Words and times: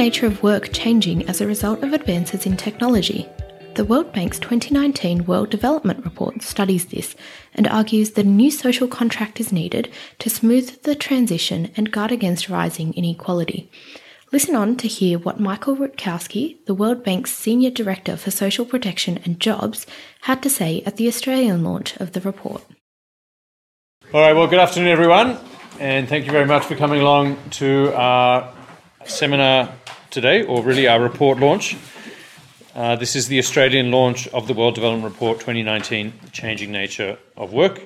nature 0.00 0.24
of 0.24 0.42
work 0.42 0.72
changing 0.72 1.28
as 1.28 1.42
a 1.42 1.46
result 1.46 1.82
of 1.82 1.92
advances 1.92 2.46
in 2.46 2.56
technology? 2.56 3.28
The 3.74 3.84
World 3.84 4.14
Bank's 4.14 4.38
2019 4.38 5.26
World 5.26 5.50
Development 5.50 6.02
Report 6.02 6.40
studies 6.40 6.86
this 6.86 7.14
and 7.52 7.68
argues 7.68 8.12
that 8.12 8.24
a 8.24 8.28
new 8.28 8.50
social 8.50 8.88
contract 8.88 9.40
is 9.40 9.52
needed 9.52 9.92
to 10.20 10.30
smooth 10.30 10.84
the 10.84 10.94
transition 10.94 11.70
and 11.76 11.92
guard 11.92 12.12
against 12.12 12.48
rising 12.48 12.94
inequality. 12.94 13.70
Listen 14.32 14.56
on 14.56 14.74
to 14.76 14.88
hear 14.88 15.18
what 15.18 15.38
Michael 15.38 15.76
Rutkowski, 15.76 16.64
the 16.64 16.72
World 16.72 17.04
Bank's 17.04 17.34
Senior 17.34 17.70
Director 17.70 18.16
for 18.16 18.30
Social 18.30 18.64
Protection 18.64 19.20
and 19.26 19.38
Jobs, 19.38 19.86
had 20.22 20.42
to 20.44 20.48
say 20.48 20.82
at 20.86 20.96
the 20.96 21.08
Australian 21.08 21.62
launch 21.62 21.94
of 21.98 22.12
the 22.12 22.22
report. 22.22 22.64
All 24.14 24.22
right, 24.22 24.32
well, 24.32 24.46
good 24.46 24.60
afternoon, 24.60 24.88
everyone, 24.88 25.36
and 25.78 26.08
thank 26.08 26.24
you 26.24 26.32
very 26.32 26.46
much 26.46 26.64
for 26.64 26.74
coming 26.74 27.02
along 27.02 27.36
to 27.50 27.94
our 27.94 28.50
seminar 29.04 29.72
today, 30.10 30.42
or 30.42 30.62
really 30.62 30.88
our 30.88 31.00
report 31.00 31.38
launch. 31.38 31.76
Uh, 32.74 32.96
this 32.96 33.16
is 33.16 33.28
the 33.28 33.38
Australian 33.38 33.90
launch 33.90 34.28
of 34.28 34.46
the 34.46 34.54
World 34.54 34.74
Development 34.74 35.04
Report 35.04 35.38
2019 35.38 36.12
Changing 36.32 36.72
Nature 36.72 37.18
of 37.36 37.52
Work. 37.52 37.82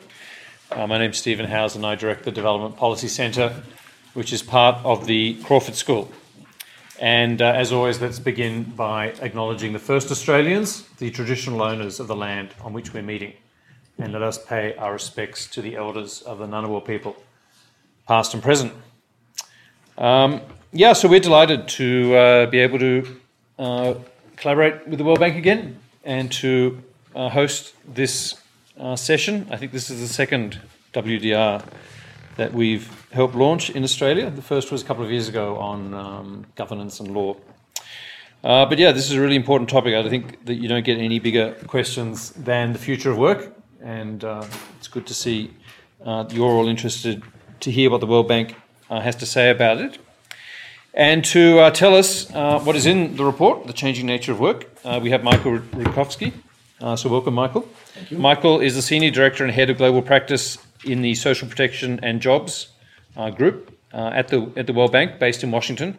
Uh, 0.70 0.86
my 0.86 0.98
name 0.98 1.10
is 1.10 1.18
Stephen 1.18 1.46
Howes, 1.46 1.76
and 1.76 1.84
I 1.84 1.94
direct 1.94 2.24
the 2.24 2.32
Development 2.32 2.76
Policy 2.76 3.08
Centre, 3.08 3.62
which 4.14 4.32
is 4.32 4.42
part 4.42 4.84
of 4.84 5.06
the 5.06 5.34
Crawford 5.42 5.74
School. 5.74 6.10
And 7.00 7.42
uh, 7.42 7.46
as 7.46 7.72
always, 7.72 8.00
let's 8.00 8.18
begin 8.18 8.64
by 8.64 9.08
acknowledging 9.20 9.72
the 9.72 9.78
first 9.78 10.10
Australians, 10.10 10.82
the 10.98 11.10
traditional 11.10 11.62
owners 11.62 12.00
of 12.00 12.06
the 12.06 12.16
land 12.16 12.50
on 12.62 12.72
which 12.72 12.94
we're 12.94 13.02
meeting 13.02 13.34
and 13.98 14.12
let 14.12 14.22
us 14.22 14.44
pay 14.44 14.74
our 14.76 14.92
respects 14.92 15.46
to 15.46 15.62
the 15.62 15.76
elders 15.76 16.22
of 16.22 16.38
the 16.38 16.46
Ngunnawal 16.46 16.84
people, 16.84 17.16
past 18.08 18.34
and 18.34 18.42
present. 18.42 18.72
Um, 19.96 20.40
yeah, 20.76 20.92
so 20.92 21.08
we're 21.08 21.20
delighted 21.20 21.68
to 21.68 22.16
uh, 22.16 22.46
be 22.46 22.58
able 22.58 22.80
to 22.80 23.20
uh, 23.60 23.94
collaborate 24.36 24.88
with 24.88 24.98
the 24.98 25.04
World 25.04 25.20
Bank 25.20 25.36
again 25.36 25.78
and 26.02 26.32
to 26.32 26.82
uh, 27.14 27.28
host 27.28 27.74
this 27.86 28.34
uh, 28.76 28.96
session. 28.96 29.46
I 29.52 29.56
think 29.56 29.70
this 29.70 29.88
is 29.88 30.00
the 30.00 30.12
second 30.12 30.60
WDR 30.92 31.64
that 32.36 32.52
we've 32.52 33.06
helped 33.12 33.36
launch 33.36 33.70
in 33.70 33.84
Australia. 33.84 34.28
The 34.30 34.42
first 34.42 34.72
was 34.72 34.82
a 34.82 34.84
couple 34.84 35.04
of 35.04 35.12
years 35.12 35.28
ago 35.28 35.56
on 35.58 35.94
um, 35.94 36.46
governance 36.56 36.98
and 36.98 37.14
law. 37.14 37.36
Uh, 38.42 38.66
but 38.66 38.76
yeah, 38.76 38.90
this 38.90 39.08
is 39.08 39.12
a 39.12 39.20
really 39.20 39.36
important 39.36 39.70
topic. 39.70 39.94
I 39.94 40.08
think 40.08 40.44
that 40.46 40.54
you 40.54 40.66
don't 40.66 40.84
get 40.84 40.98
any 40.98 41.20
bigger 41.20 41.52
questions 41.68 42.30
than 42.30 42.72
the 42.72 42.80
future 42.80 43.12
of 43.12 43.18
work 43.18 43.54
and 43.80 44.24
uh, 44.24 44.44
it's 44.78 44.88
good 44.88 45.06
to 45.06 45.14
see 45.14 45.52
you're 46.30 46.50
all 46.50 46.66
interested 46.66 47.22
to 47.60 47.70
hear 47.70 47.90
what 47.90 48.00
the 48.00 48.06
World 48.06 48.26
Bank 48.26 48.56
has 48.90 49.14
to 49.16 49.24
say 49.24 49.50
about 49.50 49.78
it. 49.78 49.98
And 50.96 51.24
to 51.24 51.58
uh, 51.58 51.70
tell 51.72 51.96
us 51.96 52.32
uh, 52.32 52.60
what 52.60 52.76
is 52.76 52.86
in 52.86 53.16
the 53.16 53.24
report, 53.24 53.66
The 53.66 53.72
Changing 53.72 54.06
Nature 54.06 54.30
of 54.30 54.38
Work, 54.38 54.70
uh, 54.84 55.00
we 55.02 55.10
have 55.10 55.24
Michael 55.24 55.58
Rutkowski. 55.58 56.32
so, 56.96 57.08
welcome, 57.08 57.34
Michael. 57.34 57.68
Michael 58.12 58.60
is 58.60 58.76
the 58.76 58.82
Senior 58.82 59.10
Director 59.10 59.42
and 59.42 59.52
Head 59.52 59.70
of 59.70 59.78
Global 59.78 60.02
Practice 60.02 60.56
in 60.84 61.02
the 61.02 61.16
Social 61.16 61.48
Protection 61.48 61.98
and 62.04 62.22
Jobs 62.22 62.68
Group 63.34 63.76
at, 63.92 64.28
the, 64.28 64.52
at 64.54 64.68
the 64.68 64.72
World 64.72 64.92
Bank, 64.92 65.18
based 65.18 65.42
in 65.42 65.50
Washington. 65.50 65.98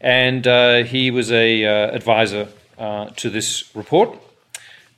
And 0.00 0.44
he 0.84 1.12
was 1.12 1.30
a 1.30 1.62
advisor 1.62 2.48
to 2.78 3.30
this 3.30 3.70
report. 3.76 4.18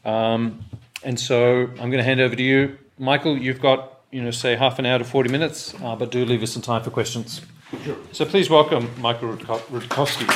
Um, 0.02 0.64
and 1.04 1.20
so 1.20 1.62
I'm 1.62 1.90
going 1.90 1.98
to 1.98 2.04
hand 2.04 2.20
over 2.20 2.34
to 2.34 2.42
you, 2.42 2.78
Michael. 2.98 3.36
You've 3.36 3.60
got, 3.60 4.00
you 4.10 4.22
know, 4.22 4.30
say 4.30 4.56
half 4.56 4.78
an 4.78 4.86
hour 4.86 4.98
to 4.98 5.04
40 5.04 5.30
minutes, 5.30 5.74
uh, 5.82 5.94
but 5.94 6.10
do 6.10 6.24
leave 6.24 6.42
us 6.42 6.52
some 6.52 6.62
time 6.62 6.82
for 6.82 6.90
questions. 6.90 7.42
Sure. 7.78 7.96
So 8.10 8.24
please 8.24 8.50
welcome 8.50 8.90
Michael 9.00 9.36
Rutkowski. 9.36 10.26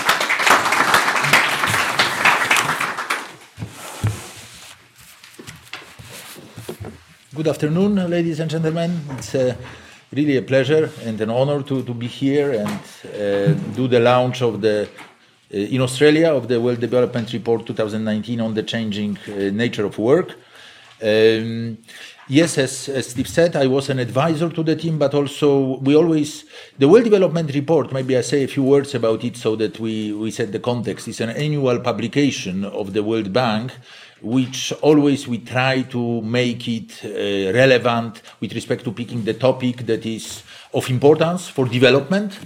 Good 7.34 7.48
afternoon, 7.48 7.96
ladies 8.08 8.38
and 8.38 8.48
gentlemen. 8.48 9.00
It's 9.18 9.34
uh, 9.34 9.56
really 10.12 10.36
a 10.36 10.42
pleasure 10.42 10.90
and 11.02 11.20
an 11.20 11.28
honor 11.28 11.60
to, 11.64 11.82
to 11.82 11.92
be 11.92 12.06
here 12.06 12.52
and 12.52 12.68
uh, 12.68 13.52
do 13.74 13.88
the 13.88 13.98
launch 13.98 14.40
of 14.40 14.60
the 14.60 14.88
uh, 15.52 15.56
in 15.56 15.80
Australia 15.80 16.32
of 16.32 16.46
the 16.46 16.60
World 16.60 16.78
Development 16.78 17.32
Report 17.32 17.66
2019 17.66 18.40
on 18.40 18.54
the 18.54 18.62
changing 18.62 19.18
uh, 19.26 19.50
nature 19.52 19.84
of 19.84 19.98
work. 19.98 20.36
Um, 21.02 21.78
yes, 22.28 22.58
as, 22.58 22.88
as, 22.88 23.10
Steve 23.10 23.28
said, 23.28 23.56
I 23.56 23.66
was 23.66 23.88
an 23.90 23.98
advisor 23.98 24.48
to 24.48 24.62
the 24.62 24.76
team, 24.76 24.98
but 24.98 25.14
also 25.14 25.78
we 25.78 25.94
always, 25.94 26.44
the 26.78 26.88
World 26.88 27.04
Development 27.04 27.52
Report, 27.54 27.92
maybe 27.92 28.16
I 28.16 28.22
say 28.22 28.44
a 28.44 28.48
few 28.48 28.62
words 28.62 28.94
about 28.94 29.24
it 29.24 29.36
so 29.36 29.56
that 29.56 29.78
we, 29.78 30.12
we 30.12 30.30
set 30.30 30.52
the 30.52 30.58
context. 30.58 31.08
It's 31.08 31.20
an 31.20 31.30
annual 31.30 31.80
publication 31.80 32.64
of 32.64 32.92
the 32.92 33.02
World 33.02 33.32
Bank, 33.32 33.72
which 34.22 34.72
always 34.80 35.28
we 35.28 35.38
try 35.38 35.82
to 35.82 36.22
make 36.22 36.66
it 36.66 37.04
uh, 37.04 37.52
relevant 37.52 38.22
with 38.40 38.54
respect 38.54 38.84
to 38.84 38.92
picking 38.92 39.24
the 39.24 39.34
topic 39.34 39.86
that 39.86 40.06
is 40.06 40.42
of 40.72 40.88
importance 40.90 41.48
for 41.48 41.66
development. 41.66 42.38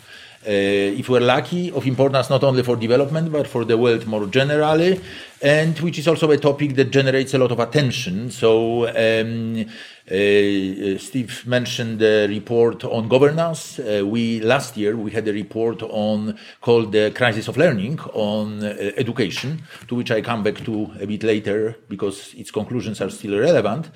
Uh, 0.49 0.97
if 0.97 1.11
we're 1.11 1.21
lucky, 1.21 1.71
of 1.73 1.87
importance 1.87 2.31
not 2.31 2.43
only 2.43 2.63
for 2.63 2.75
development 2.75 3.31
but 3.31 3.47
for 3.47 3.67
the 3.67 3.77
world 3.77 4.07
more 4.07 4.27
generally, 4.27 4.99
and 5.43 5.79
which 5.81 5.99
is 5.99 6.09
also 6.09 6.31
a 6.31 6.39
topic 6.39 6.75
that 6.75 6.91
generates 6.91 7.35
a 7.35 7.39
lot 7.39 7.53
of 7.53 7.61
attention. 7.61 8.31
So, 8.31 8.89
um, 8.89 9.67
Steve 10.09 11.45
mentioned 11.47 11.99
the 11.99 12.27
report 12.31 12.83
on 12.85 13.09
governance. 13.09 13.79
Uh, 13.79 14.03
we 14.07 14.41
last 14.41 14.77
year 14.77 14.97
we 14.97 15.11
had 15.11 15.29
a 15.29 15.33
report 15.33 15.83
on 15.83 16.39
called 16.63 16.93
the 16.93 17.13
crisis 17.15 17.47
of 17.47 17.59
learning 17.59 18.01
on 18.15 18.65
uh, 18.65 18.69
education, 18.97 19.63
to 19.87 19.95
which 19.95 20.11
I 20.11 20.23
come 20.23 20.43
back 20.43 20.65
to 20.65 20.91
a 20.99 21.07
bit 21.07 21.23
later 21.25 21.77
because 21.89 22.33
its 22.35 22.51
conclusions 22.51 23.03
are 23.03 23.11
still 23.11 23.39
relevant. 23.39 23.91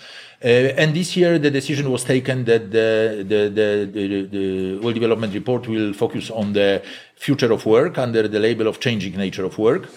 Uh, 0.45 0.77
and 0.77 0.95
this 0.95 1.17
year 1.17 1.39
the 1.39 1.51
decision 1.51 1.91
was 1.91 2.05
taken 2.05 2.45
that 2.45 2.71
the, 2.71 3.25
the, 3.27 3.49
the, 3.49 3.91
the, 3.91 4.23
the 4.27 4.79
World 4.81 4.95
Development 4.95 5.33
Report 5.33 5.67
will 5.67 5.95
focus 5.95 6.31
on 6.31 6.53
the 6.53 6.83
future 7.17 7.51
of 7.51 7.65
work 7.65 7.97
under 7.97 8.29
the 8.29 8.39
label 8.39 8.67
of 8.67 8.81
changing 8.81 9.17
nature 9.17 9.45
of 9.45 9.57
work. 9.57 9.89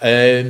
Uh, 0.00 0.44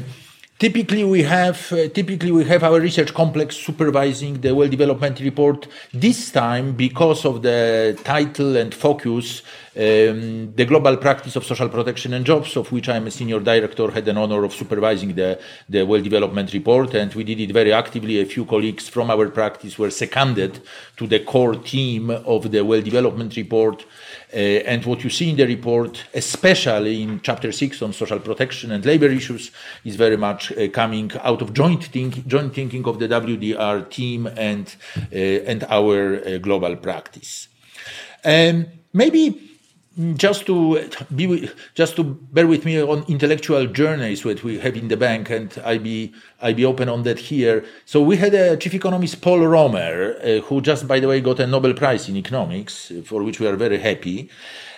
Typically, 0.61 1.05
we 1.05 1.23
have 1.23 1.73
uh, 1.73 1.89
typically 1.89 2.31
we 2.31 2.45
have 2.45 2.63
our 2.63 2.79
research 2.79 3.15
complex 3.15 3.57
supervising 3.57 4.43
the 4.43 4.55
World 4.55 4.71
Development 4.71 5.19
Report. 5.21 5.67
This 5.95 6.31
time, 6.31 6.75
because 6.75 7.25
of 7.25 7.41
the 7.41 7.99
title 8.05 8.59
and 8.59 8.75
focus, 8.75 9.41
um, 9.77 10.53
the 10.57 10.65
global 10.65 10.97
practice 10.97 11.37
of 11.37 11.45
social 11.45 11.69
protection 11.69 12.13
and 12.15 12.27
jobs, 12.27 12.57
of 12.57 12.73
which 12.73 12.89
I 12.89 12.97
am 12.97 13.07
a 13.07 13.11
senior 13.11 13.39
director, 13.39 13.89
had 13.93 14.09
an 14.09 14.17
honor 14.17 14.43
of 14.43 14.53
supervising 14.53 15.15
the, 15.15 15.39
the 15.69 15.85
World 15.85 16.03
Development 16.03 16.53
Report, 16.53 16.93
and 16.95 17.15
we 17.15 17.23
did 17.23 17.39
it 17.39 17.53
very 17.53 17.73
actively. 17.73 18.21
A 18.21 18.25
few 18.25 18.45
colleagues 18.47 18.89
from 18.89 19.11
our 19.11 19.29
practice 19.29 19.79
were 19.79 19.91
seconded 19.91 20.61
to 20.97 21.07
the 21.07 21.21
core 21.21 21.55
team 21.55 22.11
of 22.11 22.51
the 22.51 22.65
World 22.65 22.83
Development 22.83 23.35
Report. 23.37 23.85
Uh, 24.33 24.37
and 24.37 24.85
what 24.87 25.05
you 25.05 25.11
see 25.11 25.31
in 25.31 25.37
the 25.37 25.47
report, 25.47 26.05
especially 26.15 27.03
in 27.03 27.21
chapter 27.21 27.53
six 27.53 27.81
on 27.81 27.93
social 27.93 28.19
protection 28.19 28.73
and 28.73 28.85
labor 28.85 29.09
issues, 29.09 29.53
is 29.85 29.95
very 29.95 30.17
much 30.17 30.51
uh, 30.53 30.69
coming 30.69 31.13
out 31.23 31.43
of 31.43 31.53
joint, 31.53 31.85
think, 31.85 32.27
joint 32.27 32.53
thinking 32.53 32.85
of 32.87 32.99
the 32.99 33.07
WDR 33.07 33.89
team 33.89 34.27
and, 34.37 34.75
uh, 35.13 35.17
and 35.17 35.63
our 35.65 36.27
uh, 36.27 36.39
global 36.39 36.75
practice. 36.75 37.47
Um, 38.25 38.67
maybe 38.93 39.50
just 40.17 40.47
to 40.47 40.89
be 41.15 41.51
just 41.75 41.97
to 41.97 42.05
bear 42.05 42.47
with 42.47 42.65
me 42.65 42.81
on 42.83 43.05
intellectual 43.09 43.67
journeys 43.67 44.23
that 44.23 44.43
we 44.45 44.59
have 44.59 44.77
in 44.77 44.89
the 44.89 44.97
bank 44.97 45.31
and 45.31 45.61
i 45.65 45.79
be 45.79 46.13
i 46.41 46.53
be 46.53 46.65
open 46.65 46.89
on 46.89 47.03
that 47.03 47.19
here 47.19 47.65
so 47.85 48.01
we 48.01 48.17
had 48.17 48.35
a 48.35 48.57
chief 48.57 48.75
economist 48.75 49.21
paul 49.21 49.41
romer 49.41 50.15
uh, 50.23 50.41
who 50.47 50.61
just 50.61 50.87
by 50.87 51.01
the 51.01 51.09
way 51.09 51.21
got 51.21 51.41
a 51.41 51.47
nobel 51.47 51.75
prize 51.75 52.09
in 52.09 52.17
economics 52.17 52.93
for 53.05 53.23
which 53.23 53.41
we 53.41 53.47
are 53.47 53.57
very 53.57 53.79
happy 53.79 54.31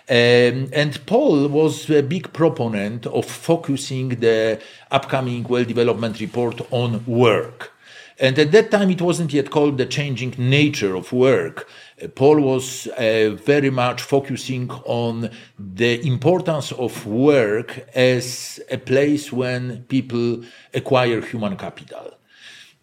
um, 0.08 0.68
and 0.72 1.00
Paul 1.06 1.46
was 1.46 1.88
a 1.88 2.02
big 2.02 2.32
proponent 2.32 3.06
of 3.06 3.24
focusing 3.24 4.08
the 4.08 4.60
upcoming 4.90 5.44
World 5.44 5.68
Development 5.68 6.18
Report 6.18 6.60
on 6.72 7.04
work. 7.06 7.72
And 8.18 8.38
at 8.38 8.52
that 8.52 8.70
time, 8.70 8.90
it 8.90 9.00
wasn't 9.00 9.32
yet 9.32 9.50
called 9.50 9.78
the 9.78 9.86
changing 9.86 10.34
nature 10.36 10.94
of 10.96 11.12
work. 11.12 11.68
Paul 12.08 12.40
was 12.40 12.86
uh, 12.88 13.36
very 13.44 13.70
much 13.70 14.02
focusing 14.02 14.70
on 14.84 15.30
the 15.58 16.06
importance 16.06 16.72
of 16.72 17.06
work 17.06 17.86
as 17.94 18.60
a 18.70 18.78
place 18.78 19.32
when 19.32 19.84
people 19.84 20.42
acquire 20.74 21.20
human 21.20 21.56
capital. 21.56 22.12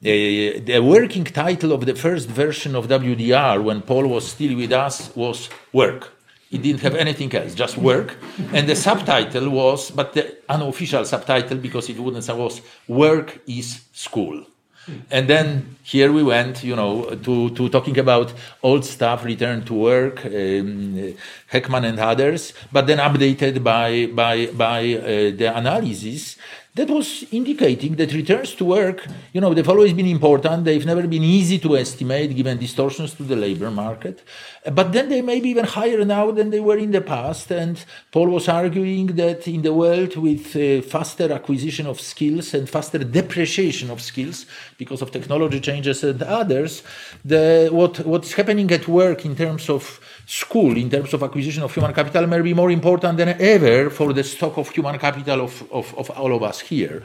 Uh, 0.01 0.63
the 0.63 0.79
working 0.81 1.25
title 1.25 1.73
of 1.73 1.85
the 1.85 1.95
first 1.95 2.29
version 2.29 2.75
of 2.75 2.87
WDR, 2.87 3.61
when 3.61 3.81
Paul 3.81 4.07
was 4.07 4.31
still 4.31 4.55
with 4.55 4.71
us, 4.71 5.13
was 5.15 5.49
Work. 5.73 6.13
It 6.51 6.61
didn't 6.63 6.81
have 6.81 6.95
anything 6.95 7.33
else, 7.35 7.53
just 7.53 7.77
work. 7.77 8.17
And 8.53 8.67
the 8.67 8.75
subtitle 8.75 9.49
was, 9.49 9.91
but 9.91 10.13
the 10.13 10.37
unofficial 10.47 11.05
subtitle, 11.05 11.57
because 11.57 11.89
it 11.89 11.99
wouldn't 11.99 12.27
was 12.29 12.61
Work 12.87 13.41
is 13.45 13.81
School. 13.91 14.45
And 15.11 15.27
then 15.27 15.77
here 15.83 16.11
we 16.11 16.23
went, 16.23 16.63
you 16.63 16.75
know, 16.75 17.15
to, 17.15 17.49
to 17.51 17.69
talking 17.69 17.97
about 17.97 18.33
old 18.61 18.85
stuff, 18.85 19.23
return 19.23 19.63
to 19.65 19.73
work, 19.73 20.25
um, 20.25 21.15
Heckman 21.51 21.85
and 21.85 21.99
others, 21.99 22.53
but 22.71 22.87
then 22.87 22.99
updated 22.99 23.63
by, 23.63 24.07
by, 24.07 24.47
by 24.47 24.93
uh, 24.93 25.01
the 25.35 25.51
analysis 25.55 26.37
that 26.75 26.89
was 26.89 27.25
indicating 27.31 27.95
that 27.95 28.13
returns 28.13 28.53
to 28.55 28.63
work, 28.63 29.05
you 29.33 29.41
know, 29.41 29.53
they've 29.53 29.67
always 29.67 29.91
been 29.91 30.05
important. 30.05 30.65
They've 30.65 30.85
never 30.85 31.05
been 31.07 31.23
easy 31.23 31.57
to 31.59 31.75
estimate 31.75 32.35
given 32.35 32.59
distortions 32.59 33.15
to 33.15 33.23
the 33.23 33.35
labor 33.35 33.71
market. 33.71 34.23
But 34.71 34.93
then 34.93 35.09
they 35.09 35.21
may 35.21 35.39
be 35.39 35.49
even 35.49 35.65
higher 35.65 36.05
now 36.05 36.31
than 36.31 36.51
they 36.51 36.59
were 36.59 36.77
in 36.77 36.91
the 36.91 37.01
past. 37.01 37.49
And 37.51 37.83
Paul 38.11 38.29
was 38.29 38.47
arguing 38.47 39.07
that 39.15 39.47
in 39.47 39.63
the 39.63 39.73
world 39.73 40.15
with 40.15 40.55
uh, 40.55 40.81
faster 40.83 41.33
acquisition 41.33 41.87
of 41.87 41.99
skills 41.99 42.53
and 42.53 42.69
faster 42.69 42.99
depreciation 42.99 43.89
of 43.89 43.99
skills 43.99 44.45
because 44.77 45.01
of 45.01 45.11
technology 45.11 45.59
changes 45.59 46.03
and 46.03 46.21
others, 46.21 46.83
the, 47.25 47.69
what, 47.71 48.05
what's 48.05 48.33
happening 48.33 48.71
at 48.71 48.87
work 48.87 49.25
in 49.25 49.35
terms 49.35 49.69
of 49.69 49.99
school 50.29 50.77
in 50.77 50.89
terms 50.91 51.11
of 51.13 51.23
acquisition 51.23 51.63
of 51.63 51.73
human 51.73 51.91
capital 51.91 52.27
may 52.27 52.41
be 52.41 52.53
more 52.53 52.69
important 52.69 53.17
than 53.17 53.29
ever 53.41 53.89
for 53.89 54.13
the 54.13 54.23
stock 54.23 54.57
of 54.57 54.69
human 54.69 54.99
capital 54.99 55.41
of, 55.41 55.63
of, 55.71 55.95
of 55.97 56.11
all 56.11 56.35
of 56.35 56.43
us 56.43 56.59
here. 56.59 57.01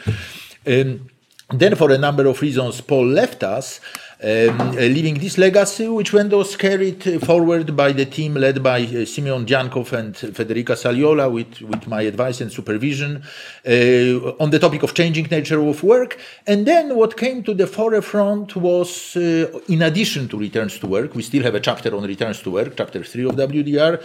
Um, 0.67 1.09
then, 1.51 1.75
for 1.75 1.91
a 1.91 1.97
number 1.99 2.27
of 2.27 2.41
reasons, 2.43 2.83
Paul 2.83 3.07
left 3.07 3.43
us 3.43 3.81
um, 4.25 4.59
uh, 4.59 4.73
leaving 4.77 5.19
this 5.19 5.37
legacy, 5.37 5.87
which 5.87 6.13
was 6.15 6.57
carried 6.57 7.03
forward 7.23 7.77
by 7.77 7.93
the 7.93 8.07
team 8.07 8.35
led 8.35 8.63
by 8.63 8.81
uh, 8.81 9.05
Simeon 9.05 9.45
Djankov 9.45 9.93
and 9.93 10.15
Federica 10.15 10.75
Saliola 10.75 11.31
with, 11.31 11.61
with 11.61 11.87
my 11.87 12.01
advice 12.03 12.41
and 12.41 12.51
supervision 12.51 13.23
uh, 13.67 14.43
on 14.43 14.49
the 14.49 14.59
topic 14.59 14.83
of 14.83 14.95
changing 14.95 15.27
nature 15.31 15.61
of 15.61 15.83
work. 15.83 16.19
And 16.47 16.65
then 16.65 16.97
what 16.97 17.19
came 17.19 17.43
to 17.43 17.53
the 17.53 17.67
forefront 17.67 18.57
was, 18.57 19.15
uh, 19.15 19.61
in 19.69 19.83
addition 19.83 20.29
to 20.29 20.39
returns 20.39 20.79
to 20.79 20.87
work, 20.87 21.15
we 21.15 21.23
still 21.23 21.43
have 21.43 21.55
a 21.55 21.61
chapter 21.61 21.95
on 21.95 22.05
returns 22.05 22.41
to 22.43 22.51
work, 22.51 22.79
chapter 22.79 23.05
3 23.05 23.25
of 23.25 23.35
WDR, 23.37 24.03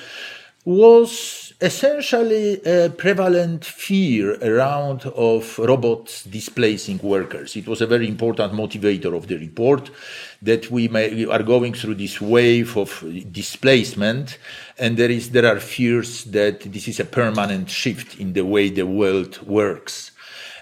was 0.65 1.48
essentially 1.61 2.61
a 2.63 2.89
prevalent 2.89 3.65
fear 3.65 4.37
around 4.41 5.05
of 5.07 5.59
robots 5.59 6.23
displacing 6.23 6.99
workers. 7.03 7.57
It 7.57 7.67
was 7.67 7.81
a 7.81 7.87
very 7.87 8.07
important 8.07 8.53
motivator 8.53 9.15
of 9.15 9.27
the 9.27 9.37
report 9.37 9.91
that 10.41 10.71
we, 10.71 10.87
may, 10.87 11.13
we 11.13 11.25
are 11.25 11.43
going 11.43 11.73
through 11.73 11.95
this 11.95 12.21
wave 12.21 12.77
of 12.77 13.03
displacement, 13.31 14.37
and 14.77 14.95
there 14.95 15.11
is 15.11 15.31
there 15.31 15.45
are 15.45 15.59
fears 15.59 16.23
that 16.25 16.61
this 16.61 16.87
is 16.87 17.01
a 17.01 17.05
permanent 17.05 17.69
shift 17.69 18.19
in 18.19 18.31
the 18.31 18.45
way 18.45 18.69
the 18.69 18.85
world 18.85 19.45
works. 19.45 20.11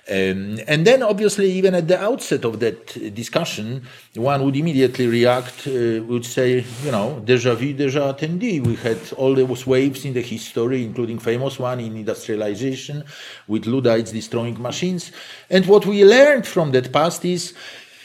Um, 0.10 0.58
and 0.68 0.88
then, 0.88 1.04
obviously, 1.04 1.52
even 1.52 1.76
at 1.76 1.90
the 1.90 2.02
outset 2.02 2.46
of 2.46 2.62
that 2.62 3.14
discussion, 3.14 3.82
one 4.16 4.42
would 4.46 4.56
immediately 4.56 5.06
react, 5.06 5.68
uh, 5.68 6.02
would 6.04 6.24
say, 6.24 6.64
you 6.86 6.92
know, 6.92 7.22
déjà 7.26 7.54
vu, 7.54 7.74
déjà 7.74 8.08
attendu. 8.10 8.66
We 8.66 8.76
had 8.76 8.98
all 9.18 9.36
those 9.36 9.68
waves 9.68 10.06
in 10.06 10.14
the 10.14 10.22
history, 10.22 10.86
including 10.86 11.20
famous 11.20 11.60
one 11.60 11.82
in 11.82 11.98
industrialization, 11.98 13.04
with 13.50 13.66
Luddites 13.66 14.14
destroying 14.14 14.62
machines. 14.62 15.12
And 15.50 15.66
what 15.66 15.86
we 15.86 16.06
learned 16.06 16.48
from 16.48 16.72
that 16.72 16.94
past 16.94 17.26
is, 17.26 17.54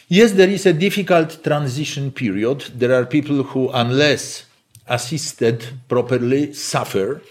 yes, 0.09 0.33
there 0.33 0.51
is 0.51 0.67
a 0.67 0.73
difficult 0.73 1.45
transition 1.45 2.11
period. 2.11 2.63
There 2.75 2.95
are 2.95 3.07
people 3.07 3.45
who, 3.45 3.71
unless 3.73 4.47
assisted 4.89 5.65
properly, 5.89 6.53
suffer 6.53 7.23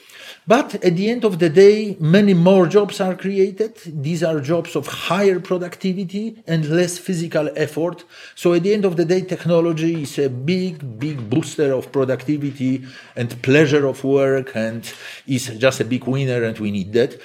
but 0.48 0.84
at 0.84 0.96
the 0.96 1.10
end 1.10 1.24
of 1.24 1.38
the 1.38 1.50
day, 1.50 1.96
many 2.00 2.34
more 2.34 2.66
jobs 2.66 3.00
are 3.00 3.16
created. 3.16 3.78
These 3.86 4.24
are 4.24 4.40
jobs 4.40 4.76
of 4.76 4.88
higher 4.88 5.40
productivity 5.40 6.42
and 6.48 6.68
less 6.68 6.98
physical 6.98 7.50
effort. 7.56 8.04
So 8.34 8.54
at 8.54 8.64
the 8.64 8.74
end 8.74 8.86
of 8.86 8.98
the 8.98 9.06
day, 9.06 9.22
technology 9.22 10.02
is 10.02 10.18
a 10.18 10.30
big, 10.30 11.00
big 11.00 11.30
booster 11.30 11.74
of 11.74 11.92
productivity 11.92 12.84
and 13.16 13.40
pleasure 13.44 13.86
of 13.86 14.04
work 14.04 14.56
and 14.56 14.92
is 15.28 15.48
just 15.58 15.80
a 15.80 15.86
big 15.86 16.06
winner 16.06 16.44
and 16.44 16.58
we 16.58 16.72
need 16.72 16.92
that. 16.94 17.20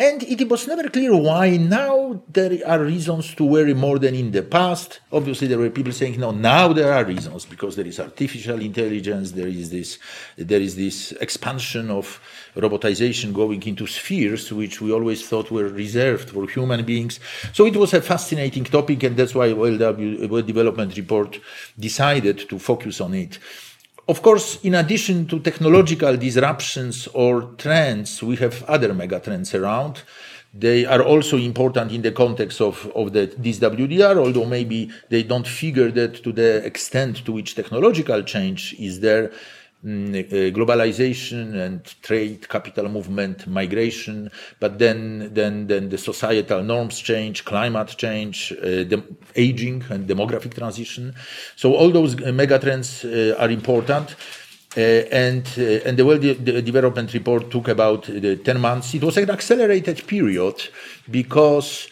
And 0.00 0.22
it 0.22 0.48
was 0.48 0.66
never 0.66 0.88
clear 0.88 1.14
why 1.14 1.58
now 1.58 2.22
there 2.26 2.58
are 2.66 2.82
reasons 2.82 3.34
to 3.34 3.44
worry 3.44 3.74
more 3.74 3.98
than 3.98 4.14
in 4.14 4.30
the 4.30 4.42
past. 4.42 5.00
Obviously, 5.12 5.46
there 5.46 5.58
were 5.58 5.68
people 5.68 5.92
saying, 5.92 6.18
no, 6.18 6.30
now 6.30 6.72
there 6.72 6.90
are 6.90 7.04
reasons 7.04 7.44
because 7.44 7.76
there 7.76 7.86
is 7.86 8.00
artificial 8.00 8.62
intelligence, 8.62 9.32
there 9.32 9.46
is 9.46 9.68
this, 9.68 9.98
there 10.38 10.62
is 10.62 10.74
this 10.74 11.12
expansion 11.20 11.90
of 11.90 12.18
robotization 12.56 13.32
going 13.32 13.62
into 13.64 13.86
spheres 13.86 14.52
which 14.52 14.80
we 14.80 14.92
always 14.92 15.26
thought 15.26 15.50
were 15.50 15.68
reserved 15.68 16.30
for 16.30 16.48
human 16.48 16.84
beings. 16.84 17.20
So 17.52 17.66
it 17.66 17.76
was 17.76 17.94
a 17.94 18.00
fascinating 18.00 18.64
topic, 18.64 19.02
and 19.02 19.16
that's 19.16 19.34
why 19.34 19.52
WELL, 19.52 19.78
World 20.28 20.46
Development 20.46 20.96
Report 20.96 21.38
decided 21.78 22.48
to 22.48 22.58
focus 22.58 23.00
on 23.00 23.14
it. 23.14 23.38
Of 24.08 24.22
course, 24.22 24.58
in 24.64 24.74
addition 24.74 25.26
to 25.28 25.38
technological 25.38 26.16
disruptions 26.16 27.06
or 27.14 27.42
trends, 27.58 28.22
we 28.22 28.34
have 28.36 28.64
other 28.64 28.92
megatrends 28.92 29.54
around. 29.54 30.02
They 30.52 30.84
are 30.84 31.02
also 31.02 31.36
important 31.36 31.92
in 31.92 32.02
the 32.02 32.10
context 32.10 32.60
of, 32.60 32.90
of 32.96 33.12
the, 33.12 33.32
this 33.38 33.60
WDR, 33.60 34.16
although 34.16 34.46
maybe 34.46 34.90
they 35.10 35.22
don't 35.22 35.46
figure 35.46 35.92
that 35.92 36.24
to 36.24 36.32
the 36.32 36.56
extent 36.66 37.24
to 37.24 37.30
which 37.30 37.54
technological 37.54 38.24
change 38.24 38.74
is 38.80 38.98
there 38.98 39.30
globalization 39.84 41.54
and 41.54 41.82
trade, 42.02 42.48
capital 42.48 42.88
movement, 42.88 43.46
migration, 43.46 44.30
but 44.58 44.78
then 44.78 45.30
then 45.32 45.66
then 45.66 45.88
the 45.88 45.98
societal 45.98 46.62
norms 46.62 46.98
change, 46.98 47.44
climate 47.44 47.94
change, 47.96 48.52
uh, 48.52 48.84
the 48.84 49.02
aging 49.36 49.82
and 49.90 50.06
demographic 50.06 50.54
transition. 50.54 51.14
So 51.56 51.74
all 51.74 51.90
those 51.90 52.14
uh, 52.14 52.32
megatrends 52.32 53.04
uh, 53.04 53.40
are 53.40 53.50
important. 53.50 54.16
Uh, 54.76 54.80
and 55.10 55.44
uh, 55.58 55.88
and 55.88 55.96
the 55.98 56.04
World 56.04 56.20
De 56.20 56.62
Development 56.62 57.12
Report 57.12 57.50
took 57.50 57.66
about 57.66 58.04
the 58.04 58.36
10 58.36 58.60
months. 58.60 58.94
It 58.94 59.02
was 59.02 59.16
an 59.16 59.28
accelerated 59.30 60.06
period 60.06 60.62
because 61.10 61.88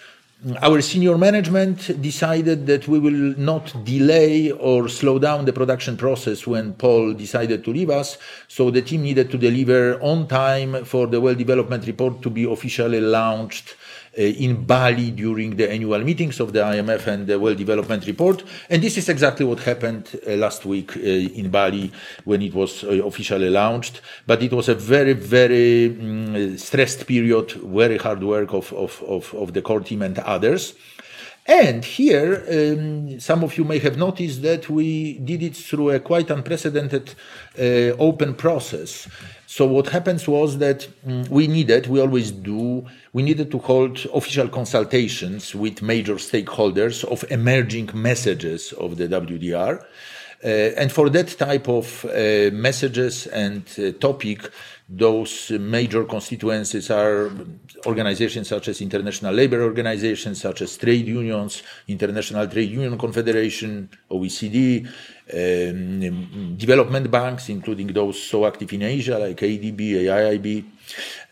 our 0.63 0.81
senior 0.81 1.19
management 1.19 2.01
decided 2.01 2.65
that 2.69 2.87
we 2.87 3.01
will 3.01 3.35
not 3.37 3.85
delay 3.85 4.53
or 4.53 4.89
slow 4.89 5.19
down 5.19 5.45
the 5.45 5.53
production 5.53 5.97
process 5.97 6.47
when 6.47 6.75
Paul 6.75 7.13
decided 7.15 7.65
to 7.65 7.73
leave 7.73 7.91
us. 7.91 8.19
So 8.47 8.71
the 8.71 8.81
team 8.81 9.03
needed 9.03 9.33
to 9.33 9.39
deliver 9.39 10.01
on 10.01 10.29
time 10.29 10.85
for 10.85 11.09
the 11.09 11.21
World 11.21 11.39
Development 11.39 11.85
Report 11.85 12.23
to 12.23 12.31
be 12.31 12.45
officially 12.45 13.01
launched 13.01 13.75
in 14.17 14.65
Bali 14.65 15.11
during 15.11 15.57
the 15.57 15.71
annual 15.71 16.01
meetings 16.01 16.41
of 16.41 16.53
the 16.53 16.61
IMF 16.61 17.07
and 17.07 17.27
the 17.27 17.39
World 17.39 17.57
Development 17.57 18.07
Report. 18.07 18.43
And 18.71 18.83
this 18.83 18.97
is 18.97 19.09
exactly 19.09 19.45
what 19.45 19.61
happened 19.61 20.21
uh, 20.27 20.33
last 20.33 20.65
week 20.65 20.97
uh, 20.97 21.01
in 21.01 21.51
Bali 21.51 21.93
when 22.25 22.43
it 22.43 22.55
was 22.55 22.83
officially 22.83 23.51
launched. 23.51 24.01
But 24.27 24.43
it 24.43 24.53
was 24.53 24.69
a 24.69 24.75
very, 24.75 25.13
very 25.13 25.87
um, 25.87 26.57
stressed 26.59 27.07
period, 27.07 27.53
very 27.53 27.99
hard 27.99 28.23
work 28.23 28.53
of, 28.53 28.73
of, 28.73 29.03
of, 29.07 29.35
of 29.35 29.53
the 29.53 29.63
core 29.63 29.81
team 29.81 30.03
and 30.03 30.19
others. 30.19 30.75
And 31.49 31.83
here, 31.83 32.45
um, 32.51 33.19
some 33.21 33.43
of 33.43 33.57
you 33.57 33.65
may 33.65 33.79
have 33.79 33.97
noticed 33.97 34.43
that 34.43 34.69
we 34.69 35.15
did 35.15 35.43
it 35.43 35.57
through 35.57 35.91
a 35.91 35.99
quite 35.99 36.29
unprecedented 36.29 37.15
uh, 37.59 37.97
open 37.99 38.35
process. 38.35 39.09
So 39.51 39.65
what 39.65 39.89
happens 39.89 40.29
was 40.29 40.59
that 40.59 40.87
um, 41.07 41.25
we 41.31 41.47
needed, 41.47 41.87
we 41.87 42.03
always 42.03 42.31
do, 42.31 42.85
we 43.15 43.23
needed 43.23 43.51
to 43.53 43.59
hold 43.59 44.07
official 44.13 44.47
consultations 44.47 45.55
with 45.55 45.81
major 45.81 46.17
stakeholders 46.17 47.03
of 47.05 47.25
emerging 47.31 47.89
messages 47.95 48.75
of 48.75 48.99
the 48.99 49.09
WDR. 49.09 49.83
Uh, 50.45 50.47
and 50.47 50.93
for 50.93 51.09
that 51.09 51.29
type 51.39 51.67
of 51.67 52.05
uh, 52.05 52.51
messages 52.53 53.27
and 53.29 53.65
uh, 53.79 53.91
topic, 53.93 54.51
those 54.87 55.51
major 55.53 56.05
constituencies 56.05 56.91
are 56.91 57.31
organizations 57.87 58.49
such 58.49 58.69
as 58.69 58.83
International 58.83 59.33
Labour 59.33 59.63
Organizations, 59.63 60.43
such 60.43 60.61
as 60.61 60.77
trade 60.77 61.07
unions, 61.07 61.63
International 61.89 62.47
Trade 62.47 62.71
Union 62.71 62.99
Confederation, 62.99 63.89
OECD, 64.11 64.87
um, 65.33 66.57
development 66.57 67.11
banks, 67.11 67.49
including 67.49 67.89
those 67.89 68.23
so 68.23 68.47
active 68.47 68.73
in 68.73 68.83
Asia 68.83 69.19
like 69.19 69.37
ADB, 69.39 69.81
AIIB. 70.05 70.65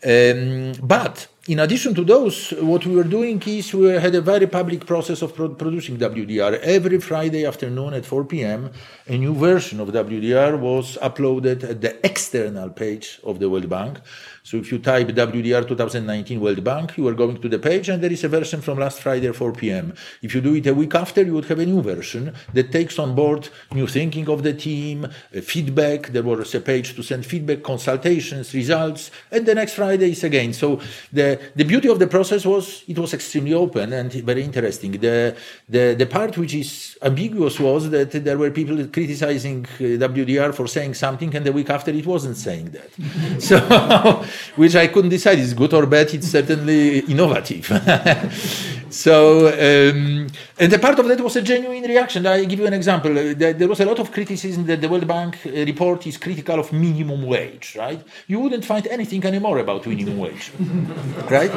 Um, 0.03 0.87
but 0.87 1.27
in 1.47 1.59
addition 1.59 1.95
to 1.95 2.03
those, 2.03 2.51
what 2.59 2.85
we 2.85 2.93
were 2.93 3.05
doing 3.05 3.41
is 3.45 3.73
we 3.73 3.87
had 3.87 4.13
a 4.15 4.21
very 4.21 4.47
public 4.47 4.85
process 4.85 5.21
of 5.21 5.33
pro- 5.33 5.49
producing 5.49 5.97
WDR. 5.97 6.59
Every 6.59 6.99
Friday 6.99 7.45
afternoon 7.45 7.93
at 7.93 8.05
4 8.05 8.25
p.m., 8.25 8.69
a 9.07 9.17
new 9.17 9.33
version 9.33 9.79
of 9.79 9.87
WDR 9.87 10.59
was 10.59 10.97
uploaded 11.01 11.63
at 11.63 11.79
the 11.79 12.05
external 12.05 12.69
page 12.69 13.21
of 13.23 13.39
the 13.39 13.49
World 13.49 13.69
Bank. 13.69 13.99
So 14.43 14.57
if 14.57 14.71
you 14.71 14.79
type 14.79 15.07
WDR 15.07 15.67
2019 15.67 16.39
World 16.39 16.63
Bank, 16.63 16.97
you 16.97 17.07
are 17.07 17.13
going 17.13 17.41
to 17.41 17.49
the 17.49 17.59
page 17.59 17.89
and 17.89 18.01
there 18.01 18.11
is 18.11 18.23
a 18.23 18.29
version 18.29 18.61
from 18.61 18.79
last 18.79 19.01
Friday 19.01 19.27
at 19.27 19.35
4 19.35 19.53
p.m. 19.53 19.93
If 20.21 20.35
you 20.35 20.41
do 20.41 20.55
it 20.55 20.67
a 20.67 20.73
week 20.73 20.95
after, 20.95 21.21
you 21.21 21.33
would 21.33 21.45
have 21.45 21.59
a 21.59 21.65
new 21.65 21.81
version 21.81 22.33
that 22.53 22.71
takes 22.71 22.97
on 22.97 23.13
board 23.13 23.49
new 23.73 23.87
thinking 23.87 24.29
of 24.29 24.43
the 24.43 24.53
team, 24.53 25.07
feedback. 25.43 26.07
There 26.07 26.23
was 26.23 26.55
a 26.55 26.61
page 26.61 26.95
to 26.95 27.03
send 27.03 27.25
feedback, 27.25 27.63
consultations, 27.63 28.53
results, 28.53 29.11
and 29.31 29.45
the 29.45 29.55
next 29.55 29.73
Friday 29.73 30.11
is 30.11 30.23
again. 30.23 30.53
So 30.53 30.79
the 31.11 31.36
the, 31.55 31.63
beauty 31.63 31.89
of 31.89 31.99
the 31.99 32.07
process 32.07 32.45
was 32.45 32.83
it 32.87 32.97
was 32.97 33.13
extremely 33.13 33.53
open 33.53 33.93
and 33.93 34.11
very 34.11 34.43
interesting. 34.43 34.91
The, 34.91 35.35
the, 35.67 35.95
the 35.97 36.05
part 36.05 36.37
which 36.37 36.53
is 36.53 36.97
ambiguous 37.01 37.59
was 37.59 37.89
that 37.89 38.11
there 38.11 38.37
were 38.37 38.51
people 38.51 38.77
criticizing 38.87 39.65
uh, 39.65 40.07
WDR 40.07 40.53
for 40.53 40.67
saying 40.67 40.93
something 40.95 41.35
and 41.35 41.45
the 41.45 41.51
week 41.51 41.69
after 41.69 41.91
it 41.91 42.05
wasn't 42.05 42.37
saying 42.37 42.71
that. 42.71 43.41
so, 43.49 44.25
which 44.55 44.75
I 44.75 44.87
couldn't 44.87 45.09
decide 45.09 45.39
is 45.39 45.53
good 45.53 45.73
or 45.73 45.85
bad, 45.85 46.13
it's 46.13 46.27
certainly 46.27 46.99
innovative. 46.99 47.65
so, 48.89 49.47
um, 49.47 50.27
and 50.59 50.71
the 50.71 50.79
part 50.79 50.97
of 50.97 51.07
that 51.07 51.21
was 51.21 51.35
a 51.35 51.41
genuine 51.41 51.83
reaction. 51.83 52.25
I 52.25 52.45
give 52.45 52.59
you 52.59 52.65
an 52.65 52.73
example. 52.73 53.11
Uh, 53.17 53.33
there 53.33 53.67
was 53.67 53.79
a 53.79 53.85
lot 53.85 53.99
of 53.99 54.11
criticism 54.11 54.65
that 54.65 54.81
the 54.81 54.89
World 54.89 55.07
Bank 55.07 55.37
uh, 55.45 55.51
report 55.51 56.07
is 56.07 56.17
critical 56.17 56.59
of 56.59 56.73
minimum 56.73 57.23
wage, 57.23 57.75
right? 57.77 58.01
You 58.27 58.39
wouldn't 58.39 58.65
find 58.65 58.87
anything 58.87 59.23
anymore 59.25 59.59
about 59.59 59.85
minimum 59.85 60.17
wage, 60.17 60.51
right? 61.29 61.51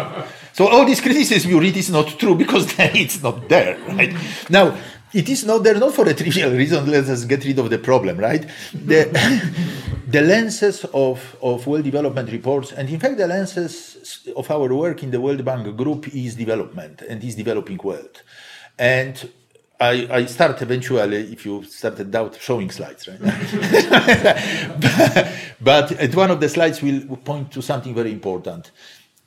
So 0.52 0.69
all 0.69 0.85
these 0.85 1.00
criticism 1.00 1.50
you 1.50 1.61
read 1.61 1.76
is 1.76 1.90
not 1.90 2.09
true 2.19 2.35
because 2.35 2.75
it's 2.78 3.23
not 3.23 3.49
there, 3.49 3.78
right? 3.88 4.14
Now, 4.50 4.76
it 5.12 5.28
is 5.28 5.45
not 5.45 5.64
there 5.64 5.78
not 5.78 5.95
for 5.95 6.07
a 6.09 6.14
trivial 6.14 6.50
reason. 6.52 6.88
Let 6.88 7.09
us 7.09 7.25
get 7.25 7.45
rid 7.45 7.59
of 7.59 7.71
the 7.71 7.78
problem, 7.78 8.19
right? 8.19 8.47
The, 8.73 9.09
the 10.07 10.21
lenses 10.21 10.85
of, 10.92 11.37
of 11.42 11.66
world 11.66 11.85
development 11.85 12.30
reports, 12.30 12.73
and 12.73 12.88
in 12.88 13.00
fact, 13.00 13.16
the 13.16 13.26
lenses 13.26 14.28
of 14.37 14.50
our 14.50 14.73
work 14.75 15.02
in 15.02 15.11
the 15.11 15.21
World 15.21 15.45
Bank 15.45 15.75
Group 15.76 16.14
is 16.14 16.35
development 16.35 17.02
and 17.02 17.25
is 17.25 17.35
developing 17.35 17.78
world. 17.83 18.23
And 18.81 19.31
I, 19.79 20.09
I 20.11 20.25
start 20.25 20.61
eventually, 20.63 21.33
if 21.33 21.45
you 21.45 21.63
started 21.65 22.17
out 22.17 22.39
showing 22.41 22.71
slides, 22.71 23.09
right? 23.09 23.21
but, 25.61 25.61
but 25.61 26.15
one 26.15 26.31
of 26.31 26.41
the 26.41 26.49
slides, 26.49 26.81
we'll 26.81 27.19
point 27.19 27.53
to 27.53 27.61
something 27.61 27.95
very 27.95 28.11
important. 28.11 28.71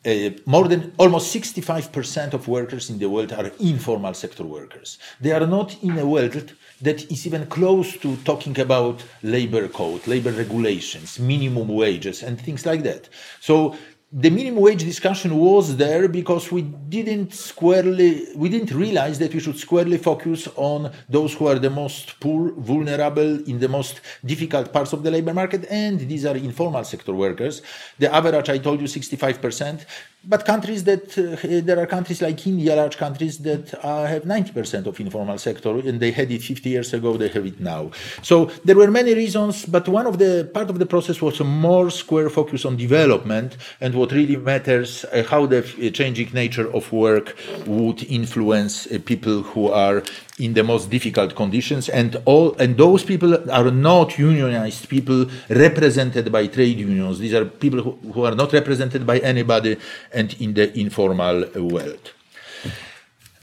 Uh, 0.04 0.32
more 0.48 0.68
than 0.68 0.92
almost 0.98 1.34
65% 1.34 2.34
of 2.34 2.48
workers 2.48 2.90
in 2.90 2.98
the 2.98 3.08
world 3.08 3.32
are 3.32 3.52
informal 3.60 4.16
sector 4.16 4.44
workers. 4.44 4.98
They 5.22 5.32
are 5.32 5.46
not 5.46 5.82
in 5.84 6.00
a 6.00 6.06
world 6.06 6.54
that 6.82 7.12
is 7.12 7.28
even 7.28 7.46
close 7.46 7.96
to 7.98 8.16
talking 8.18 8.60
about 8.60 9.04
labor 9.22 9.68
code, 9.70 10.06
labor 10.08 10.32
regulations, 10.32 11.20
minimum 11.20 11.68
wages, 11.68 12.24
and 12.24 12.42
things 12.42 12.66
like 12.66 12.82
that. 12.84 13.08
So 13.40 13.78
the 14.15 14.29
minimum 14.29 14.62
wage 14.62 14.84
discussion 14.84 15.39
was 15.39 15.75
there 15.75 16.08
because 16.08 16.51
we 16.51 16.62
didn't 16.62 17.34
squarely 17.34 18.27
we 18.36 18.48
didn't 18.48 18.72
realize 18.72 19.17
that 19.17 19.34
we 19.34 19.39
should 19.39 19.58
squarely 19.58 19.98
focus 19.98 20.48
on 20.55 20.91
those 21.10 21.34
who 21.34 21.48
are 21.48 21.58
the 21.58 21.70
most 21.72 22.20
poor 22.20 22.51
vulnerable 22.51 23.43
in 23.50 23.60
the 23.60 23.67
most 23.67 24.01
difficult 24.24 24.72
parts 24.72 24.93
of 24.93 25.01
the 25.01 25.10
labor 25.10 25.34
market 25.34 25.65
and 25.67 26.00
these 26.01 26.27
are 26.27 26.38
informal 26.38 26.84
sector 26.84 27.12
workers. 27.12 27.63
The 27.98 28.13
average 28.13 28.50
i 28.50 28.60
told 28.60 28.82
you 28.82 28.88
65% 28.88 29.84
but 30.25 30.46
countries 30.46 30.84
that 30.86 31.18
uh, 31.18 31.62
there 31.65 31.80
are 31.80 31.86
countries 31.86 32.22
like 32.22 32.46
India, 32.48 32.75
large 32.75 32.98
countries 32.98 33.39
that 33.39 33.74
uh, 33.84 34.06
have 34.06 34.24
90% 34.24 34.86
of 34.86 35.00
informal 35.00 35.38
sector, 35.38 35.77
and 35.80 36.00
they 36.00 36.12
had 36.12 36.32
it 36.32 36.42
50 36.42 36.70
years 36.70 36.94
ago. 36.94 37.18
They 37.18 37.27
have 37.30 37.46
it 37.46 37.60
now. 37.60 37.92
So 38.22 38.46
there 38.63 38.75
were 38.75 38.89
many 38.89 39.13
reasons, 39.13 39.65
but 39.65 39.88
one 39.88 40.08
of 40.08 40.20
the 40.20 40.50
part 40.53 40.70
of 40.70 40.80
the 40.80 40.86
process 40.86 41.22
was 41.22 41.39
a 41.39 41.44
more 41.44 41.89
square 41.89 42.30
focus 42.30 42.63
on 42.65 42.77
development 42.77 43.58
and 43.82 43.96
what 43.96 44.12
really 44.12 44.38
matters, 44.38 45.06
uh, 45.06 45.24
how 45.24 45.46
the 45.46 45.60
uh, 45.60 45.89
changing 45.89 46.32
nature 46.34 46.74
of 46.74 46.92
work 46.92 47.36
would 47.65 48.03
influence 48.03 48.88
people 49.06 49.42
who 49.42 49.68
are 49.70 50.03
in 50.40 50.54
the 50.54 50.63
most 50.63 50.90
difficult 50.90 51.36
conditions 51.36 51.90
and 51.90 52.16
all 52.25 52.56
and 52.56 52.75
those 52.75 53.04
people 53.04 53.52
are 53.52 53.70
not 53.70 54.18
unionized 54.18 54.90
people 54.90 55.28
represented 55.50 56.32
by 56.32 56.48
trade 56.48 56.80
unions. 56.80 57.20
These 57.20 57.36
are 57.36 57.46
people 57.46 57.84
who, 57.84 57.92
who 58.12 58.24
are 58.24 58.34
not 58.34 58.52
represented 58.52 59.06
by 59.06 59.20
anybody 59.20 59.78
and 60.12 60.34
in 60.40 60.56
the 60.56 60.75
informal 60.80 61.46
world. 61.56 62.12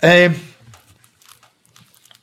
Uh, 0.03 0.31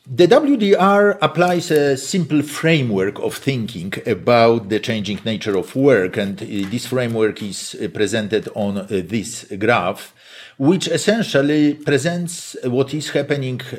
the 0.09 0.25
WDR 0.25 1.17
applies 1.21 1.69
a 1.69 1.97
simple 1.97 2.41
framework 2.41 3.19
of 3.19 3.35
thinking 3.35 3.93
about 4.05 4.69
the 4.69 4.79
changing 4.79 5.19
nature 5.25 5.57
of 5.57 5.75
work, 5.75 6.15
and 6.15 6.41
uh, 6.41 6.45
this 6.69 6.85
framework 6.85 7.43
is 7.43 7.75
uh, 7.75 7.89
presented 7.89 8.47
on 8.55 8.77
uh, 8.77 8.87
this 8.89 9.45
graph 9.59 10.13
which 10.57 10.87
essentially 10.87 11.75
presents 11.75 12.55
what 12.63 12.93
is 12.93 13.09
happening 13.11 13.61
uh, 13.73 13.77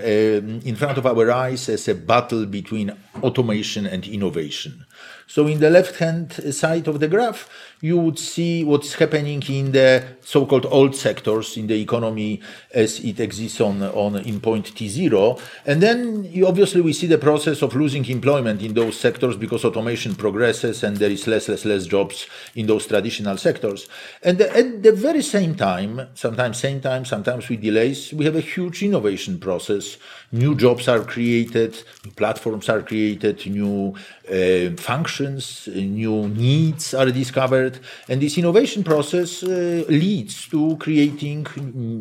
in 0.65 0.77
front 0.77 0.97
of 0.97 1.07
our 1.07 1.31
eyes 1.31 1.69
as 1.69 1.89
a 1.89 1.95
battle 1.95 2.47
between 2.47 2.97
automation 3.23 3.85
and 3.87 4.07
innovation. 4.07 4.87
So 5.27 5.47
in 5.47 5.59
the 5.59 5.71
left-hand 5.71 6.33
side 6.55 6.87
of 6.87 7.01
the 7.01 7.09
graph, 7.09 7.51
you 7.81 7.99
would 7.99 8.19
see 8.19 8.63
what's 8.65 8.95
happening 8.95 9.43
in 9.49 9.73
the 9.73 10.05
so-called 10.29 10.67
old 10.67 10.95
sectors 10.95 11.57
in 11.57 11.67
the 11.69 11.81
economy 11.81 12.39
as 12.75 13.01
it 13.01 13.19
exists 13.19 13.63
on, 13.63 13.83
on 13.83 14.17
in 14.17 14.39
point 14.41 14.75
T0. 14.75 15.41
And 15.65 15.83
then 15.83 16.25
you, 16.25 16.47
obviously 16.47 16.83
we 16.83 16.93
see 16.93 17.07
the 17.07 17.17
process 17.17 17.63
of 17.63 17.75
losing 17.75 18.05
employment 18.05 18.61
in 18.61 18.75
those 18.75 19.01
sectors 19.01 19.39
because 19.39 19.65
automation 19.65 20.15
progresses 20.15 20.83
and 20.85 20.99
there 20.99 21.11
is 21.11 21.27
less, 21.27 21.49
less, 21.49 21.65
less 21.65 21.87
jobs 21.87 22.27
in 22.55 22.67
those 22.67 22.87
traditional 22.87 23.39
sectors. 23.39 23.89
And 24.23 24.37
the, 24.37 24.55
at 24.55 24.83
the 24.83 24.93
very 24.93 25.23
same 25.23 25.55
time, 25.55 26.09
sometimes 26.13 26.59
same 26.59 26.83
time, 26.83 27.07
sometimes 27.07 27.49
with 27.49 27.63
delays, 27.63 28.13
we 28.13 28.27
have 28.27 28.37
a 28.37 28.43
huge 28.43 28.83
innovation 28.83 29.39
process. 29.39 29.97
New 30.31 30.55
jobs 30.55 30.89
are 30.89 31.05
created, 31.05 31.83
new 32.05 32.11
platforms 32.11 32.69
are 32.69 32.83
created, 32.83 33.47
new 33.47 33.95
uh, 34.31 34.77
functions, 34.77 35.69
new 35.73 36.29
needs 36.29 36.93
are 36.93 37.07
discovered, 37.07 37.81
and 38.11 38.21
this 38.21 38.37
innovation 38.37 38.85
process 38.85 39.43
uh, 39.43 39.85
leads 39.89 40.18
to 40.25 40.77
creating 40.79 41.47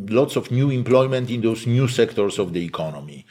lots 0.10 0.36
of 0.36 0.52
new 0.52 0.70
employment 0.70 1.30
in 1.30 1.42
those 1.42 1.66
new 1.68 1.88
sectors 1.88 2.40
of 2.40 2.54
the 2.54 2.64
economy. 2.64 3.26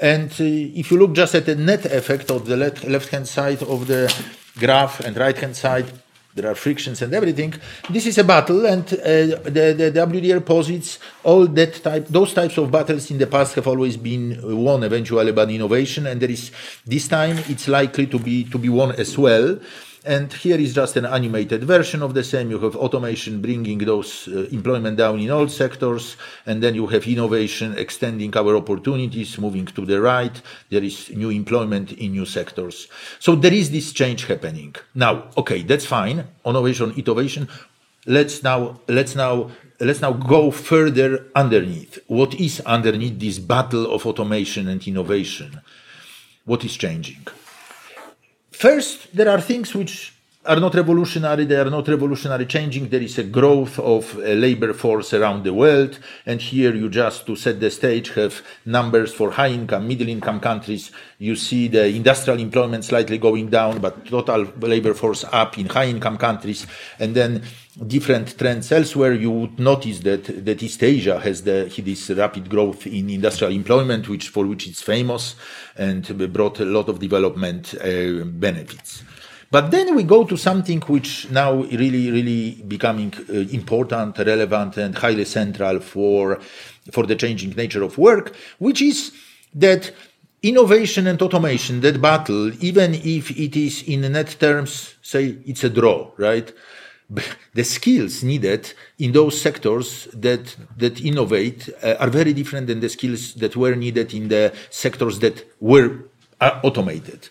And 0.00 0.30
uh, 0.30 0.78
if 0.80 0.90
you 0.90 0.98
look 0.98 1.12
just 1.12 1.34
at 1.34 1.46
the 1.46 1.54
net 1.54 1.86
effect 1.86 2.30
of 2.30 2.46
the 2.46 2.56
left 2.56 3.08
hand 3.08 3.28
side 3.28 3.62
of 3.62 3.86
the 3.86 4.12
graph 4.58 5.00
and 5.00 5.16
right 5.16 5.36
hand 5.36 5.56
side, 5.56 5.86
there 6.34 6.50
are 6.50 6.54
frictions 6.54 7.02
and 7.02 7.12
everything. 7.12 7.54
This 7.90 8.06
is 8.06 8.16
a 8.18 8.24
battle, 8.24 8.64
and 8.64 8.84
uh, 8.84 8.96
the, 9.44 9.74
the 9.76 9.92
WDR 9.94 10.44
posits 10.44 10.98
all 11.24 11.46
that 11.46 11.82
type, 11.82 12.06
those 12.08 12.32
types 12.32 12.56
of 12.56 12.70
battles 12.70 13.10
in 13.10 13.18
the 13.18 13.26
past 13.26 13.54
have 13.54 13.66
always 13.66 13.96
been 13.96 14.40
won 14.42 14.82
eventually 14.82 15.32
by 15.32 15.44
innovation, 15.44 16.06
and 16.06 16.20
there 16.20 16.30
is 16.30 16.50
this 16.86 17.08
time 17.08 17.38
it's 17.48 17.68
likely 17.68 18.06
to 18.06 18.18
be 18.18 18.44
to 18.44 18.58
be 18.58 18.70
won 18.70 18.92
as 18.92 19.18
well. 19.18 19.58
And 20.04 20.32
here 20.32 20.58
is 20.58 20.74
just 20.74 20.96
an 20.96 21.06
animated 21.06 21.62
version 21.62 22.02
of 22.02 22.12
the 22.12 22.24
same. 22.24 22.50
You 22.50 22.58
have 22.58 22.74
automation 22.74 23.40
bringing 23.40 23.78
those 23.78 24.26
uh, 24.26 24.48
employment 24.50 24.96
down 24.96 25.20
in 25.20 25.30
all 25.30 25.46
sectors, 25.46 26.16
and 26.44 26.60
then 26.60 26.74
you 26.74 26.88
have 26.88 27.06
innovation 27.06 27.78
extending 27.78 28.36
our 28.36 28.56
opportunities, 28.56 29.38
moving 29.38 29.66
to 29.66 29.86
the 29.86 30.00
right. 30.00 30.42
There 30.70 30.82
is 30.82 31.10
new 31.10 31.30
employment 31.30 31.92
in 31.92 32.12
new 32.12 32.26
sectors. 32.26 32.88
So 33.20 33.36
there 33.36 33.52
is 33.54 33.70
this 33.70 33.92
change 33.92 34.26
happening. 34.26 34.74
Now, 34.92 35.28
okay, 35.36 35.62
that's 35.62 35.86
fine. 35.86 36.24
Innovation, 36.44 36.94
innovation. 36.96 37.48
Let's 38.04 38.42
now, 38.42 38.80
let's 38.88 39.14
now 39.14 39.52
let's 39.78 40.00
now 40.00 40.12
go 40.12 40.50
further 40.50 41.26
underneath. 41.36 42.00
What 42.08 42.34
is 42.34 42.60
underneath 42.60 43.20
this 43.20 43.38
battle 43.38 43.92
of 43.92 44.04
automation 44.04 44.66
and 44.66 44.84
innovation? 44.86 45.60
What 46.44 46.64
is 46.64 46.76
changing? 46.76 47.26
First, 48.52 49.14
there 49.16 49.28
are 49.28 49.40
things 49.40 49.74
which 49.74 50.14
are 50.44 50.58
not 50.58 50.74
revolutionary, 50.74 51.44
they 51.44 51.56
are 51.56 51.70
not 51.70 51.86
revolutionary 51.86 52.46
changing. 52.46 52.88
There 52.88 53.00
is 53.00 53.16
a 53.16 53.22
growth 53.22 53.78
of 53.78 54.16
a 54.18 54.34
labor 54.34 54.74
force 54.74 55.14
around 55.14 55.44
the 55.44 55.54
world. 55.54 55.98
And 56.26 56.40
here 56.40 56.74
you 56.74 56.88
just, 56.88 57.26
to 57.26 57.36
set 57.36 57.60
the 57.60 57.70
stage, 57.70 58.10
have 58.14 58.42
numbers 58.66 59.14
for 59.14 59.30
high 59.30 59.50
income, 59.50 59.86
middle 59.86 60.08
income 60.08 60.40
countries. 60.40 60.90
You 61.18 61.36
see 61.36 61.68
the 61.68 61.86
industrial 61.86 62.40
employment 62.40 62.84
slightly 62.84 63.18
going 63.18 63.50
down, 63.50 63.78
but 63.78 64.06
total 64.06 64.48
labor 64.58 64.94
force 64.94 65.24
up 65.30 65.58
in 65.58 65.66
high 65.66 65.86
income 65.86 66.18
countries. 66.18 66.66
And 66.98 67.14
then 67.14 67.42
different 67.86 68.36
trends 68.38 68.70
elsewhere. 68.70 69.12
You 69.14 69.30
would 69.30 69.58
notice 69.58 70.00
that, 70.00 70.44
that 70.44 70.62
East 70.62 70.82
Asia 70.82 71.18
has 71.20 71.42
the, 71.42 71.72
this 71.82 72.10
rapid 72.10 72.48
growth 72.48 72.86
in 72.86 73.10
industrial 73.10 73.52
employment, 73.52 74.08
which, 74.08 74.28
for 74.28 74.46
which 74.46 74.68
it's 74.68 74.82
famous 74.82 75.36
and 75.76 76.32
brought 76.32 76.60
a 76.60 76.64
lot 76.64 76.88
of 76.88 76.98
development 76.98 77.74
uh, 77.74 78.24
benefits. 78.24 79.02
But 79.50 79.70
then 79.70 79.94
we 79.94 80.02
go 80.04 80.24
to 80.24 80.36
something 80.38 80.80
which 80.80 81.30
now 81.30 81.54
really, 81.54 82.10
really 82.10 82.62
becoming 82.66 83.12
uh, 83.28 83.34
important, 83.52 84.16
relevant, 84.18 84.78
and 84.78 84.96
highly 84.96 85.26
central 85.26 85.80
for, 85.80 86.40
for 86.90 87.04
the 87.04 87.16
changing 87.16 87.50
nature 87.50 87.82
of 87.82 87.98
work, 87.98 88.34
which 88.58 88.80
is 88.80 89.12
that 89.54 89.92
innovation 90.42 91.06
and 91.06 91.20
automation, 91.20 91.80
that 91.82 92.00
battle, 92.00 92.50
even 92.64 92.94
if 92.94 93.30
it 93.30 93.54
is 93.54 93.82
in 93.82 94.10
net 94.10 94.34
terms, 94.40 94.94
say 95.02 95.36
it's 95.44 95.64
a 95.64 95.70
draw, 95.70 96.10
right? 96.16 96.50
The 97.54 97.64
skills 97.64 98.22
needed 98.22 98.72
in 98.98 99.12
those 99.12 99.40
sectors 99.40 100.08
that, 100.14 100.56
that 100.78 101.00
innovate 101.04 101.68
uh, 101.82 101.96
are 102.00 102.08
very 102.08 102.32
different 102.32 102.66
than 102.66 102.80
the 102.80 102.88
skills 102.88 103.34
that 103.34 103.56
were 103.56 103.74
needed 103.74 104.14
in 104.14 104.28
the 104.28 104.52
sectors 104.70 105.18
that 105.18 105.44
were 105.60 106.04
uh, 106.40 106.60
automated. 106.62 107.28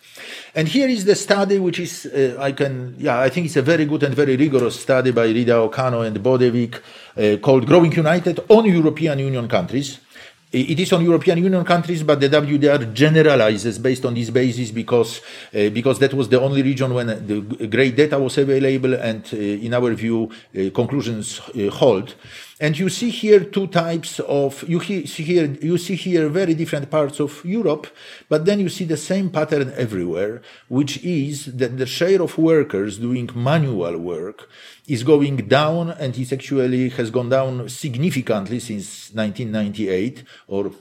And 0.56 0.68
here 0.68 0.88
is 0.88 1.06
the 1.06 1.16
study, 1.16 1.60
which 1.60 1.80
is, 1.80 2.06
uh, 2.06 2.38
I 2.40 2.52
can, 2.52 2.96
yeah, 2.98 3.20
I 3.20 3.30
think 3.30 3.48
it's 3.48 3.58
a 3.58 3.62
very 3.62 3.86
good 3.86 4.04
and 4.04 4.16
very 4.16 4.38
rigorous 4.38 4.80
study 4.80 5.12
by 5.12 5.28
Ridao-Cano 5.28 6.02
and 6.02 6.18
Bodewig 6.18 6.76
uh, 7.18 7.38
called 7.38 7.66
Growing 7.66 7.92
United 7.92 8.40
on 8.50 8.66
European 8.66 9.20
Union 9.20 9.48
countries. 9.48 10.00
It 10.54 10.82
is 10.82 10.92
on 10.92 11.02
European 11.06 11.38
Union 11.38 11.64
countries, 11.64 12.04
but 12.04 12.20
the 12.20 12.28
WDR 12.28 12.94
generalizes 12.94 13.80
based 13.80 14.04
on 14.04 14.14
this 14.14 14.30
basis 14.30 14.70
because 14.70 15.22
uh, 15.56 15.70
because 15.70 15.98
that 16.00 16.14
was 16.14 16.28
the 16.28 16.42
only 16.42 16.62
region 16.62 16.94
when 16.94 17.08
the 17.08 17.68
great 17.68 17.96
data 17.96 18.20
was 18.20 18.38
available, 18.38 18.94
and 18.96 19.24
uh, 19.32 19.38
in 19.38 19.74
our 19.74 19.94
view, 19.94 20.30
uh, 20.30 20.70
conclusions 20.72 21.40
uh, 21.40 21.70
hold. 21.70 22.16
And 22.60 22.78
you 22.78 22.90
see 22.90 23.10
here 23.10 23.40
two 23.46 23.68
types 23.68 24.20
of 24.20 24.68
you 24.68 24.82
see 24.82 25.24
here 25.24 25.46
you 25.62 25.78
see 25.78 25.96
here 25.96 26.28
very 26.28 26.54
different 26.54 26.92
parts 26.92 27.22
of 27.22 27.44
Europe, 27.46 27.88
but 28.28 28.44
then 28.44 28.60
you 28.60 28.68
see 28.68 28.84
the 28.84 28.98
same 28.98 29.30
pattern 29.30 29.72
everywhere, 29.78 30.42
which 30.68 31.02
is 31.02 31.46
that 31.46 31.78
the 31.78 31.86
share 31.86 32.22
of 32.22 32.38
workers 32.38 32.98
doing 32.98 33.30
manual 33.34 33.98
work 33.98 34.50
is 34.88 35.04
going 35.04 35.38
down 35.48 35.92
and 35.92 36.18
it 36.18 36.34
actually 36.34 36.90
has 36.90 37.12
gone 37.12 37.30
down 37.30 37.70
significantly 37.70 38.60
since 38.60 39.12
1998 39.14 40.24
or 40.48 40.72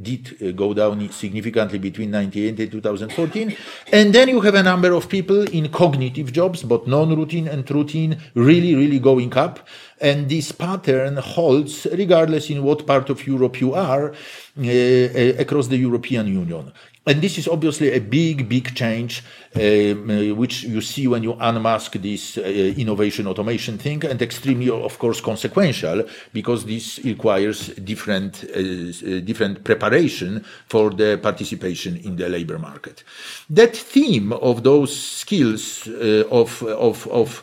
did 0.00 0.36
uh, 0.40 0.52
go 0.52 0.72
down 0.72 1.08
significantly 1.10 1.78
between 1.78 2.12
1998 2.12 2.60
and 2.60 2.72
2014 2.72 3.56
and 3.92 4.14
then 4.14 4.28
you 4.28 4.40
have 4.40 4.54
a 4.54 4.62
number 4.62 4.92
of 4.92 5.08
people 5.08 5.42
in 5.48 5.68
cognitive 5.70 6.32
jobs 6.32 6.62
both 6.62 6.86
non-routine 6.86 7.48
and 7.48 7.68
routine 7.70 8.16
really 8.34 8.76
really 8.76 9.00
going 9.00 9.36
up 9.36 9.66
and 10.00 10.28
this 10.28 10.52
pattern 10.52 11.16
holds 11.16 11.86
regardless 11.92 12.50
in 12.50 12.62
what 12.62 12.86
part 12.86 13.10
of 13.10 13.26
Europe 13.26 13.60
you 13.60 13.74
are 13.74 14.10
uh, 14.10 14.62
uh, 14.62 15.32
across 15.38 15.68
the 15.68 15.76
European 15.76 16.26
Union. 16.26 16.72
And 17.08 17.22
this 17.22 17.38
is 17.38 17.48
obviously 17.48 17.94
a 17.94 18.00
big, 18.00 18.50
big 18.50 18.74
change, 18.74 19.22
um, 19.54 20.10
uh, 20.10 20.34
which 20.34 20.64
you 20.64 20.82
see 20.82 21.06
when 21.06 21.22
you 21.22 21.38
unmask 21.40 21.92
this 21.92 22.36
uh, 22.36 22.42
innovation 22.42 23.26
automation 23.26 23.78
thing, 23.78 24.04
and 24.04 24.20
extremely, 24.20 24.68
of 24.68 24.98
course, 24.98 25.22
consequential 25.22 26.04
because 26.34 26.66
this 26.66 27.00
requires 27.04 27.68
different, 27.76 28.44
uh, 28.44 28.58
uh 28.58 29.20
different 29.20 29.64
preparation 29.64 30.44
for 30.66 30.90
the 30.90 31.18
participation 31.22 31.96
in 31.96 32.16
the 32.16 32.28
labor 32.28 32.58
market. 32.58 33.04
That 33.48 33.74
theme 33.74 34.34
of 34.34 34.62
those 34.62 34.94
skills 34.94 35.88
of, 35.88 36.62
of, 36.62 37.06
of 37.06 37.42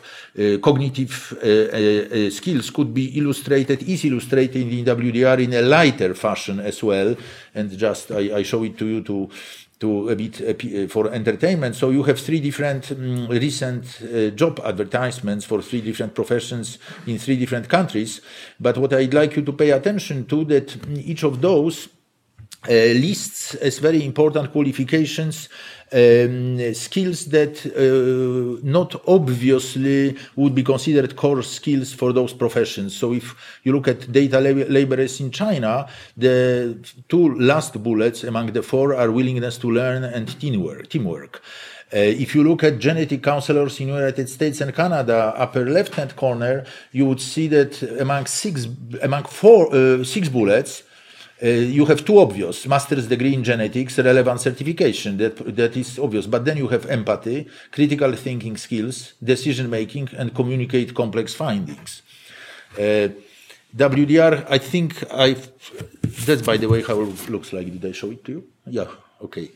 cognitive 0.60 1.32
uh, 1.42 1.46
uh, 1.46 2.30
skills 2.30 2.70
could 2.70 2.92
be 2.92 3.18
illustrated, 3.18 3.82
is 3.82 4.04
illustrated 4.04 4.70
in 4.70 4.84
WDR 4.84 5.42
in 5.42 5.54
a 5.54 5.62
lighter 5.62 6.14
fashion 6.14 6.60
as 6.60 6.82
well. 6.82 7.16
And 7.54 7.70
just 7.76 8.10
I, 8.10 8.36
I 8.36 8.42
show 8.42 8.62
it 8.64 8.76
to 8.78 8.86
you 8.86 9.02
to 9.02 9.30
to 9.78 10.08
a 10.08 10.16
bit 10.16 10.40
uh, 10.40 10.88
for 10.88 11.12
entertainment. 11.12 11.74
So 11.74 11.90
you 11.90 12.02
have 12.04 12.18
three 12.18 12.40
different 12.40 12.92
um, 12.92 13.28
recent 13.28 13.84
uh, 14.02 14.30
job 14.30 14.60
advertisements 14.64 15.44
for 15.44 15.60
three 15.60 15.82
different 15.82 16.14
professions 16.14 16.78
in 17.06 17.18
three 17.18 17.36
different 17.36 17.68
countries. 17.68 18.22
But 18.58 18.78
what 18.78 18.94
I'd 18.94 19.12
like 19.12 19.36
you 19.36 19.42
to 19.42 19.52
pay 19.52 19.70
attention 19.70 20.26
to 20.26 20.44
that 20.46 20.76
each 20.96 21.24
of 21.24 21.42
those 21.42 21.88
uh, 22.68 22.72
lists 22.72 23.54
as 23.56 23.78
very 23.78 24.04
important 24.04 24.50
qualifications 24.50 25.48
um, 25.92 26.74
skills 26.74 27.26
that 27.26 27.64
uh, 27.66 28.60
not 28.62 28.94
obviously 29.06 30.16
would 30.34 30.54
be 30.54 30.62
considered 30.62 31.14
core 31.16 31.42
skills 31.42 31.92
for 31.92 32.12
those 32.12 32.32
professions. 32.32 32.96
So 32.96 33.12
if 33.12 33.58
you 33.62 33.72
look 33.72 33.88
at 33.88 34.10
data 34.10 34.40
lab 34.40 34.68
laborers 34.68 35.20
in 35.20 35.30
China, 35.30 35.88
the 36.16 36.76
two 37.08 37.38
last 37.38 37.82
bullets 37.82 38.24
among 38.24 38.52
the 38.52 38.62
four 38.62 38.94
are 38.94 39.10
willingness 39.10 39.58
to 39.58 39.70
learn 39.70 40.04
and 40.04 40.28
teamwork. 40.40 40.88
teamwork. 40.88 41.42
Uh, 41.92 41.98
if 41.98 42.34
you 42.34 42.42
look 42.42 42.64
at 42.64 42.80
genetic 42.80 43.22
counselors 43.22 43.78
in 43.78 43.86
United 43.86 44.28
States 44.28 44.60
and 44.60 44.74
Canada, 44.74 45.32
upper 45.36 45.64
left-hand 45.70 46.16
corner, 46.16 46.64
you 46.90 47.06
would 47.06 47.20
see 47.20 47.46
that 47.46 47.80
among 48.00 48.26
six, 48.26 48.66
among 49.02 49.22
four, 49.22 49.72
uh, 49.72 50.02
six 50.02 50.28
bullets, 50.28 50.82
uh, 51.42 51.48
you 51.48 51.84
have 51.84 52.04
two 52.04 52.18
obvious 52.18 52.66
master's 52.66 53.06
degree 53.06 53.34
in 53.34 53.44
genetics, 53.44 53.98
relevant 53.98 54.40
certification. 54.40 55.18
That 55.18 55.36
that 55.56 55.76
is 55.76 55.98
obvious. 55.98 56.26
But 56.26 56.44
then 56.44 56.56
you 56.56 56.68
have 56.68 56.86
empathy, 56.86 57.46
critical 57.70 58.12
thinking 58.14 58.56
skills, 58.56 59.12
decision 59.22 59.68
making, 59.68 60.08
and 60.16 60.34
communicate 60.34 60.94
complex 60.94 61.34
findings. 61.34 62.02
Uh, 62.78 63.08
WDR, 63.76 64.46
I 64.48 64.58
think 64.58 65.04
I. 65.12 65.36
That's 66.26 66.42
by 66.42 66.56
the 66.56 66.68
way 66.68 66.82
how 66.82 67.00
it 67.02 67.28
looks 67.28 67.52
like. 67.52 67.66
Did 67.66 67.84
I 67.84 67.92
show 67.92 68.10
it 68.10 68.24
to 68.24 68.32
you? 68.32 68.44
Yeah. 68.66 68.88
Okay. 69.22 69.50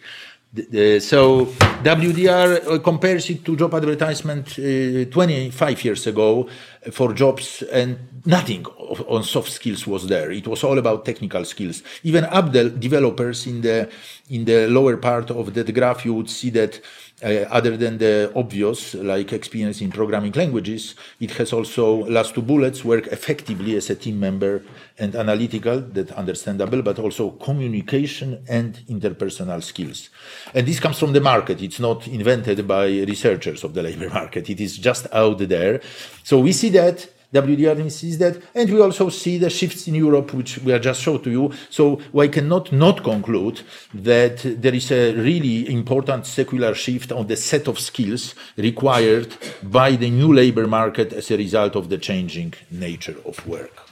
So 0.53 1.47
WDR 1.85 2.83
compares 2.83 3.31
it 3.31 3.45
to 3.45 3.55
job 3.57 3.73
advertisement 3.73 4.59
uh, 4.59 5.05
25 5.09 5.85
years 5.85 6.07
ago 6.09 6.49
for 6.91 7.13
jobs 7.13 7.63
and 7.71 7.97
nothing 8.27 8.67
on 8.67 9.23
soft 9.23 9.51
skills 9.51 9.87
was 9.87 10.09
there. 10.09 10.33
It 10.33 10.49
was 10.49 10.65
all 10.65 10.77
about 10.79 11.05
technical 11.05 11.45
skills. 11.45 11.85
Even 12.03 12.25
app 12.25 12.51
developers 12.51 13.47
in 13.47 13.61
the 13.61 13.89
in 14.29 14.45
the 14.45 14.67
lower 14.67 14.97
part 14.97 15.31
of 15.31 15.55
that 15.55 15.73
graph, 15.73 16.05
you 16.05 16.15
would 16.15 16.29
see 16.29 16.51
that 16.51 16.81
uh, 17.23 17.47
other 17.51 17.77
than 17.77 17.99
the 17.99 18.33
obvious, 18.35 18.95
like 18.95 19.33
experience 19.33 19.81
in 19.81 19.91
programming 19.91 20.33
languages, 20.33 20.95
it 21.21 21.31
has 21.33 21.53
also 21.53 22.07
last 22.07 22.35
two 22.35 22.43
bullets 22.43 22.85
work 22.85 23.07
effectively 23.09 23.77
as 23.77 23.91
a 23.91 23.95
team 23.95 24.19
member 24.19 24.63
and 24.99 25.15
analytical, 25.15 25.81
that 25.81 26.11
understandable, 26.13 26.83
but 26.83 26.99
also 26.99 27.31
communication 27.31 28.45
and 28.49 28.81
interpersonal 28.89 29.63
skills. 29.63 30.11
And 30.55 30.67
this 30.67 30.81
comes 30.81 30.99
from 30.99 31.13
the 31.13 31.21
market. 31.21 31.63
It's 31.63 31.81
not 31.81 32.07
invented 32.09 32.67
by 32.67 32.87
researchers 32.87 33.65
of 33.65 33.75
the 33.75 33.83
labor 33.83 34.09
market. 34.09 34.49
It 34.49 34.61
is 34.61 34.79
just 34.79 35.07
out 35.13 35.39
there. 35.39 35.81
So 36.25 36.41
we 36.41 36.53
see 36.53 36.71
that 36.71 37.09
WDR 37.33 37.91
sees 37.91 38.19
that, 38.19 38.43
and 38.55 38.69
we 38.69 38.81
also 38.81 39.09
see 39.09 39.39
the 39.39 39.51
shifts 39.51 39.87
in 39.87 39.95
Europe, 39.95 40.35
which 40.35 40.59
we 40.59 40.73
have 40.73 40.83
just 40.83 41.01
showed 41.01 41.23
to 41.23 41.31
you. 41.31 41.53
So 41.71 42.01
we 42.13 42.29
cannot 42.29 42.73
not 42.73 43.05
conclude 43.05 43.61
that 43.95 44.39
there 44.43 44.75
is 44.75 44.91
a 44.91 45.15
really 45.15 45.73
important 45.73 46.27
secular 46.27 46.75
shift 46.75 47.13
on 47.13 47.29
the 47.29 47.37
set 47.37 47.69
of 47.69 47.79
skills 47.79 48.35
required 48.57 49.37
by 49.63 49.93
the 49.93 50.11
new 50.11 50.33
labor 50.35 50.67
market 50.67 51.13
as 51.13 51.31
a 51.31 51.37
result 51.37 51.77
of 51.77 51.89
the 51.89 51.99
changing 51.99 52.55
nature 52.71 53.17
of 53.25 53.47
work. 53.47 53.87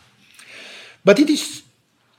But 1.04 1.20
it 1.20 1.30
is 1.30 1.62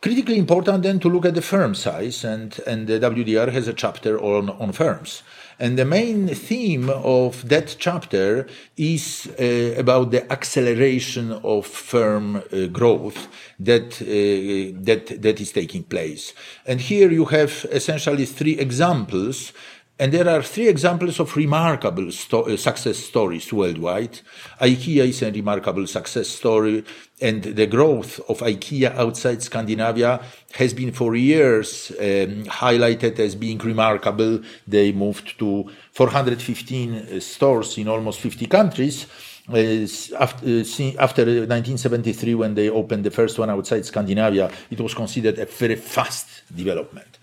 critically 0.02 0.38
important 0.38 0.84
then 0.84 1.00
to 1.02 1.10
look 1.10 1.26
at 1.26 1.36
the 1.36 1.42
firm 1.42 1.76
size, 1.76 2.24
and, 2.24 2.58
and 2.66 2.88
the 2.88 3.00
WDR 3.00 3.52
has 3.52 3.68
a 3.68 3.74
chapter 3.74 4.18
on, 4.22 4.50
on 4.52 4.72
firms. 4.72 5.22
And 5.60 5.78
the 5.78 5.84
main 5.84 6.28
theme 6.30 6.90
of 6.90 7.50
that 7.50 7.76
chapter 7.80 8.48
is 8.78 9.28
uh, 9.38 9.76
about 9.78 10.12
the 10.12 10.32
acceleration 10.32 11.34
of 11.44 11.68
firm 11.68 12.38
uh, 12.38 12.68
growth 12.68 13.28
that, 13.60 14.02
uh, 14.02 14.80
that, 14.86 15.22
that 15.22 15.42
is 15.42 15.52
taking 15.52 15.84
place. 15.84 16.34
And 16.66 16.80
here 16.80 17.12
you 17.12 17.26
have 17.26 17.66
essentially 17.72 18.26
three 18.26 18.58
examples 18.58 19.52
and 20.00 20.14
there 20.14 20.30
are 20.30 20.42
three 20.42 20.70
examples 20.70 21.20
of 21.20 21.36
remarkable 21.36 22.10
sto 22.12 22.44
uh, 22.44 22.56
success 22.56 22.98
stories 22.98 23.52
worldwide. 23.52 24.22
IKEA 24.62 25.10
is 25.10 25.22
a 25.22 25.32
remarkable 25.32 25.86
success 25.88 26.30
story, 26.30 26.86
and 27.20 27.44
the 27.44 27.68
growth 27.68 28.22
of 28.30 28.40
IKEA 28.40 28.96
outside 28.96 29.44
Scandinavia 29.44 30.22
has 30.54 30.74
been 30.74 30.94
for 30.94 31.16
years 31.16 31.92
um, 32.00 32.46
highlighted 32.46 33.20
as 33.20 33.36
being 33.36 33.58
remarkable. 33.58 34.42
They 34.66 34.94
moved 34.94 35.38
to 35.40 35.70
415 35.92 36.96
uh, 36.96 37.20
stores 37.20 37.78
in 37.78 37.90
almost 37.90 38.22
50 38.22 38.46
countries. 38.46 39.06
Uh, 39.50 39.86
after, 40.18 40.46
uh, 40.46 41.04
after 41.04 41.26
1973, 41.26 42.36
when 42.36 42.56
they 42.56 42.70
opened 42.70 43.04
the 43.04 43.12
first 43.12 43.38
one 43.38 43.50
outside 43.50 43.86
Scandinavia, 43.86 44.50
it 44.70 44.80
was 44.80 44.94
considered 44.94 45.40
a 45.40 45.46
very 45.46 45.76
fast 45.76 46.44
development. 46.56 47.18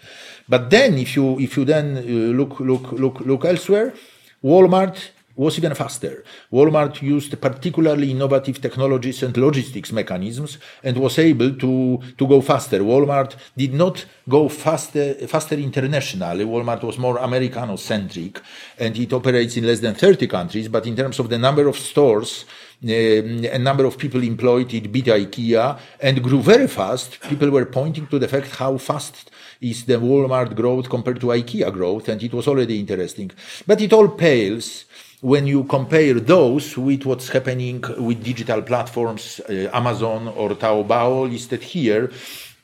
But 0.49 0.71
then, 0.71 0.99
if 0.99 1.17
you 1.17 1.39
if 1.41 1.57
you 1.57 1.65
then 1.65 1.97
uh, 1.97 2.01
look 2.01 2.61
look 2.61 2.93
look 2.93 3.21
look 3.21 3.45
elsewhere, 3.45 3.93
Walmart 4.43 4.97
was 5.37 5.59
even 5.59 5.75
faster. 5.75 6.25
Walmart 6.51 7.03
used 7.03 7.39
particularly 7.41 8.11
innovative 8.11 8.61
technologies 8.61 9.23
and 9.23 9.37
logistics 9.37 9.93
mechanisms 9.93 10.59
and 10.83 10.97
was 10.97 11.19
able 11.19 11.55
to, 11.57 12.01
to 12.17 12.27
go 12.27 12.41
faster. 12.41 12.81
Walmart 12.81 13.37
did 13.57 13.75
not 13.75 14.07
go 14.29 14.49
faster, 14.49 15.15
faster 15.27 15.57
internationally. 15.57 16.45
Walmart 16.45 16.83
was 16.83 16.97
more 16.97 17.19
Americano-centric 17.19 18.41
and 18.79 18.97
it 18.97 19.13
operates 19.13 19.57
in 19.59 19.67
less 19.67 19.81
than 19.81 19.95
30 19.95 20.27
countries, 20.27 20.69
but 20.69 20.87
in 20.87 20.97
terms 20.97 21.19
of 21.19 21.29
the 21.29 21.39
number 21.39 21.69
of 21.69 21.77
stores, 21.77 22.47
a 22.83 23.59
number 23.59 23.85
of 23.85 23.97
people 23.99 24.23
employed, 24.23 24.73
it 24.75 24.93
beat 24.93 25.07
IKEA 25.07 25.79
and 26.01 26.23
grew 26.23 26.41
very 26.41 26.67
fast. 26.67 27.21
People 27.23 27.51
were 27.51 27.67
pointing 27.67 28.07
to 28.09 28.19
the 28.19 28.29
fact 28.29 28.51
how 28.57 28.77
fast 28.79 29.31
is 29.61 29.85
the 29.87 29.95
Walmart 29.95 30.55
growth 30.55 30.89
compared 30.89 31.21
to 31.21 31.27
IKEA 31.27 31.73
growth, 31.73 32.09
and 32.09 32.23
it 32.23 32.33
was 32.33 32.47
already 32.47 32.79
interesting. 32.79 33.31
But 33.67 33.81
it 33.81 33.93
all 33.93 34.09
pales 34.09 34.85
when 35.21 35.47
you 35.47 35.65
compare 35.65 36.15
those 36.15 36.77
with 36.77 37.07
what's 37.07 37.29
happening 37.29 37.83
with 37.99 38.23
digital 38.23 38.63
platforms, 38.63 39.41
uh, 39.49 39.71
Amazon 39.73 40.29
or 40.29 40.51
Taobao 40.51 41.31
listed 41.31 41.63
here. 41.63 42.11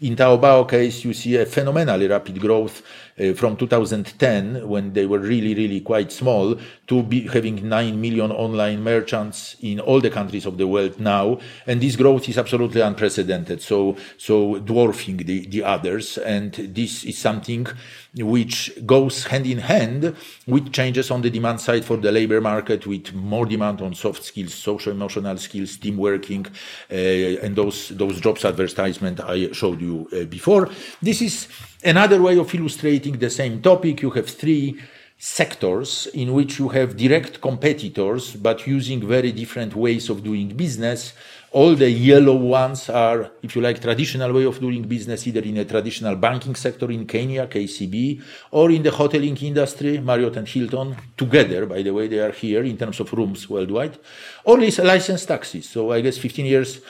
In 0.03 0.17
Taobao 0.17 0.69
case, 0.69 1.05
you 1.05 1.15
see 1.15 1.37
a 1.37 1.47
phenomenally 1.47 2.09
rapid 2.09 2.39
growth 2.41 2.83
Uh, 3.21 3.35
from 3.35 3.57
2010, 3.59 4.67
when 4.67 4.95
they 4.95 5.05
were 5.05 5.19
really, 5.19 5.55
really 5.55 5.81
quite 5.81 6.11
small, 6.11 6.57
to 6.87 7.03
be 7.03 7.29
having 7.29 7.69
9 7.69 8.01
million 8.01 8.33
online 8.33 8.83
merchants 8.83 9.55
in 9.61 9.81
all 9.81 10.01
the 10.01 10.09
countries 10.09 10.47
of 10.47 10.57
the 10.57 10.67
world 10.67 10.99
now. 10.99 11.39
And 11.67 11.81
this 11.81 11.97
growth 11.97 12.27
is 12.29 12.39
absolutely 12.39 12.81
unprecedented, 12.81 13.61
so, 13.61 13.97
so 14.17 14.59
dwarfing 14.61 15.19
the, 15.19 15.47
the 15.47 15.63
others. 15.63 16.17
And 16.17 16.53
this 16.55 17.05
is 17.05 17.19
something 17.19 17.67
which 18.15 18.73
goes 18.85 19.25
hand 19.25 19.47
in 19.47 19.59
hand 19.59 20.15
with 20.47 20.73
changes 20.73 21.11
on 21.11 21.23
the 21.23 21.31
demand 21.31 21.61
side 21.61 21.85
for 21.85 21.97
the 21.97 22.13
labor 22.13 22.41
market, 22.41 22.87
with 22.87 23.15
more 23.15 23.47
demand 23.47 23.81
on 23.81 23.95
soft 23.95 24.23
skills, 24.23 24.53
social 24.53 24.93
emotional 24.93 25.39
skills, 25.39 25.77
team 25.79 25.97
working, 25.97 26.47
uh, 26.91 26.95
and 26.95 27.57
those 27.57 27.89
those 27.91 28.21
jobs 28.21 28.45
advertisement 28.45 29.21
I 29.21 29.53
showed 29.53 29.81
you 29.81 30.09
uh, 30.13 30.25
before. 30.25 30.69
This 31.01 31.23
is 31.23 31.49
another 31.83 32.21
way 32.21 32.39
of 32.39 32.55
illustrating 32.55 33.19
the 33.19 33.31
same 33.31 33.63
topic. 33.63 34.03
You 34.03 34.11
have 34.11 34.29
three 34.29 34.79
sectors 35.25 36.09
in 36.15 36.33
which 36.33 36.59
you 36.59 36.69
have 36.69 36.97
direct 36.97 37.41
competitors 37.41 38.35
but 38.35 38.67
using 38.67 39.07
very 39.07 39.31
different 39.31 39.73
ways 39.77 40.11
of 40.11 40.25
doing 40.25 40.49
business 40.49 41.15
all 41.53 41.75
the 41.75 41.91
yellow 41.91 42.35
ones 42.35 42.89
are, 42.89 43.31
if 43.43 43.55
you 43.55 43.63
like, 43.63 43.81
traditional 43.81 44.33
way 44.33 44.45
of 44.45 44.59
doing 44.59 44.83
business, 44.83 45.27
either 45.27 45.43
in 45.43 45.59
a 45.59 45.65
traditional 45.65 46.17
banking 46.17 46.55
sector 46.55 46.91
in 46.91 47.07
Kenya, 47.07 47.47
KCB, 47.47 48.23
or 48.53 48.71
in 48.71 48.83
the 48.83 48.91
hoteling 48.91 49.41
industry, 49.43 49.99
Marriott 50.01 50.37
and 50.37 50.49
Hilton, 50.49 50.97
together, 51.17 51.67
by 51.67 51.83
the 51.83 51.91
way, 51.91 52.09
they 52.09 52.21
are 52.21 52.33
here 52.33 52.63
in 52.63 52.79
terms 52.79 53.01
of 53.01 53.13
rooms 53.13 53.51
worldwide, 53.51 53.99
or 54.45 54.59
licensed 54.59 55.29
taxis. 55.29 55.69
So 55.69 55.93
I 55.93 56.01
guess 56.01 56.17
15 56.17 56.47
years 56.47 56.81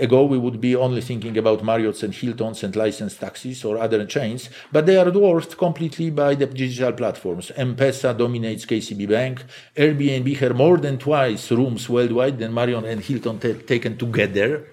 ago 0.00 0.24
we 0.24 0.38
would 0.38 0.60
be 0.60 0.74
only 0.76 1.00
thinking 1.00 1.36
about 1.38 1.64
Marriott's 1.64 2.02
and 2.02 2.14
Hilton's 2.14 2.62
and 2.62 2.74
licensed 2.74 3.20
taxis 3.20 3.64
or 3.64 3.78
other 3.78 4.04
chains, 4.06 4.50
but 4.72 4.86
they 4.86 4.96
are 4.96 5.10
dwarfed 5.10 5.56
completely 5.56 6.10
by 6.10 6.34
the 6.34 6.46
digital 6.46 6.92
platforms. 6.92 7.52
M-Pesa 7.56 8.16
dominates 8.16 8.66
KCB 8.66 9.08
Bank. 9.08 9.44
Airbnb 9.76 10.36
has 10.36 10.54
more 10.54 10.78
than 10.78 10.98
twice 10.98 11.50
rooms 11.50 11.88
worldwide 11.88 12.38
than 12.38 12.54
Marriott 12.54 12.84
and 12.84 13.00
Hilton 13.00 13.38
taken 13.38 13.96
together. 13.96 14.66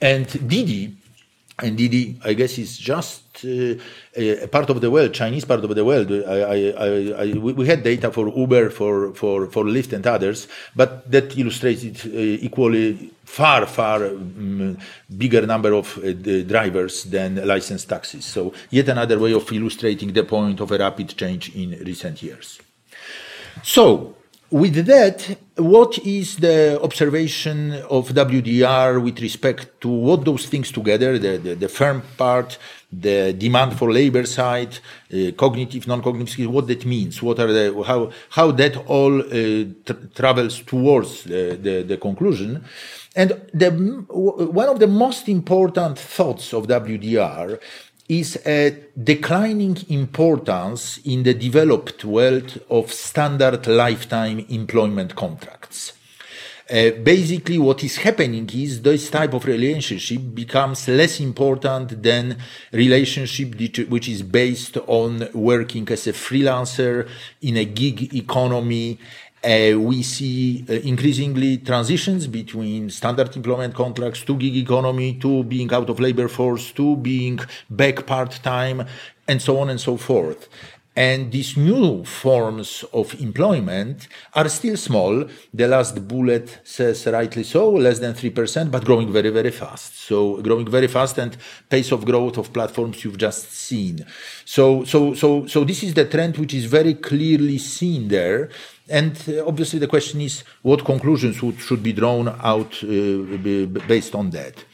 And 0.00 0.26
Didi, 0.48 0.96
and 1.62 1.76
Didi, 1.76 2.18
I 2.24 2.34
guess, 2.34 2.58
is 2.58 2.78
just 2.78 3.44
uh, 3.44 3.74
a 4.16 4.46
part 4.48 4.70
of 4.70 4.80
the 4.80 4.90
world, 4.90 5.12
Chinese 5.12 5.44
part 5.44 5.62
of 5.64 5.74
the 5.74 5.84
world. 5.84 6.10
I, 6.10 6.40
I, 6.40 7.24
I, 7.24 7.32
we 7.34 7.66
had 7.66 7.82
data 7.82 8.10
for 8.10 8.28
Uber, 8.28 8.70
for, 8.70 9.14
for, 9.14 9.46
for 9.46 9.64
Lyft 9.64 9.92
and 9.92 10.06
others, 10.06 10.48
but 10.74 11.10
that 11.10 11.36
illustrates 11.38 11.84
it 11.84 12.04
uh, 12.06 12.44
equally 12.46 13.10
far, 13.24 13.66
far 13.66 14.06
um, 14.06 14.76
bigger 15.16 15.46
number 15.46 15.72
of 15.72 15.98
uh, 15.98 16.12
drivers 16.42 17.04
than 17.04 17.46
licensed 17.46 17.88
taxis. 17.88 18.24
So 18.24 18.52
yet 18.70 18.88
another 18.88 19.18
way 19.18 19.32
of 19.32 19.50
illustrating 19.52 20.12
the 20.12 20.24
point 20.24 20.60
of 20.60 20.70
a 20.72 20.78
rapid 20.78 21.16
change 21.16 21.54
in 21.54 21.70
recent 21.84 22.22
years. 22.22 22.60
So 23.62 24.16
with 24.50 24.86
that, 24.86 25.38
what 25.56 25.98
is 25.98 26.36
the 26.36 26.80
observation 26.82 27.72
of 27.88 28.08
WDR 28.08 29.02
with 29.02 29.20
respect 29.20 29.80
to 29.80 29.88
what 29.88 30.24
those 30.24 30.46
things 30.46 30.72
together, 30.72 31.18
the, 31.18 31.38
the, 31.38 31.54
the 31.54 31.68
firm 31.68 32.02
part, 32.16 32.58
the 32.92 33.32
demand 33.32 33.78
for 33.78 33.92
labor 33.92 34.26
side, 34.26 34.78
uh, 35.12 35.30
cognitive, 35.36 35.86
non-cognitive 35.86 36.30
skills, 36.30 36.48
what 36.48 36.66
that 36.66 36.84
means, 36.84 37.22
what 37.22 37.38
are 37.38 37.52
the, 37.52 37.82
how, 37.84 38.10
how 38.30 38.50
that 38.50 38.76
all 38.88 39.20
uh, 39.20 39.64
travels 40.14 40.60
towards 40.62 41.24
the, 41.24 41.56
the, 41.60 41.82
the 41.82 41.96
conclusion. 41.96 42.64
And 43.14 43.40
the, 43.54 43.70
one 44.10 44.68
of 44.68 44.80
the 44.80 44.86
most 44.86 45.28
important 45.28 45.98
thoughts 45.98 46.52
of 46.52 46.66
WDR 46.66 47.60
is 48.10 48.36
a 48.44 48.76
declining 49.00 49.76
importance 49.88 50.98
in 51.04 51.22
the 51.22 51.32
developed 51.32 52.04
world 52.04 52.60
of 52.68 52.92
standard 52.92 53.68
lifetime 53.68 54.44
employment 54.48 55.14
contracts. 55.14 55.92
Uh, 56.68 56.90
basically, 57.02 57.58
what 57.58 57.84
is 57.84 57.96
happening 57.98 58.50
is 58.52 58.82
this 58.82 59.10
type 59.10 59.32
of 59.32 59.44
relationship 59.44 60.20
becomes 60.34 60.88
less 60.88 61.20
important 61.20 62.02
than 62.02 62.36
relationship 62.72 63.54
which 63.88 64.08
is 64.08 64.22
based 64.22 64.76
on 64.88 65.28
working 65.32 65.88
as 65.88 66.08
a 66.08 66.12
freelancer 66.12 67.08
in 67.42 67.56
a 67.56 67.64
gig 67.64 68.12
economy 68.14 68.98
we 69.42 70.02
see 70.02 70.64
uh, 70.68 70.74
increasingly 70.74 71.58
transitions 71.58 72.26
between 72.26 72.90
standard 72.90 73.34
employment 73.36 73.74
contracts 73.74 74.22
to 74.24 74.36
gig 74.36 74.56
economy 74.56 75.14
to 75.14 75.44
being 75.44 75.72
out 75.72 75.88
of 75.88 75.98
labor 75.98 76.28
force 76.28 76.72
to 76.72 76.96
being 76.96 77.38
back 77.70 78.06
part 78.06 78.32
time 78.42 78.86
and 79.26 79.40
so 79.40 79.58
on 79.58 79.70
and 79.70 79.80
so 79.80 79.96
forth. 79.96 80.48
And 80.96 81.30
these 81.30 81.56
new 81.56 82.04
forms 82.04 82.84
of 82.92 83.18
employment 83.20 84.08
are 84.34 84.48
still 84.48 84.76
small. 84.76 85.24
The 85.54 85.68
last 85.68 86.06
bullet 86.08 86.58
says 86.64 87.06
rightly 87.06 87.44
so, 87.44 87.70
less 87.70 88.00
than 88.00 88.14
3%, 88.14 88.70
but 88.72 88.84
growing 88.84 89.12
very, 89.12 89.30
very 89.30 89.52
fast. 89.52 89.96
So 90.00 90.42
growing 90.42 90.68
very 90.68 90.88
fast 90.88 91.18
and 91.18 91.36
pace 91.68 91.92
of 91.92 92.04
growth 92.04 92.38
of 92.38 92.52
platforms 92.52 93.04
you've 93.04 93.18
just 93.18 93.52
seen. 93.52 94.04
So, 94.44 94.84
so, 94.84 95.14
so, 95.14 95.46
so 95.46 95.62
this 95.62 95.84
is 95.84 95.94
the 95.94 96.06
trend 96.06 96.36
which 96.38 96.54
is 96.54 96.64
very 96.64 96.94
clearly 96.94 97.58
seen 97.58 98.08
there. 98.08 98.50
And 98.88 99.16
uh, 99.28 99.46
obviously, 99.46 99.78
the 99.78 99.86
question 99.86 100.20
is 100.20 100.42
what 100.62 100.84
conclusions 100.84 101.40
would, 101.40 101.60
should 101.60 101.84
be 101.84 101.92
drawn 101.92 102.28
out 102.28 102.82
uh, 102.82 103.78
based 103.86 104.16
on 104.16 104.30
that. 104.30 104.64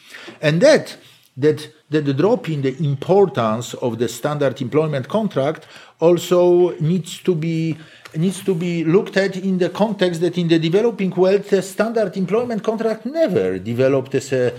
And 0.41 0.63
that, 0.63 0.97
that, 1.37 1.71
that 1.91 2.05
the 2.05 2.15
drop 2.15 2.49
in 2.49 2.63
the 2.63 2.77
importance 2.85 3.75
of 3.75 3.99
the 3.99 4.09
standard 4.09 4.61
employment 4.61 5.09
contract 5.09 5.67
also 6.01 6.77
needs 6.79 7.19
to 7.23 7.35
be 7.35 7.77
needs 8.17 8.43
to 8.43 8.55
be 8.55 8.85
looked 8.85 9.17
at 9.17 9.37
in 9.37 9.59
the 9.59 9.69
context 9.69 10.21
that 10.21 10.39
in 10.39 10.49
the 10.49 10.59
developing 10.59 11.11
world, 11.11 11.43
the 11.45 11.61
standard 11.61 12.17
employment 12.17 12.63
contract 12.63 13.05
never 13.05 13.59
developed 13.59 14.15
as 14.15 14.33
a 14.33 14.55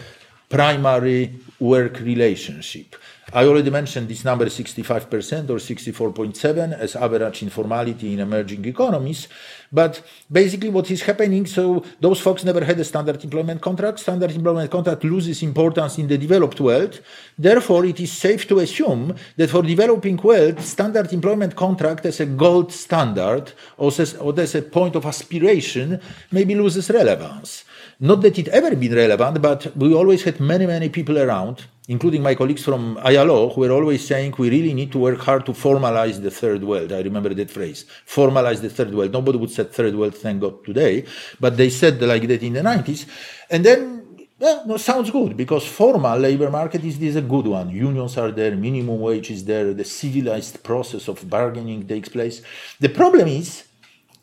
primary 0.48 1.40
work 1.60 2.00
relationship. 2.00 2.96
I 3.34 3.44
already 3.44 3.70
mentioned 3.70 4.08
this 4.08 4.24
number 4.24 4.46
65% 4.46 5.50
or 5.50 5.58
64.7 5.58 6.80
as 6.80 6.96
average 6.96 7.44
informality 7.44 8.14
in 8.14 8.20
emerging 8.22 8.64
economies. 8.64 9.28
But 9.70 10.02
basically 10.32 10.70
what 10.70 10.90
is 10.90 11.02
happening, 11.02 11.46
so 11.46 11.84
those 12.00 12.22
folks 12.22 12.46
never 12.46 12.64
had 12.64 12.80
a 12.80 12.86
standard 12.86 13.22
employment 13.22 13.60
contract. 13.60 14.00
Standard 14.00 14.32
employment 14.32 14.72
contract 14.72 15.04
loses 15.04 15.44
importance 15.44 15.98
in 15.98 16.08
the 16.08 16.18
developed 16.18 16.62
world. 16.62 17.02
Therefore, 17.38 17.84
it 17.84 18.00
is 18.00 18.14
safe 18.14 18.48
to 18.48 18.60
assume 18.60 19.14
that 19.36 19.50
for 19.50 19.62
developing 19.62 20.16
world, 20.16 20.62
standard 20.62 21.12
employment 21.12 21.54
contract 21.54 22.06
as 22.06 22.22
a 22.22 22.26
gold 22.26 22.72
standard 22.72 23.52
or 23.78 23.90
as, 23.90 24.56
a 24.56 24.62
point 24.62 24.96
of 24.96 25.06
aspiration 25.06 26.00
maybe 26.32 26.56
loses 26.56 26.90
relevance. 26.90 27.66
Not 28.00 28.22
that 28.22 28.38
it 28.38 28.48
ever 28.50 28.76
been 28.76 28.94
relevant, 28.94 29.42
but 29.42 29.76
we 29.76 29.92
always 29.92 30.22
had 30.24 30.40
many, 30.40 30.68
many 30.68 30.88
people 30.90 31.18
around, 31.18 31.66
including 31.88 32.22
my 32.22 32.36
colleagues 32.36 32.64
from 32.64 32.96
ILO, 33.00 33.50
who 33.50 33.62
were 33.62 33.72
always 33.72 34.06
saying 34.06 34.36
we 34.38 34.52
really 34.52 34.76
need 34.76 34.92
to 34.92 35.00
work 35.00 35.20
hard 35.22 35.48
to 35.48 35.52
formalize 35.52 36.22
the 36.22 36.30
third 36.30 36.64
world. 36.64 36.92
I 36.92 37.02
remember 37.02 37.34
that 37.34 37.50
phrase, 37.50 37.86
formalize 38.06 38.62
the 38.62 38.70
third 38.70 38.94
world. 38.94 39.14
Nobody 39.14 39.40
would 39.40 39.50
say 39.50 39.64
third 39.64 39.96
world, 39.96 40.16
thank 40.16 40.42
God, 40.42 40.64
today, 40.64 41.06
but 41.40 41.58
they 41.58 41.72
said 41.72 42.00
like 42.00 42.28
that 42.28 42.44
in 42.44 42.54
the 42.54 42.62
90s. 42.62 43.08
And 43.50 43.66
then 43.66 43.98
no, 44.40 44.78
sounds 44.78 45.10
good 45.10 45.36
because 45.36 45.66
formal 45.66 46.20
labor 46.20 46.52
market 46.52 46.84
is, 46.84 47.02
is 47.02 47.16
a 47.16 47.22
good 47.22 47.48
one. 47.48 47.72
Unions 47.72 48.16
are 48.20 48.30
there, 48.30 48.56
minimum 48.56 49.00
wage 49.00 49.32
is 49.32 49.44
there, 49.44 49.74
the 49.74 49.84
civilized 49.84 50.64
process 50.64 51.08
of 51.08 51.28
bargaining 51.28 51.88
takes 51.88 52.10
place. 52.10 52.44
The 52.80 52.90
problem 52.90 53.28
is 53.28 53.64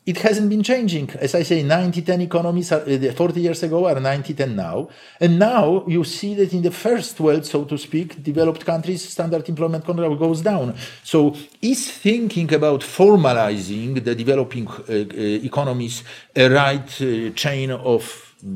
it 0.05 0.17
hasn't 0.17 0.49
been 0.49 0.61
changing. 0.61 1.09
As 1.19 1.33
I 1.33 1.41
say, 1.41 1.63
90-10 1.63 2.21
economies 2.21 2.71
are, 2.71 2.81
uh, 2.81 3.11
40 3.11 3.41
years 3.41 3.63
ago 3.63 3.87
are 3.87 3.95
90-10 3.95 4.53
now. 4.53 4.89
And 5.19 5.39
now 5.39 5.83
you 5.87 6.03
see 6.03 6.35
that 6.35 6.53
in 6.53 6.61
the 6.61 6.71
first 6.71 7.19
world, 7.19 7.45
so 7.45 7.63
to 7.65 7.77
speak, 7.77 8.21
developed 8.21 8.65
countries, 8.65 9.07
standard 9.09 9.49
employment 9.49 9.83
contract 9.83 10.19
goes 10.19 10.41
down. 10.41 10.75
So 11.03 11.35
is 11.61 11.89
thinking 11.89 12.53
about 12.53 12.81
formalizing 12.81 14.03
the 14.03 14.13
developing 14.13 14.67
uh, 14.67 14.81
uh, 14.89 15.47
economies 15.49 16.03
a 16.35 16.49
right 16.49 17.01
uh, 17.01 17.31
chain 17.31 17.71
of 17.71 18.03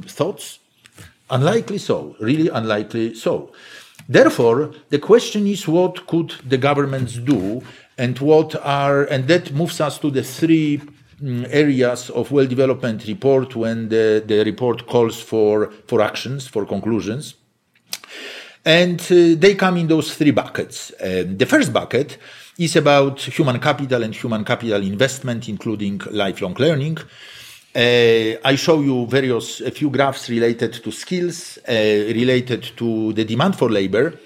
thoughts? 0.05 0.59
Unlikely 1.31 1.79
so, 1.79 2.15
really 2.19 2.49
unlikely 2.49 3.15
so. 3.15 3.51
Therefore, 4.07 4.71
the 4.89 4.99
question 4.99 5.47
is 5.47 5.67
what 5.67 6.05
could 6.07 6.33
the 6.47 6.57
governments 6.57 7.17
do 7.17 7.62
and 7.97 8.17
what 8.19 8.55
are, 8.55 9.03
and 9.03 9.27
that 9.27 9.51
moves 9.51 9.81
us 9.81 9.99
to 9.99 10.09
the 10.09 10.23
three 10.23 10.81
areas 11.21 12.10
of 12.10 12.32
world 12.32 12.49
development 12.49 13.05
report 13.08 13.55
when 13.55 13.89
the, 13.89 14.23
the 14.25 14.43
report 14.43 14.88
calls 14.88 15.21
for, 15.21 15.71
for 15.88 16.01
actions, 16.01 16.47
for 16.47 16.65
conclusions. 16.65 17.36
And 18.65 18.99
uh, 19.01 19.36
they 19.38 19.55
come 19.55 19.77
in 19.77 19.88
those 19.88 20.15
three 20.15 20.32
buckets. 20.32 20.91
Uh, 20.99 21.23
the 21.25 21.45
first 21.45 21.71
bucket 21.71 22.17
is 22.58 22.75
about 22.75 23.19
human 23.21 23.60
capital 23.60 24.03
and 24.03 24.13
human 24.13 24.43
capital 24.43 24.82
investment, 24.84 25.47
including 25.47 26.01
lifelong 26.12 26.55
learning. 26.60 26.97
Uh, 27.73 28.36
I 28.43 28.55
show 28.55 28.82
you 28.82 29.05
various 29.05 29.62
a 29.62 29.71
few 29.71 29.89
graphs 29.89 30.29
related 30.29 30.73
to 30.73 30.91
skills, 30.91 31.60
uh, 31.67 31.71
related 31.71 32.63
to 32.77 33.13
the 33.13 33.23
demand 33.23 33.55
for 33.55 33.69
labor, 33.69 34.19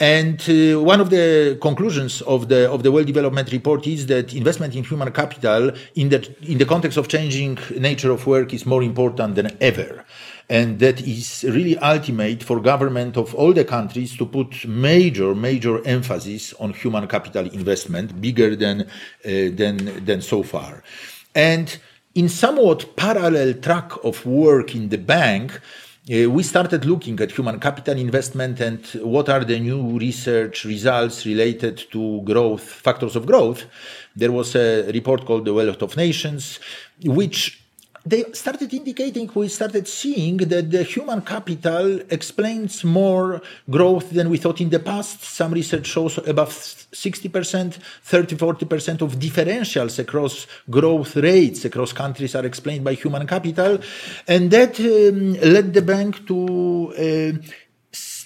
and 0.00 0.40
uh, 0.48 0.80
one 0.80 1.00
of 1.00 1.10
the 1.10 1.56
conclusions 1.60 2.20
of 2.22 2.48
the 2.48 2.68
of 2.70 2.82
the 2.82 2.90
World 2.90 3.06
Development 3.06 3.50
Report 3.52 3.86
is 3.86 4.06
that 4.06 4.34
investment 4.34 4.74
in 4.74 4.82
human 4.82 5.12
capital 5.12 5.70
in 5.94 6.08
the 6.08 6.34
in 6.42 6.58
the 6.58 6.64
context 6.64 6.98
of 6.98 7.06
changing 7.06 7.58
nature 7.78 8.10
of 8.10 8.26
work 8.26 8.52
is 8.52 8.66
more 8.66 8.82
important 8.82 9.36
than 9.36 9.56
ever. 9.60 10.04
And 10.50 10.78
that 10.80 11.00
is 11.00 11.44
really 11.48 11.78
ultimate 11.78 12.42
for 12.42 12.60
government 12.60 13.16
of 13.16 13.34
all 13.34 13.52
the 13.52 13.64
countries 13.64 14.16
to 14.16 14.26
put 14.26 14.66
major 14.66 15.32
major 15.34 15.84
emphasis 15.86 16.52
on 16.54 16.72
human 16.72 17.06
capital 17.06 17.46
investment 17.46 18.20
bigger 18.20 18.56
than 18.56 18.82
uh, 18.82 18.86
than 19.24 20.04
than 20.04 20.20
so 20.20 20.42
far. 20.42 20.82
And 21.36 21.78
in 22.16 22.28
somewhat 22.28 22.96
parallel 22.96 23.54
track 23.54 23.92
of 24.04 24.26
work 24.26 24.74
in 24.74 24.88
the 24.88 24.98
bank 24.98 25.60
Uh, 26.06 26.28
we 26.28 26.42
started 26.42 26.84
looking 26.84 27.18
at 27.20 27.30
human 27.30 27.58
capital 27.58 27.96
investment 27.96 28.60
and 28.60 28.84
what 29.02 29.30
are 29.30 29.42
the 29.42 29.58
new 29.58 29.98
research 29.98 30.66
results 30.66 31.24
related 31.24 31.78
to 31.90 32.20
growth 32.24 32.62
factors 32.62 33.16
of 33.16 33.24
growth. 33.24 33.64
There 34.14 34.30
was 34.30 34.54
a 34.54 34.92
report 34.92 35.24
called 35.24 35.46
the 35.46 35.54
wealth 35.54 35.80
of 35.80 35.96
nations 35.96 36.60
which 37.02 37.63
they 38.06 38.24
started 38.32 38.72
indicating, 38.74 39.30
we 39.34 39.48
started 39.48 39.88
seeing 39.88 40.36
that 40.36 40.70
the 40.70 40.82
human 40.82 41.22
capital 41.22 42.00
explains 42.10 42.84
more 42.84 43.40
growth 43.70 44.10
than 44.10 44.28
we 44.28 44.36
thought 44.36 44.60
in 44.60 44.68
the 44.68 44.78
past. 44.78 45.22
Some 45.22 45.52
research 45.52 45.86
shows 45.86 46.18
above 46.18 46.50
60%, 46.50 47.78
30, 48.02 48.36
40% 48.36 49.00
of 49.00 49.18
differentials 49.18 49.98
across 49.98 50.46
growth 50.68 51.16
rates 51.16 51.64
across 51.64 51.94
countries 51.94 52.34
are 52.34 52.44
explained 52.44 52.84
by 52.84 52.92
human 52.92 53.26
capital. 53.26 53.78
And 54.28 54.50
that 54.50 54.78
um, 54.80 55.32
led 55.34 55.72
the 55.72 55.82
bank 55.82 56.26
to 56.26 56.92
uh, 56.98 57.54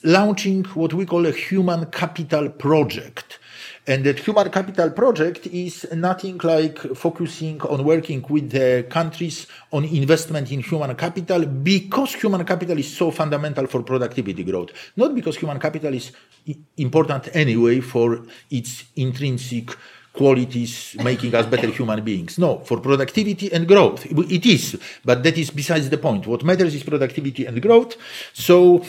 launching 0.03 0.65
what 0.65 0.93
we 0.93 1.07
call 1.07 1.25
a 1.25 1.33
human 1.33 1.87
capital 1.87 2.49
project 2.49 3.38
and 3.89 4.05
that 4.05 4.19
human 4.19 4.51
capital 4.51 4.91
project 4.91 5.47
is 5.47 5.87
nothing 5.95 6.39
like 6.45 6.79
focusing 6.95 7.59
on 7.63 7.83
working 7.83 8.23
with 8.29 8.51
the 8.51 8.87
countries 8.91 9.47
on 9.73 9.85
investment 9.85 10.53
in 10.53 10.61
human 10.61 10.95
capital 10.95 11.47
because 11.47 12.15
human 12.15 12.45
capital 12.45 12.79
is 12.79 12.95
so 12.95 13.11
fundamental 13.11 13.67
for 13.67 13.83
productivity 13.83 14.45
growth. 14.45 14.71
Not 14.95 15.15
because 15.15 15.37
human 15.39 15.59
capital 15.59 15.95
is 15.95 16.13
important 16.77 17.35
anyway 17.35 17.81
for 17.81 18.23
its 18.51 18.85
intrinsic 18.97 19.75
qualities 20.13 20.97
making 21.03 21.35
us 21.35 21.47
better 21.47 21.69
human 21.69 22.05
beings. 22.05 22.39
No, 22.39 22.59
for 22.59 22.81
productivity 22.81 23.51
and 23.53 23.67
growth. 23.67 24.05
It 24.07 24.45
is, 24.45 24.79
but 25.03 25.23
that 25.23 25.39
is 25.39 25.51
besides 25.51 25.89
the 25.89 25.99
point. 25.99 26.27
What 26.27 26.45
matters 26.45 26.75
is 26.75 26.83
productivity 26.83 27.47
and 27.47 27.63
growth. 27.63 27.97
So 28.35 28.85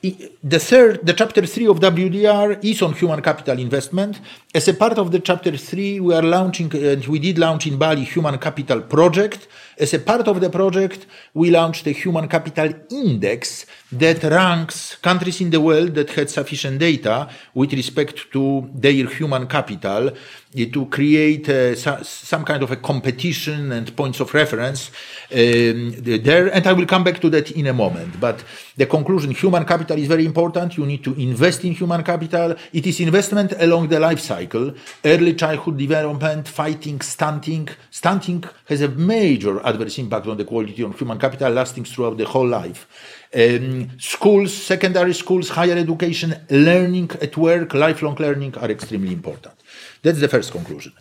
the 0.00 0.60
third, 0.60 1.04
the 1.04 1.12
chapter 1.12 1.44
three 1.44 1.66
of 1.66 1.80
WDR 1.80 2.64
is 2.64 2.82
on 2.82 2.92
human 2.92 3.20
capital 3.20 3.58
investment. 3.58 4.20
As 4.54 4.68
a 4.68 4.74
part 4.74 4.96
of 4.98 5.10
the 5.10 5.18
chapter 5.18 5.56
three, 5.56 5.98
we 5.98 6.14
are 6.14 6.22
launching, 6.22 6.72
and 6.74 7.04
we 7.06 7.18
did 7.18 7.38
launch 7.38 7.66
in 7.66 7.76
Bali, 7.78 8.04
human 8.04 8.38
capital 8.38 8.82
project. 8.82 9.48
As 9.76 9.94
a 9.94 9.98
part 9.98 10.28
of 10.28 10.40
the 10.40 10.50
project, 10.50 11.06
we 11.34 11.50
launched 11.50 11.86
a 11.86 11.90
human 11.90 12.28
capital 12.28 12.72
index 12.90 13.66
that 13.90 14.22
ranks 14.22 14.96
countries 14.96 15.40
in 15.40 15.50
the 15.50 15.60
world 15.60 15.94
that 15.94 16.10
had 16.10 16.30
sufficient 16.30 16.78
data 16.78 17.28
with 17.54 17.72
respect 17.72 18.30
to 18.32 18.70
their 18.74 19.06
human 19.06 19.46
capital 19.48 20.12
to 20.54 20.86
create 20.86 21.48
uh, 21.48 21.74
some 21.74 22.44
kind 22.44 22.62
of 22.62 22.70
a 22.70 22.76
competition 22.76 23.70
and 23.72 23.94
points 23.94 24.20
of 24.20 24.32
reference 24.32 24.90
um, 25.30 25.94
there. 25.98 26.52
And 26.52 26.66
I 26.66 26.72
will 26.72 26.86
come 26.86 27.04
back 27.04 27.20
to 27.20 27.30
that 27.30 27.50
in 27.50 27.66
a 27.66 27.72
moment. 27.72 28.18
But 28.18 28.42
the 28.76 28.86
conclusion, 28.86 29.30
human 29.32 29.64
capital 29.64 29.98
is 29.98 30.08
very 30.08 30.24
important. 30.24 30.76
You 30.76 30.86
need 30.86 31.04
to 31.04 31.14
invest 31.14 31.64
in 31.64 31.72
human 31.72 32.02
capital. 32.02 32.54
It 32.72 32.86
is 32.86 33.00
investment 33.00 33.52
along 33.58 33.88
the 33.88 34.00
life 34.00 34.20
cycle, 34.20 34.72
early 35.04 35.34
childhood 35.34 35.76
development, 35.76 36.48
fighting, 36.48 37.00
stunting. 37.02 37.68
Stunting 37.90 38.42
has 38.66 38.80
a 38.80 38.88
major 38.88 39.60
adverse 39.66 39.98
impact 39.98 40.26
on 40.28 40.38
the 40.38 40.44
quality 40.44 40.82
of 40.82 40.98
human 40.98 41.18
capital 41.18 41.52
lasting 41.52 41.84
throughout 41.84 42.16
the 42.16 42.24
whole 42.24 42.48
life 42.48 42.86
um, 43.34 43.90
schools, 43.98 44.54
secondary 44.54 45.12
schools, 45.12 45.50
higher 45.50 45.76
education, 45.76 46.34
learning 46.50 47.10
at 47.20 47.36
work, 47.36 47.74
lifelong 47.74 48.16
learning 48.16 48.56
are 48.56 48.70
extremely 48.70 49.12
important. 49.12 49.54
That's 50.02 50.20
the 50.20 50.28
first 50.28 50.52
conclusion. 50.52 50.92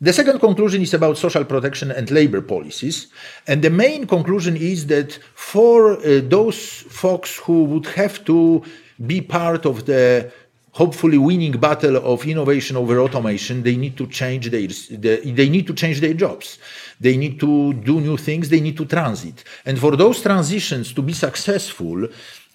The 0.00 0.12
second 0.12 0.38
conclusion 0.38 0.80
is 0.80 0.94
about 0.94 1.18
social 1.18 1.44
protection 1.44 1.90
and 1.90 2.08
labor 2.10 2.40
policies. 2.40 3.08
And 3.48 3.62
the 3.62 3.70
main 3.70 4.06
conclusion 4.06 4.56
is 4.56 4.86
that 4.86 5.18
for 5.34 5.94
uh, 5.94 6.20
those 6.22 6.58
folks 6.88 7.36
who 7.36 7.64
would 7.64 7.86
have 7.86 8.24
to 8.26 8.62
be 9.04 9.20
part 9.20 9.66
of 9.66 9.86
the 9.86 10.32
hopefully 10.72 11.18
winning 11.18 11.52
battle 11.52 11.96
of 11.96 12.24
innovation 12.24 12.76
over 12.76 13.00
automation, 13.00 13.64
they 13.64 13.76
need 13.76 13.96
to 13.96 14.06
change 14.06 14.48
their, 14.50 15.16
they 15.40 15.48
need 15.48 15.66
to 15.66 15.74
change 15.74 16.00
their 16.00 16.14
jobs. 16.14 16.58
They 17.00 17.16
need 17.16 17.40
to 17.40 17.72
do 17.74 18.00
new 18.00 18.16
things. 18.16 18.48
They 18.48 18.60
need 18.60 18.76
to 18.76 18.84
transit. 18.84 19.42
And 19.66 19.76
for 19.78 19.96
those 19.96 20.22
transitions 20.22 20.92
to 20.92 21.02
be 21.02 21.12
successful, 21.12 22.06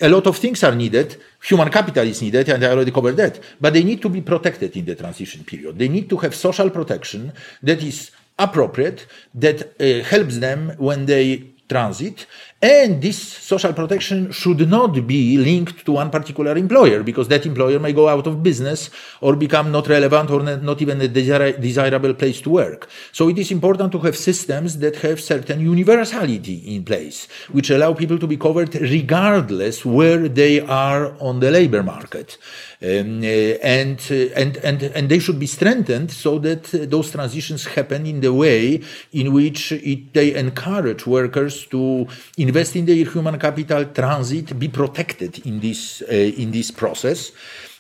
a 0.04 0.10
lot 0.10 0.28
of 0.28 0.38
things 0.38 0.64
are 0.64 0.76
needed. 0.76 1.16
Human 1.50 1.70
capital 1.70 2.06
is 2.06 2.22
needed, 2.22 2.50
and 2.50 2.64
I 2.64 2.72
already 2.72 2.92
covered 2.92 3.16
that. 3.18 3.40
But 3.60 3.74
they 3.74 3.84
need 3.84 4.02
to 4.02 4.10
be 4.10 4.22
protected 4.22 4.76
in 4.76 4.86
the 4.86 4.96
transition 4.96 5.44
period. 5.46 5.80
They 5.80 5.88
need 5.88 6.10
to 6.10 6.18
have 6.18 6.36
social 6.36 6.70
protection 6.70 7.32
that 7.64 7.82
is 7.82 8.12
appropriate, 8.38 9.08
that 9.34 9.60
uh, 9.80 10.04
helps 10.04 10.40
them 10.40 10.74
when 10.78 11.06
they 11.06 11.54
transit. 11.70 12.28
And 12.64 13.02
this 13.02 13.22
social 13.22 13.74
protection 13.74 14.32
should 14.32 14.70
not 14.70 15.06
be 15.06 15.38
linked 15.38 15.86
to 15.86 15.92
one 15.92 16.10
particular 16.10 16.56
employer 16.56 17.04
because 17.04 17.28
that 17.28 17.46
employer 17.46 17.78
may 17.78 17.92
go 17.92 18.08
out 18.08 18.26
of 18.26 18.42
business 18.42 18.90
or 19.20 19.36
become 19.36 19.70
not 19.70 19.90
relevant 19.90 20.32
or 20.32 20.42
not 20.42 20.82
even 20.82 21.02
a 21.02 21.10
desirable 21.10 22.14
place 22.14 22.40
to 22.40 22.50
work. 22.52 22.88
So 23.12 23.28
it 23.28 23.38
is 23.38 23.52
important 23.52 23.92
to 23.92 24.00
have 24.00 24.16
systems 24.16 24.78
that 24.78 24.96
have 24.96 25.20
certain 25.20 25.60
universality 25.60 26.74
in 26.74 26.86
place, 26.86 27.28
which 27.52 27.70
allow 27.70 27.96
people 27.96 28.18
to 28.18 28.28
be 28.28 28.38
covered 28.38 28.74
regardless 28.76 29.84
where 29.84 30.30
they 30.30 30.62
are 30.62 31.18
on 31.20 31.42
the 31.42 31.52
labor 31.52 31.84
market. 31.84 32.38
Um, 32.82 33.24
uh, 33.24 33.60
and, 33.62 34.00
uh, 34.10 34.16
and, 34.36 34.56
and, 34.58 34.84
and 34.84 35.10
they 35.10 35.20
should 35.20 35.40
be 35.40 35.48
strengthened 35.48 36.12
so 36.12 36.40
that 36.40 36.74
uh, 36.74 36.86
those 36.86 37.12
transitions 37.12 37.66
happen 37.66 38.06
in 38.06 38.22
the 38.22 38.34
way 38.34 38.82
in 39.12 39.34
which 39.34 39.74
it, 39.74 40.14
they 40.14 40.34
encourage 40.36 41.06
workers 41.06 41.66
to 41.68 42.08
invest 42.38 42.53
in 42.76 42.86
their 42.86 43.06
human 43.06 43.38
capital, 43.40 43.86
transit, 43.86 44.58
be 44.58 44.68
protected 44.68 45.46
in 45.46 45.60
this, 45.60 46.02
uh, 46.02 46.14
in 46.14 46.52
this 46.52 46.72
process. 46.72 47.32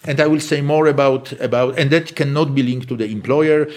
And 0.06 0.20
I 0.20 0.28
will 0.28 0.42
say 0.42 0.62
more 0.62 0.88
about 0.88 1.32
about 1.40 1.80
and 1.80 1.90
that 1.92 2.14
cannot 2.16 2.54
be 2.54 2.62
linked 2.62 2.90
to 2.90 2.98
the 2.98 3.06
employer 3.06 3.68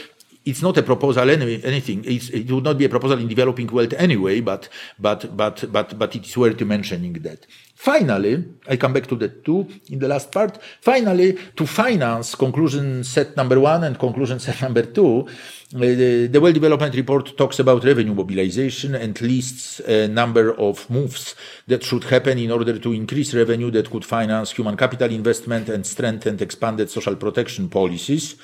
it's 0.47 0.63
not 0.63 0.79
a 0.79 0.83
proposal 0.83 1.29
any, 1.29 1.63
anything. 1.65 2.05
It's, 2.05 2.31
it 2.31 2.51
would 2.51 2.63
not 2.65 2.79
be 2.79 2.85
a 2.85 2.89
proposal 2.89 3.19
in 3.19 3.27
developing 3.27 3.67
world 3.67 3.93
anyway, 3.95 4.41
but 4.41 4.69
but 4.99 5.37
but 5.37 5.65
but 5.73 5.99
but 5.99 6.15
it 6.15 6.25
is 6.25 6.37
worth 6.37 6.61
mentioning 6.63 7.15
that. 7.15 7.47
Finally, 7.75 8.43
I 8.69 8.77
come 8.77 8.95
back 8.95 9.07
to 9.09 9.17
the 9.17 9.29
two 9.29 9.67
in 9.91 9.99
the 9.99 10.09
last 10.09 10.33
part. 10.33 10.59
Finally, 10.81 11.37
to 11.57 11.67
finance 11.67 12.35
conclusion 12.35 13.05
set 13.05 13.37
number 13.37 13.61
one 13.61 13.85
and 13.85 13.99
conclusion 13.99 14.39
set 14.39 14.63
number 14.63 14.83
two, 14.83 15.29
uh, 15.75 15.79
the, 15.79 16.29
the 16.31 16.41
World 16.41 16.55
Development 16.55 16.95
Report 16.95 17.37
talks 17.37 17.59
about 17.59 17.85
revenue 17.85 18.15
mobilization 18.15 18.95
and 18.95 19.21
lists 19.21 19.81
a 19.81 20.09
number 20.09 20.55
of 20.59 20.89
moves 20.89 21.35
that 21.67 21.83
should 21.83 22.05
happen 22.05 22.39
in 22.39 22.51
order 22.51 22.79
to 22.79 22.93
increase 22.93 23.35
revenue 23.35 23.71
that 23.73 23.91
could 23.91 24.05
finance 24.05 24.53
human 24.53 24.77
capital 24.77 25.11
investment 25.11 25.69
and 25.69 25.85
strengthen 25.85 26.41
expanded 26.41 26.89
social 26.89 27.17
protection 27.17 27.69
policies. 27.69 28.37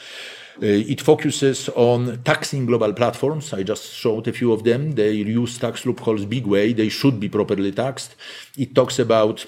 Uh, 0.60 0.66
it 0.66 1.00
focuses 1.00 1.68
on 1.70 2.22
taxing 2.24 2.66
global 2.66 2.92
platforms. 2.92 3.52
I 3.52 3.62
just 3.62 3.92
showed 3.92 4.28
a 4.28 4.32
few 4.32 4.52
of 4.52 4.64
them. 4.64 4.92
They 4.92 5.12
use 5.12 5.58
tax 5.58 5.86
loopholes 5.86 6.24
big 6.26 6.46
way. 6.46 6.72
They 6.72 6.88
should 6.88 7.18
be 7.18 7.28
properly 7.28 7.72
taxed. 7.72 8.16
It 8.58 8.74
talks 8.74 8.98
about 8.98 9.46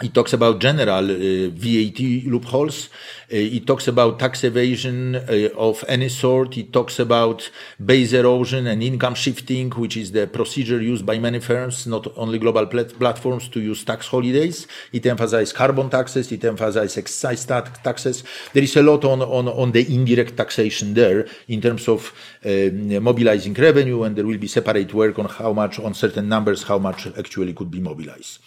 it 0.00 0.14
talks 0.14 0.32
about 0.32 0.60
general 0.60 1.10
uh, 1.10 1.50
VAT 1.50 1.98
loopholes. 2.24 2.88
Uh, 3.32 3.34
it 3.34 3.66
talks 3.66 3.88
about 3.88 4.20
tax 4.20 4.44
evasion 4.44 5.16
uh, 5.16 5.48
of 5.56 5.84
any 5.88 6.08
sort. 6.08 6.56
It 6.56 6.72
talks 6.72 7.00
about 7.00 7.50
base 7.84 8.12
erosion 8.12 8.68
and 8.68 8.80
income 8.80 9.16
shifting, 9.16 9.70
which 9.70 9.96
is 9.96 10.12
the 10.12 10.28
procedure 10.28 10.80
used 10.80 11.04
by 11.04 11.18
many 11.18 11.40
firms, 11.40 11.84
not 11.88 12.06
only 12.16 12.38
global 12.38 12.66
plat- 12.66 12.96
platforms, 12.96 13.48
to 13.48 13.60
use 13.60 13.84
tax 13.84 14.06
holidays. 14.06 14.68
It 14.92 15.04
emphasizes 15.04 15.52
carbon 15.52 15.90
taxes. 15.90 16.30
It 16.30 16.44
emphasizes 16.44 16.96
excise 16.96 17.44
tax- 17.44 17.80
taxes. 17.80 18.22
There 18.52 18.62
is 18.62 18.76
a 18.76 18.82
lot 18.82 19.04
on, 19.04 19.20
on, 19.20 19.48
on 19.48 19.72
the 19.72 19.92
indirect 19.92 20.36
taxation 20.36 20.94
there 20.94 21.26
in 21.48 21.60
terms 21.60 21.88
of 21.88 22.12
um, 22.44 23.02
mobilizing 23.02 23.54
revenue, 23.54 24.04
and 24.04 24.14
there 24.14 24.26
will 24.26 24.38
be 24.38 24.46
separate 24.46 24.94
work 24.94 25.18
on 25.18 25.24
how 25.24 25.52
much, 25.52 25.80
on 25.80 25.92
certain 25.92 26.28
numbers, 26.28 26.62
how 26.62 26.78
much 26.78 27.08
actually 27.18 27.52
could 27.52 27.70
be 27.70 27.80
mobilized. 27.80 28.38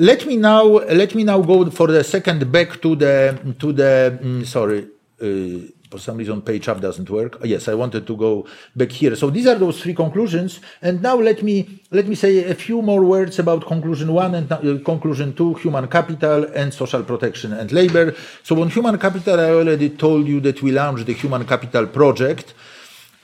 Let 0.00 0.26
me 0.26 0.36
now 0.36 0.64
let 0.64 1.16
me 1.16 1.24
now 1.24 1.40
go 1.42 1.68
for 1.70 1.88
the 1.88 2.04
second 2.04 2.52
back 2.52 2.80
to 2.82 2.94
the 2.94 3.36
to 3.58 3.72
the 3.72 4.16
mm, 4.22 4.46
sorry 4.46 4.86
uh, 5.20 5.66
for 5.90 5.98
some 5.98 6.18
reason 6.18 6.40
page 6.42 6.68
up 6.68 6.80
doesn't 6.80 7.10
work. 7.10 7.38
Oh, 7.42 7.44
yes, 7.44 7.66
I 7.66 7.74
wanted 7.74 8.06
to 8.06 8.16
go 8.16 8.46
back 8.76 8.92
here. 8.92 9.16
So 9.16 9.28
these 9.28 9.48
are 9.48 9.56
those 9.56 9.82
three 9.82 9.94
conclusions. 9.94 10.60
And 10.82 11.02
now 11.02 11.16
let 11.16 11.42
me 11.42 11.82
let 11.90 12.06
me 12.06 12.14
say 12.14 12.44
a 12.44 12.54
few 12.54 12.80
more 12.80 13.02
words 13.02 13.40
about 13.40 13.66
conclusion 13.66 14.12
one 14.12 14.36
and 14.36 14.52
uh, 14.52 14.78
conclusion 14.84 15.34
two: 15.34 15.54
human 15.54 15.88
capital 15.88 16.44
and 16.54 16.72
social 16.72 17.02
protection 17.02 17.52
and 17.52 17.72
labor. 17.72 18.14
So 18.44 18.62
on 18.62 18.70
human 18.70 18.98
capital, 18.98 19.40
I 19.40 19.50
already 19.50 19.90
told 19.90 20.28
you 20.28 20.38
that 20.42 20.62
we 20.62 20.70
launched 20.70 21.06
the 21.06 21.14
human 21.14 21.44
capital 21.44 21.88
project. 21.88 22.54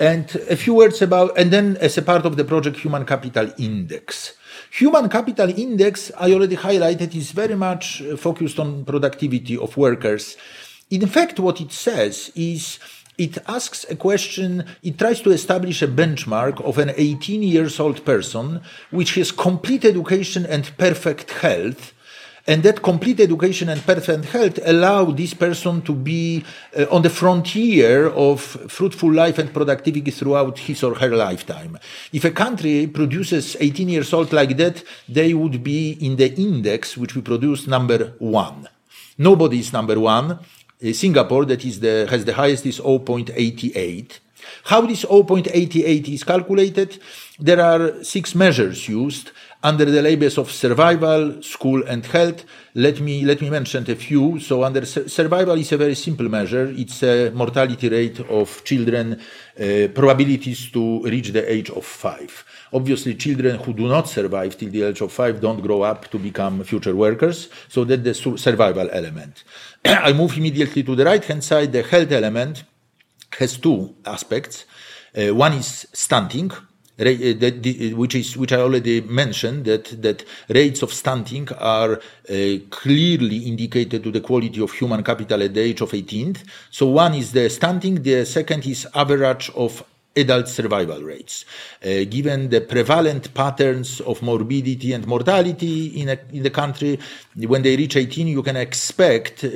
And 0.00 0.34
a 0.50 0.56
few 0.56 0.74
words 0.74 1.00
about, 1.02 1.38
and 1.38 1.52
then 1.52 1.76
as 1.76 1.96
a 1.96 2.02
part 2.02 2.26
of 2.26 2.36
the 2.36 2.44
project, 2.44 2.78
human 2.78 3.06
capital 3.06 3.52
index. 3.58 4.34
Human 4.78 5.08
capital 5.08 5.50
index, 5.56 6.10
I 6.18 6.32
already 6.32 6.56
highlighted, 6.56 7.14
is 7.14 7.30
very 7.30 7.54
much 7.54 8.02
uh, 8.02 8.16
focused 8.16 8.58
on 8.58 8.84
productivity 8.84 9.56
of 9.56 9.76
workers 9.76 10.36
in 10.90 11.06
fact, 11.06 11.40
what 11.40 11.60
it 11.60 11.72
says 11.72 12.30
is 12.34 12.78
it 13.16 13.38
asks 13.48 13.86
a 13.88 13.96
question, 13.96 14.64
it 14.82 14.98
tries 14.98 15.20
to 15.22 15.30
establish 15.30 15.82
a 15.82 15.88
benchmark 15.88 16.60
of 16.62 16.78
an 16.78 16.92
18 16.96 17.42
years 17.42 17.80
old 17.80 18.04
person 18.04 18.60
which 18.90 19.14
has 19.14 19.32
complete 19.32 19.84
education 19.84 20.44
and 20.46 20.76
perfect 20.76 21.30
health. 21.30 21.92
And 22.46 22.62
that 22.62 22.82
complete 22.82 23.20
education 23.20 23.70
and 23.70 23.80
perfect 23.80 24.26
health 24.26 24.58
allow 24.66 25.06
this 25.06 25.32
person 25.32 25.80
to 25.82 25.94
be 25.94 26.44
uh, 26.76 26.84
on 26.90 27.00
the 27.00 27.08
frontier 27.08 28.08
of 28.08 28.40
fruitful 28.40 29.10
life 29.12 29.38
and 29.38 29.52
productivity 29.52 30.10
throughout 30.10 30.58
his 30.58 30.82
or 30.82 30.94
her 30.96 31.16
lifetime. 31.16 31.78
If 32.12 32.26
a 32.26 32.30
country 32.30 32.86
produces 32.86 33.56
18 33.58 33.88
years 33.88 34.12
old 34.12 34.32
like 34.34 34.58
that, 34.58 34.84
they 35.08 35.32
would 35.32 35.64
be 35.64 35.92
in 35.92 36.16
the 36.16 36.34
index 36.34 36.98
which 36.98 37.14
we 37.14 37.22
produce 37.22 37.66
number 37.66 38.12
one. 38.18 38.68
Nobody 39.16 39.60
is 39.60 39.72
number 39.72 39.98
one. 39.98 40.32
Uh, 40.32 40.92
Singapore, 40.92 41.46
that 41.46 41.64
is 41.64 41.80
the, 41.80 42.06
has 42.10 42.26
the 42.26 42.34
highest, 42.34 42.66
is 42.66 42.78
0.88. 42.78 44.18
How 44.64 44.82
this 44.82 45.04
0.88 45.04 46.08
is 46.08 46.24
calculated? 46.24 46.98
There 47.38 47.60
are 47.60 48.04
six 48.04 48.34
measures 48.34 48.86
used 48.88 49.30
under 49.64 49.86
the 49.86 50.02
labels 50.02 50.36
of 50.36 50.52
survival, 50.52 51.42
school, 51.42 51.82
and 51.88 52.04
health. 52.04 52.44
Let 52.74 53.00
me 53.00 53.24
let 53.24 53.40
me 53.40 53.48
mention 53.48 53.90
a 53.90 53.96
few. 53.96 54.38
So, 54.38 54.62
under 54.62 54.84
survival 54.84 55.56
is 55.58 55.72
a 55.72 55.78
very 55.78 55.94
simple 55.94 56.28
measure. 56.28 56.66
It's 56.76 57.02
a 57.02 57.30
mortality 57.30 57.88
rate 57.88 58.20
of 58.20 58.62
children, 58.64 59.18
uh, 59.58 59.88
probabilities 59.94 60.70
to 60.72 61.02
reach 61.04 61.30
the 61.30 61.50
age 61.50 61.70
of 61.70 61.84
five. 61.84 62.44
Obviously, 62.74 63.14
children 63.14 63.56
who 63.56 63.72
do 63.72 63.88
not 63.88 64.06
survive 64.06 64.58
till 64.58 64.70
the 64.70 64.82
age 64.82 65.00
of 65.00 65.10
five 65.10 65.40
don't 65.40 65.62
grow 65.62 65.82
up 65.82 66.10
to 66.10 66.18
become 66.18 66.62
future 66.62 66.94
workers. 66.94 67.48
So 67.68 67.84
that's 67.84 68.02
the 68.02 68.36
survival 68.36 68.90
element. 68.92 69.44
I 69.84 70.12
move 70.12 70.36
immediately 70.36 70.82
to 70.82 70.94
the 70.94 71.06
right 71.06 71.24
hand 71.24 71.42
side. 71.42 71.72
The 71.72 71.82
health 71.82 72.12
element 72.12 72.64
has 73.38 73.56
two 73.56 73.94
aspects. 74.04 74.66
Uh, 75.16 75.34
one 75.34 75.54
is 75.54 75.86
stunting, 75.92 76.50
which 76.96 78.14
is 78.14 78.36
which 78.36 78.52
I 78.52 78.60
already 78.60 79.00
mentioned 79.00 79.64
that 79.64 80.00
that 80.02 80.24
rates 80.48 80.82
of 80.82 80.92
stunting 80.92 81.48
are 81.58 81.94
uh, 81.94 82.34
clearly 82.70 83.38
indicated 83.38 84.04
to 84.04 84.10
the 84.10 84.20
quality 84.20 84.60
of 84.60 84.72
human 84.72 85.02
capital 85.02 85.42
at 85.42 85.54
the 85.54 85.60
age 85.60 85.80
of 85.80 85.90
18th. 85.90 86.44
So 86.70 86.86
one 86.86 87.14
is 87.14 87.32
the 87.32 87.50
stunting, 87.50 88.02
the 88.02 88.24
second 88.24 88.66
is 88.66 88.86
average 88.94 89.50
of 89.56 89.82
adult 90.16 90.48
survival 90.48 91.02
rates. 91.02 91.44
Uh, 91.82 92.04
given 92.08 92.48
the 92.48 92.60
prevalent 92.60 93.34
patterns 93.34 94.00
of 94.00 94.22
morbidity 94.22 94.92
and 94.92 95.06
mortality 95.06 96.00
in, 96.00 96.08
a, 96.08 96.18
in 96.32 96.42
the 96.42 96.50
country, 96.50 96.98
when 97.36 97.62
they 97.62 97.76
reach 97.76 97.96
18, 97.96 98.28
you 98.28 98.42
can 98.42 98.56
expect 98.56 99.44
um, 99.44 99.50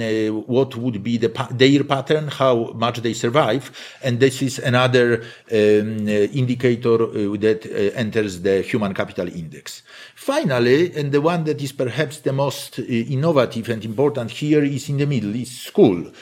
uh, 0.00 0.28
what 0.46 0.76
would 0.76 1.02
be 1.02 1.16
the 1.16 1.30
pa- 1.30 1.48
their 1.50 1.84
pattern, 1.84 2.28
how 2.28 2.72
much 2.74 2.98
they 2.98 3.14
survive, 3.14 3.70
and 4.02 4.20
this 4.20 4.42
is 4.42 4.58
another 4.58 5.22
um, 5.50 6.06
uh, 6.06 6.28
indicator 6.34 7.02
uh, 7.04 7.36
that 7.38 7.64
uh, 7.64 7.98
enters 7.98 8.42
the 8.42 8.62
human 8.62 8.92
capital 8.92 9.28
index. 9.28 9.82
Finally, 10.14 10.94
and 10.96 11.12
the 11.12 11.20
one 11.20 11.44
that 11.44 11.62
is 11.62 11.72
perhaps 11.72 12.18
the 12.18 12.32
most 12.32 12.78
uh, 12.78 12.82
innovative 12.82 13.68
and 13.70 13.84
important 13.84 14.30
here 14.30 14.62
is 14.62 14.88
in 14.88 14.98
the 14.98 15.06
middle, 15.06 15.34
is 15.34 15.50
school 15.50 16.12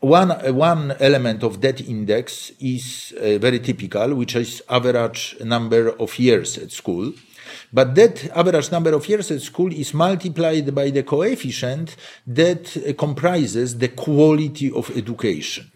one, 0.00 0.30
one 0.54 0.92
element 1.00 1.42
of 1.42 1.60
that 1.60 1.80
index 1.80 2.52
is 2.60 3.14
uh, 3.16 3.38
very 3.38 3.60
typical, 3.60 4.14
which 4.14 4.36
is 4.36 4.62
average 4.68 5.36
number 5.44 5.90
of 5.98 6.18
years 6.18 6.58
at 6.58 6.70
school. 6.70 7.12
But 7.72 7.94
that 7.94 8.30
average 8.36 8.70
number 8.70 8.94
of 8.94 9.08
years 9.08 9.30
at 9.30 9.40
school 9.42 9.72
is 9.72 9.94
multiplied 9.94 10.74
by 10.74 10.90
the 10.90 11.02
coefficient 11.02 11.96
that 12.26 12.76
uh, 12.76 12.92
comprises 12.94 13.78
the 13.78 13.88
quality 13.88 14.70
of 14.70 14.90
education. 14.96 15.70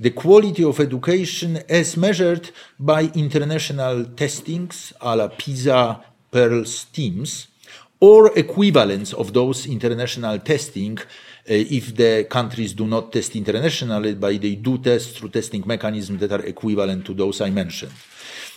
The 0.00 0.10
quality 0.10 0.64
of 0.64 0.80
education 0.80 1.62
as 1.68 1.96
measured 1.96 2.50
by 2.78 3.04
international 3.14 4.04
testings 4.16 4.92
a 5.00 5.14
la 5.14 5.28
PISA, 5.28 6.02
PIRLS, 6.32 6.86
TIMSS, 6.92 7.46
or 8.00 8.36
equivalents 8.36 9.12
of 9.12 9.32
those 9.32 9.66
international 9.66 10.38
testing 10.40 10.98
if 11.46 11.94
the 11.94 12.24
countries 12.24 12.72
do 12.72 12.86
not 12.86 13.12
test 13.12 13.36
internationally, 13.36 14.14
but 14.14 14.40
they 14.40 14.54
do 14.54 14.78
test 14.78 15.18
through 15.18 15.28
testing 15.28 15.62
mechanisms 15.66 16.20
that 16.20 16.32
are 16.32 16.44
equivalent 16.46 17.04
to 17.06 17.14
those 17.14 17.40
I 17.40 17.50
mentioned. 17.50 17.92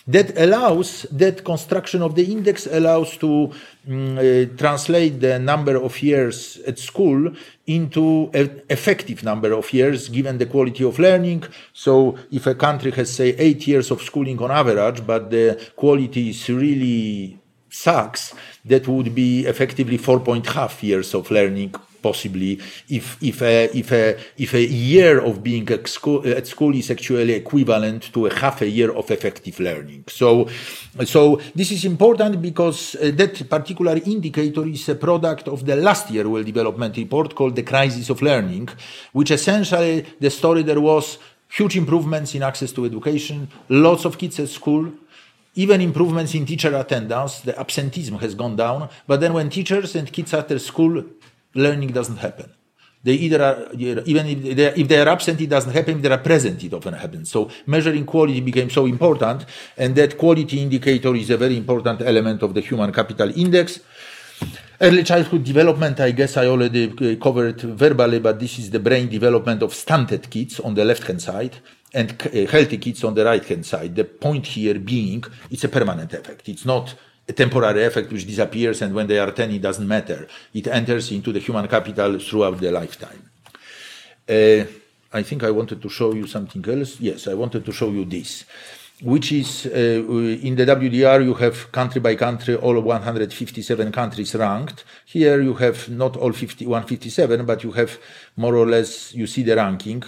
That 0.10 0.38
allows, 0.38 1.02
that 1.12 1.44
construction 1.44 2.02
of 2.02 2.16
the 2.16 2.32
index 2.32 2.66
allows 2.66 3.18
to 3.18 3.52
um, 3.90 4.56
translate 4.58 5.20
the 5.20 5.38
number 5.38 5.76
of 5.76 6.02
years 6.02 6.62
at 6.66 6.80
school 6.80 7.34
into 7.66 8.30
an 8.34 8.62
effective 8.70 9.22
number 9.26 9.52
of 9.52 9.74
years 9.74 10.08
given 10.08 10.38
the 10.38 10.46
quality 10.46 10.86
of 10.86 10.98
learning. 10.98 11.44
So 11.74 12.18
if 12.32 12.48
a 12.48 12.56
country 12.56 12.92
has, 12.92 13.14
say, 13.14 13.36
eight 13.38 13.68
years 13.68 13.92
of 13.92 14.02
schooling 14.02 14.42
on 14.42 14.50
average, 14.50 15.06
but 15.06 15.30
the 15.30 15.72
quality 15.76 16.30
is 16.30 16.48
really 16.48 17.38
sucks, 17.70 18.34
that 18.64 18.88
would 18.88 19.14
be 19.14 19.46
effectively 19.46 19.98
four 19.98 20.22
point 20.22 20.46
half 20.46 20.82
years 20.82 21.14
of 21.14 21.30
learning 21.30 21.76
possibly 22.08 22.52
if 23.00 23.06
if 23.32 23.38
a 23.42 23.56
if 23.82 23.90
a 23.92 24.06
if 24.46 24.52
a 24.54 24.66
year 24.92 25.16
of 25.30 25.36
being 25.50 25.68
at 25.78 25.84
school, 25.98 26.20
at 26.40 26.46
school 26.56 26.74
is 26.82 26.88
actually 26.96 27.34
equivalent 27.44 28.02
to 28.16 28.20
a 28.30 28.34
half 28.42 28.58
a 28.68 28.70
year 28.78 28.92
of 29.00 29.06
effective 29.18 29.58
learning 29.68 30.04
so 30.20 30.28
so 31.14 31.22
this 31.60 31.70
is 31.76 31.82
important 31.94 32.34
because 32.50 32.80
uh, 32.96 33.12
that 33.22 33.34
particular 33.56 33.96
indicator 34.16 34.66
is 34.78 34.84
a 34.90 34.98
product 35.08 35.46
of 35.56 35.60
the 35.70 35.76
last 35.88 36.06
year 36.14 36.26
world 36.34 36.46
development 36.54 36.94
report 37.04 37.30
called 37.38 37.56
the 37.56 37.68
crisis 37.72 38.10
of 38.14 38.18
learning 38.22 38.66
which 39.18 39.32
essentially 39.40 39.96
the 40.24 40.32
story 40.40 40.62
there 40.70 40.84
was 40.92 41.06
huge 41.58 41.76
improvements 41.84 42.30
in 42.38 42.42
access 42.44 42.72
to 42.76 42.86
education 42.92 43.38
lots 43.88 44.04
of 44.06 44.18
kids 44.22 44.40
at 44.40 44.50
school 44.60 44.84
even 45.58 45.82
improvements 45.82 46.36
in 46.36 46.46
teacher 46.46 46.74
attendance, 46.76 47.42
the 47.42 47.60
absenteeism 47.60 48.20
has 48.20 48.36
gone 48.36 48.56
down. 48.56 48.90
But 49.08 49.20
then 49.22 49.34
when 49.34 49.50
teachers 49.50 49.96
and 49.96 50.12
kids 50.14 50.32
after 50.34 50.60
school, 50.60 51.04
learning 51.58 51.92
doesn't 51.92 52.18
happen. 52.18 52.50
They 53.04 53.14
either 53.14 53.42
are, 53.42 53.74
even 53.74 54.26
if 54.26 54.56
they, 54.58 54.68
are, 54.68 54.74
if 54.76 54.88
they 54.88 55.00
are 55.00 55.08
absent, 55.08 55.40
it 55.40 55.50
doesn't 55.50 55.72
happen. 55.72 55.98
If 55.98 56.02
they 56.02 56.12
are 56.12 56.18
present, 56.18 56.64
it 56.64 56.74
often 56.74 56.94
happens. 56.94 57.30
So 57.30 57.50
measuring 57.66 58.06
quality 58.06 58.42
became 58.42 58.70
so 58.70 58.86
important, 58.86 59.46
and 59.78 59.96
that 59.96 60.18
quality 60.18 60.62
indicator 60.62 61.16
is 61.16 61.30
a 61.30 61.38
very 61.38 61.56
important 61.56 62.02
element 62.02 62.42
of 62.44 62.54
the 62.54 62.62
human 62.62 62.92
capital 62.92 63.32
index. 63.38 63.80
Early 64.80 65.04
childhood 65.04 65.44
development, 65.44 66.00
I 66.00 66.12
guess 66.12 66.38
I 66.38 66.48
already 66.48 66.92
uh, 66.92 67.24
covered 67.24 67.62
verbally, 67.62 68.20
but 68.20 68.40
this 68.40 68.60
is 68.60 68.70
the 68.70 68.80
brain 68.80 69.10
development 69.10 69.64
of 69.64 69.74
stunted 69.74 70.30
kids 70.30 70.60
on 70.60 70.76
the 70.76 70.86
left 70.86 71.04
hand 71.08 71.22
side 71.22 71.56
and 71.94 72.12
uh, 72.12 72.52
healthy 72.52 72.78
kids 72.78 73.04
on 73.04 73.16
the 73.16 73.26
right 73.26 73.44
hand 73.44 73.66
side. 73.66 73.96
The 73.96 74.04
point 74.04 74.46
here 74.46 74.78
being 74.78 75.24
it's 75.50 75.64
a 75.64 75.70
permanent 75.70 76.14
effect. 76.14 76.50
It's 76.50 76.66
not 76.66 76.94
a 77.28 77.34
temporary 77.34 77.84
effect 77.84 78.12
which 78.12 78.26
disappears 78.26 78.82
and 78.82 78.94
when 78.94 79.08
they 79.08 79.20
are 79.20 79.32
10 79.32 79.52
it 79.52 79.62
doesn't 79.62 79.88
matter. 79.88 80.28
It 80.54 80.68
enters 80.68 81.12
into 81.12 81.34
the 81.34 81.40
human 81.40 81.68
capital 81.68 82.20
throughout 82.20 82.60
the 82.60 82.72
lifetime. 82.72 83.30
Uh, 84.30 84.66
I 85.14 85.24
think 85.24 85.44
I 85.44 85.52
wanted 85.52 85.82
to 85.82 85.90
show 85.90 86.14
you 86.14 86.28
something 86.28 86.64
else. 86.68 87.00
Yes, 87.00 87.28
I 87.28 87.34
wanted 87.34 87.66
to 87.66 87.72
show 87.72 87.90
you 87.90 88.04
this, 88.04 88.44
which 89.02 89.32
is 89.32 89.66
uh, 89.66 89.70
in 89.70 90.56
the 90.56 90.66
WDR 90.66 91.24
you 91.24 91.34
have 91.36 91.72
country 91.72 92.02
by 92.02 92.16
country 92.16 92.56
all 92.56 92.80
157 92.80 93.92
countries 93.92 94.36
ranked. 94.36 94.84
Here 95.06 95.42
you 95.42 95.54
have 95.56 95.90
not 95.90 96.18
all 96.18 96.34
50, 96.34 96.66
157, 96.66 97.46
but 97.46 97.64
you 97.64 97.72
have 97.72 97.98
more 98.36 98.58
or 98.58 98.66
less 98.66 99.14
you 99.14 99.28
see 99.28 99.44
the 99.44 99.56
ranking. 99.56 100.04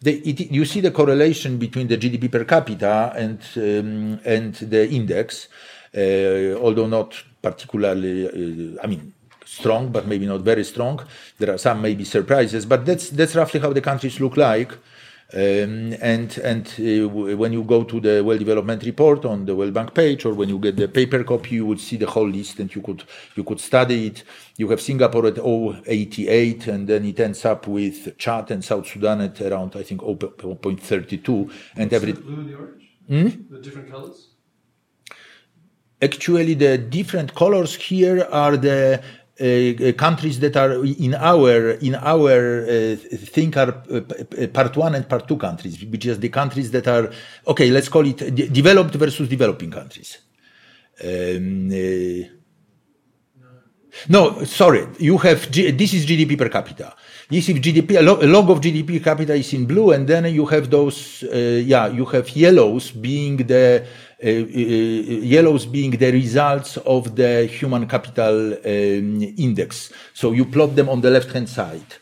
The, 0.00 0.18
it, 0.18 0.52
you 0.52 0.64
see 0.64 0.80
the 0.80 0.92
correlation 0.92 1.58
between 1.58 1.88
the 1.88 1.98
GDP 1.98 2.30
per 2.30 2.44
capita 2.44 3.12
and 3.16 3.40
um, 3.56 4.20
and 4.24 4.54
the 4.54 4.88
index. 4.88 5.48
Uh, 5.96 6.58
although 6.60 6.88
not 6.88 7.22
particularly, 7.40 8.26
uh, 8.26 8.82
I 8.82 8.86
mean, 8.86 9.12
strong, 9.44 9.90
but 9.90 10.06
maybe 10.06 10.26
not 10.26 10.40
very 10.40 10.64
strong. 10.64 11.00
There 11.38 11.52
are 11.54 11.58
some 11.58 11.80
maybe 11.80 12.04
surprises, 12.04 12.66
but 12.66 12.84
that's 12.84 13.10
that's 13.10 13.34
roughly 13.34 13.60
how 13.60 13.72
the 13.72 13.80
countries 13.80 14.18
look 14.20 14.36
like. 14.36 14.72
Um, 15.32 15.94
and 16.00 16.36
and 16.38 16.66
uh, 16.78 17.08
when 17.08 17.52
you 17.52 17.64
go 17.64 17.82
to 17.82 17.98
the 17.98 18.22
World 18.22 18.38
Development 18.38 18.82
Report 18.84 19.24
on 19.24 19.46
the 19.46 19.56
World 19.56 19.72
Bank 19.72 19.94
page, 19.94 20.26
or 20.26 20.34
when 20.34 20.48
you 20.48 20.58
get 20.58 20.76
the 20.76 20.86
paper 20.86 21.24
copy, 21.24 21.56
you 21.56 21.66
would 21.66 21.80
see 21.80 21.96
the 21.96 22.06
whole 22.06 22.28
list, 22.28 22.60
and 22.60 22.72
you 22.74 22.82
could 22.82 23.04
you 23.34 23.42
could 23.42 23.58
study 23.58 24.08
it. 24.08 24.22
You 24.56 24.68
have 24.68 24.80
Singapore 24.80 25.26
at 25.26 25.34
0.88, 25.34 26.68
and 26.68 26.86
then 26.86 27.04
it 27.04 27.18
ends 27.18 27.44
up 27.44 27.66
with 27.66 28.16
Chad 28.18 28.50
and 28.50 28.62
South 28.62 28.86
Sudan 28.86 29.22
at 29.22 29.40
around 29.40 29.74
I 29.76 29.82
think 29.82 30.02
0.32, 30.02 31.52
and 31.76 31.92
every. 31.92 32.12
The 32.12 32.20
blue 32.20 32.34
and 32.34 32.48
the 32.48 32.54
orange. 32.54 32.84
Hmm? 33.08 33.54
The 33.54 33.60
different 33.60 33.90
colors. 33.90 34.33
Actually, 36.04 36.54
the 36.54 36.76
different 36.76 37.34
colors 37.34 37.74
here 37.76 38.28
are 38.30 38.56
the 38.58 39.02
uh, 39.40 39.92
countries 39.96 40.38
that 40.38 40.54
are 40.56 40.84
in 40.84 41.14
our 41.14 41.70
in 41.88 41.94
our 41.94 42.62
uh, 42.62 42.96
thing 43.34 43.56
are 43.56 43.72
uh, 43.90 44.46
part 44.58 44.76
one 44.76 44.94
and 44.94 45.08
part 45.08 45.26
two 45.26 45.36
countries, 45.36 45.82
which 45.92 46.06
is 46.06 46.20
the 46.20 46.28
countries 46.28 46.70
that 46.70 46.86
are 46.86 47.10
okay. 47.46 47.70
Let's 47.70 47.88
call 47.88 48.06
it 48.06 48.18
de 48.18 48.48
developed 48.48 48.94
versus 48.94 49.26
developing 49.28 49.70
countries. 49.70 50.18
Um, 51.02 51.68
no, 54.08 54.44
sorry. 54.44 54.86
You 54.98 55.16
have 55.18 55.50
G 55.50 55.70
this 55.70 55.94
is 55.94 56.04
GDP 56.06 56.36
per 56.36 56.48
capita. 56.48 56.94
This 57.28 57.48
is 57.48 57.58
GDP. 57.58 57.96
A, 57.96 58.26
a 58.26 58.28
log 58.28 58.50
of 58.50 58.60
GDP 58.60 58.98
per 58.98 59.04
capita 59.10 59.34
is 59.34 59.52
in 59.54 59.64
blue, 59.66 59.92
and 59.92 60.06
then 60.06 60.26
you 60.38 60.46
have 60.46 60.68
those. 60.68 61.24
yeah, 61.72 61.86
you 61.88 62.04
have 62.04 62.28
yellows 62.36 62.90
being 62.90 63.38
the 63.38 63.82
uh, 63.82 63.84
uh, 63.84 64.13
Uh, 64.22 64.28
uh, 64.28 64.30
uh, 64.30 64.42
yellows 65.34 65.66
being 65.66 65.90
the 65.90 66.12
results 66.12 66.76
of 66.78 67.16
the 67.16 67.46
human 67.46 67.86
capital 67.88 68.52
um, 68.52 69.22
index. 69.36 69.92
So 70.14 70.32
you 70.32 70.44
plot 70.44 70.76
them 70.76 70.88
on 70.88 71.00
the 71.00 71.10
left 71.10 71.32
hand 71.32 71.48
side. 71.48 71.94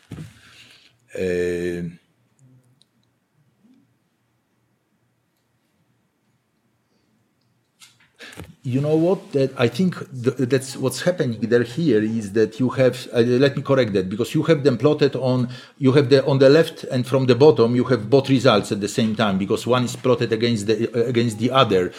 You 8.63 8.79
know 8.79 8.95
what? 8.95 9.31
That 9.33 9.51
i 9.57 9.67
think 9.67 9.91
th 10.23 10.35
that's 10.51 10.77
what's 10.77 11.01
happening 11.01 11.39
there 11.53 11.63
here 11.63 12.01
is 12.01 12.31
that 12.39 12.59
you 12.61 12.69
have 12.79 12.95
uh, 13.13 13.19
let 13.45 13.57
me 13.57 13.61
correct 13.61 13.91
that 13.93 14.07
because 14.13 14.33
you 14.33 14.43
have 14.43 14.63
them 14.63 14.77
plotted 14.77 15.15
on 15.15 15.49
you 15.77 15.91
have 15.97 16.07
the 16.09 16.19
on 16.25 16.39
the 16.39 16.49
left 16.49 16.77
and 16.85 17.05
from 17.05 17.25
the 17.25 17.35
bottom 17.35 17.75
you 17.75 17.85
have 17.91 18.09
both 18.09 18.29
results 18.29 18.71
at 18.71 18.79
the 18.79 18.87
same 18.87 19.15
time 19.15 19.37
because 19.37 19.67
one 19.67 19.83
is 19.83 19.95
plotted 19.97 20.31
against 20.31 20.67
the 20.67 20.75
uh, 20.87 21.11
against 21.13 21.39
the 21.39 21.51
other. 21.51 21.91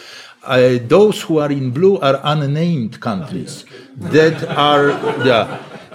Uh, 0.43 0.77
those 0.95 1.21
who 1.23 1.39
are 1.39 1.51
in 1.51 1.71
blue 1.71 1.97
are 2.07 2.19
unnamed 2.23 2.99
countries 2.99 3.65
that 3.97 4.37
are 4.69 4.89
yeah. 5.31 5.45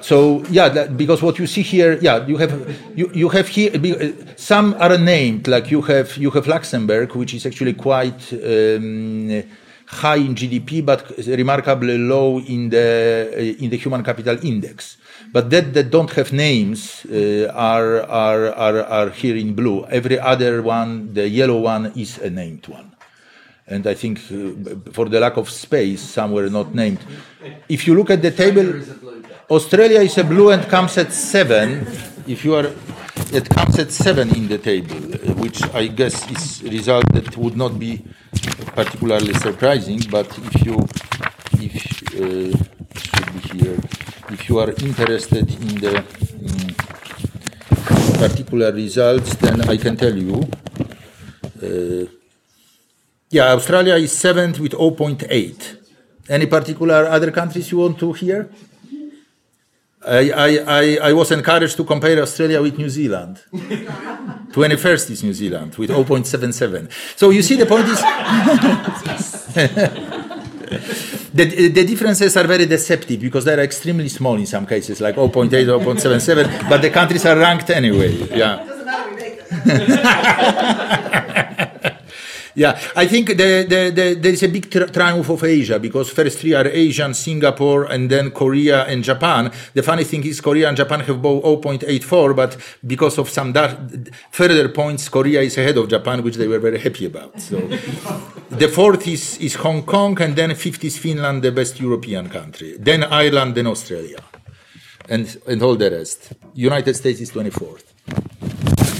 So 0.02 0.18
yeah 0.58 0.68
that, 0.76 0.96
because 0.96 1.20
what 1.26 1.38
you 1.40 1.46
see 1.46 1.62
here 1.62 1.98
yeah 2.00 2.26
you 2.26 2.36
have 2.38 2.52
you, 2.98 3.10
you 3.12 3.28
have 3.28 3.48
here 3.48 3.70
some 4.36 4.74
are 4.84 4.96
named 4.96 5.46
like 5.46 5.70
you 5.70 5.82
have 5.82 6.16
you 6.16 6.30
have 6.30 6.46
luxembourg 6.46 7.14
which 7.14 7.34
is 7.34 7.44
actually 7.44 7.74
quite 7.74 8.22
um, 8.32 9.42
high 9.90 10.16
in 10.16 10.34
GDP 10.34 10.84
but 10.84 11.10
remarkably 11.26 11.98
low 11.98 12.38
in 12.38 12.70
the 12.70 13.30
uh, 13.34 13.64
in 13.64 13.70
the 13.70 13.76
human 13.76 14.02
capital 14.04 14.38
index. 14.44 14.96
But 15.32 15.50
that 15.50 15.74
that 15.74 15.90
don't 15.90 16.10
have 16.12 16.32
names 16.32 17.04
uh, 17.06 17.50
are, 17.54 18.02
are 18.02 18.54
are 18.54 18.82
are 18.82 19.10
here 19.10 19.36
in 19.36 19.54
blue. 19.54 19.84
Every 19.86 20.18
other 20.18 20.62
one, 20.62 21.12
the 21.12 21.28
yellow 21.28 21.58
one, 21.60 21.92
is 21.96 22.18
a 22.18 22.30
named 22.30 22.66
one. 22.68 22.92
And 23.66 23.86
I 23.86 23.94
think 23.94 24.18
uh, 24.18 24.90
for 24.92 25.08
the 25.08 25.20
lack 25.20 25.36
of 25.36 25.48
space, 25.50 26.00
some 26.00 26.32
were 26.32 26.48
not 26.50 26.74
named. 26.74 26.98
If 27.68 27.86
you 27.86 27.94
look 27.94 28.10
at 28.10 28.22
the 28.22 28.30
table, 28.30 28.80
Australia 29.50 30.00
is 30.00 30.18
a 30.18 30.24
blue 30.24 30.50
and 30.50 30.62
comes 30.68 30.98
at 30.98 31.12
seven. 31.12 31.86
If 32.26 32.44
you 32.44 32.54
are, 32.54 32.72
it 33.32 33.48
comes 33.48 33.78
at 33.78 33.90
seven 33.90 34.34
in 34.34 34.48
the 34.48 34.58
table, 34.58 34.96
which 35.34 35.62
I 35.74 35.86
guess 35.88 36.28
is 36.30 36.62
a 36.62 36.70
result 36.70 37.12
that 37.12 37.36
would 37.36 37.56
not 37.56 37.78
be 37.78 38.04
particularly 38.74 39.34
surprising, 39.34 40.00
but 40.10 40.26
if 40.38 40.66
you 40.66 40.76
if 41.60 41.74
uh, 42.14 42.50
should 42.98 43.32
be 43.34 43.58
here, 43.58 43.78
if 44.30 44.48
you 44.48 44.58
are 44.58 44.70
interested 44.70 45.48
in 45.50 45.80
the 45.80 45.98
um, 45.98 46.74
particular 48.18 48.72
results, 48.72 49.34
then 49.36 49.68
I 49.68 49.76
can 49.76 49.96
tell 49.96 50.16
you. 50.16 50.48
Uh, 51.62 52.06
yeah, 53.30 53.52
Australia 53.52 53.94
is 53.94 54.12
seventh 54.12 54.58
with 54.58 54.72
0.8. 54.72 55.76
Any 56.28 56.46
particular 56.46 57.06
other 57.06 57.30
countries 57.30 57.70
you 57.70 57.78
want 57.78 57.98
to 58.00 58.12
hear? 58.12 58.50
I, 60.06 60.58
I, 60.66 60.98
I, 61.08 61.12
was 61.12 61.30
encouraged 61.30 61.76
to 61.76 61.84
compare 61.84 62.22
Australia 62.22 62.62
with 62.62 62.78
New 62.78 62.88
Zealand. 62.88 63.42
21st 63.52 65.10
is 65.10 65.22
New 65.22 65.34
Zealand 65.34 65.76
with 65.76 65.90
0.77. 65.90 66.90
So 67.16 67.28
you 67.30 67.42
see, 67.42 67.56
the 67.56 67.66
point 67.66 67.86
is 67.86 68.00
the, 71.34 71.68
the 71.68 71.84
differences 71.84 72.34
are 72.36 72.46
very 72.46 72.64
deceptive 72.64 73.20
because 73.20 73.44
they're 73.44 73.60
extremely 73.60 74.08
small 74.08 74.36
in 74.36 74.46
some 74.46 74.66
cases, 74.66 75.02
like 75.02 75.16
0.8 75.16 75.50
0.77, 75.50 76.68
but 76.68 76.80
the 76.80 76.90
countries 76.90 77.26
are 77.26 77.36
ranked 77.36 77.68
anyway. 77.68 78.14
Yeah. 78.36 78.66
Yeah, 82.60 82.78
I 82.94 83.06
think 83.06 83.28
the, 83.28 83.64
the, 83.72 83.90
the, 83.90 84.14
there 84.20 84.32
is 84.34 84.42
a 84.42 84.48
big 84.48 84.70
tri 84.70 84.84
triumph 84.84 85.30
of 85.30 85.42
Asia 85.42 85.78
because 85.78 86.10
first 86.10 86.40
three 86.40 86.52
are 86.52 86.68
Asian, 86.68 87.14
Singapore, 87.14 87.84
and 87.84 88.10
then 88.10 88.32
Korea 88.32 88.84
and 88.84 89.02
Japan. 89.02 89.50
The 89.72 89.82
funny 89.82 90.04
thing 90.04 90.24
is 90.26 90.42
Korea 90.42 90.68
and 90.68 90.76
Japan 90.76 91.00
have 91.00 91.22
both 91.22 91.42
0.84, 91.42 92.36
but 92.36 92.58
because 92.86 93.16
of 93.16 93.30
some 93.30 93.54
further 94.30 94.68
points, 94.68 95.08
Korea 95.08 95.40
is 95.40 95.56
ahead 95.56 95.78
of 95.78 95.88
Japan, 95.88 96.22
which 96.22 96.36
they 96.36 96.48
were 96.48 96.58
very 96.58 96.78
happy 96.78 97.06
about. 97.06 97.40
So 97.40 97.56
the 98.50 98.68
fourth 98.68 99.08
is, 99.08 99.38
is 99.38 99.54
Hong 99.54 99.82
Kong, 99.84 100.20
and 100.20 100.36
then 100.36 100.54
fifth 100.54 100.84
is 100.84 100.98
Finland, 100.98 101.40
the 101.40 101.52
best 101.52 101.80
European 101.80 102.28
country. 102.28 102.76
Then 102.78 103.04
Ireland, 103.04 103.54
then 103.54 103.68
Australia, 103.68 104.18
and, 105.08 105.24
and 105.46 105.62
all 105.62 105.76
the 105.76 105.90
rest. 105.90 106.34
United 106.52 106.94
States 106.94 107.22
is 107.22 107.30
24th. 107.32 108.99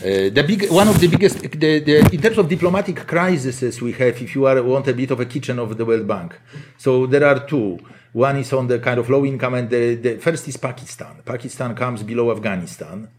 Uh, 0.00 0.30
the 0.30 0.42
big, 0.42 0.70
one 0.70 0.88
of 0.88 0.98
the 0.98 1.08
biggest, 1.08 1.40
the, 1.42 1.78
the, 1.80 1.98
in 2.10 2.20
terms 2.22 2.38
of 2.38 2.48
diplomatic 2.48 3.06
crises 3.06 3.82
we 3.82 3.92
have, 3.92 4.22
if 4.22 4.34
you 4.34 4.46
are, 4.46 4.62
want 4.62 4.88
a 4.88 4.94
bit 4.94 5.10
of 5.10 5.20
a 5.20 5.26
kitchen 5.26 5.58
of 5.58 5.76
the 5.76 5.84
World 5.84 6.08
Bank. 6.08 6.40
So 6.78 7.04
there 7.04 7.22
are 7.22 7.46
two. 7.46 7.78
One 8.14 8.38
is 8.38 8.50
on 8.54 8.66
the 8.66 8.78
kind 8.78 8.98
of 8.98 9.10
low 9.10 9.26
income, 9.26 9.54
and 9.54 9.68
the, 9.68 9.96
the 9.96 10.16
first 10.16 10.48
is 10.48 10.56
Pakistan. 10.56 11.20
Pakistan 11.22 11.74
comes 11.74 12.02
below 12.02 12.30
Afghanistan, 12.30 13.10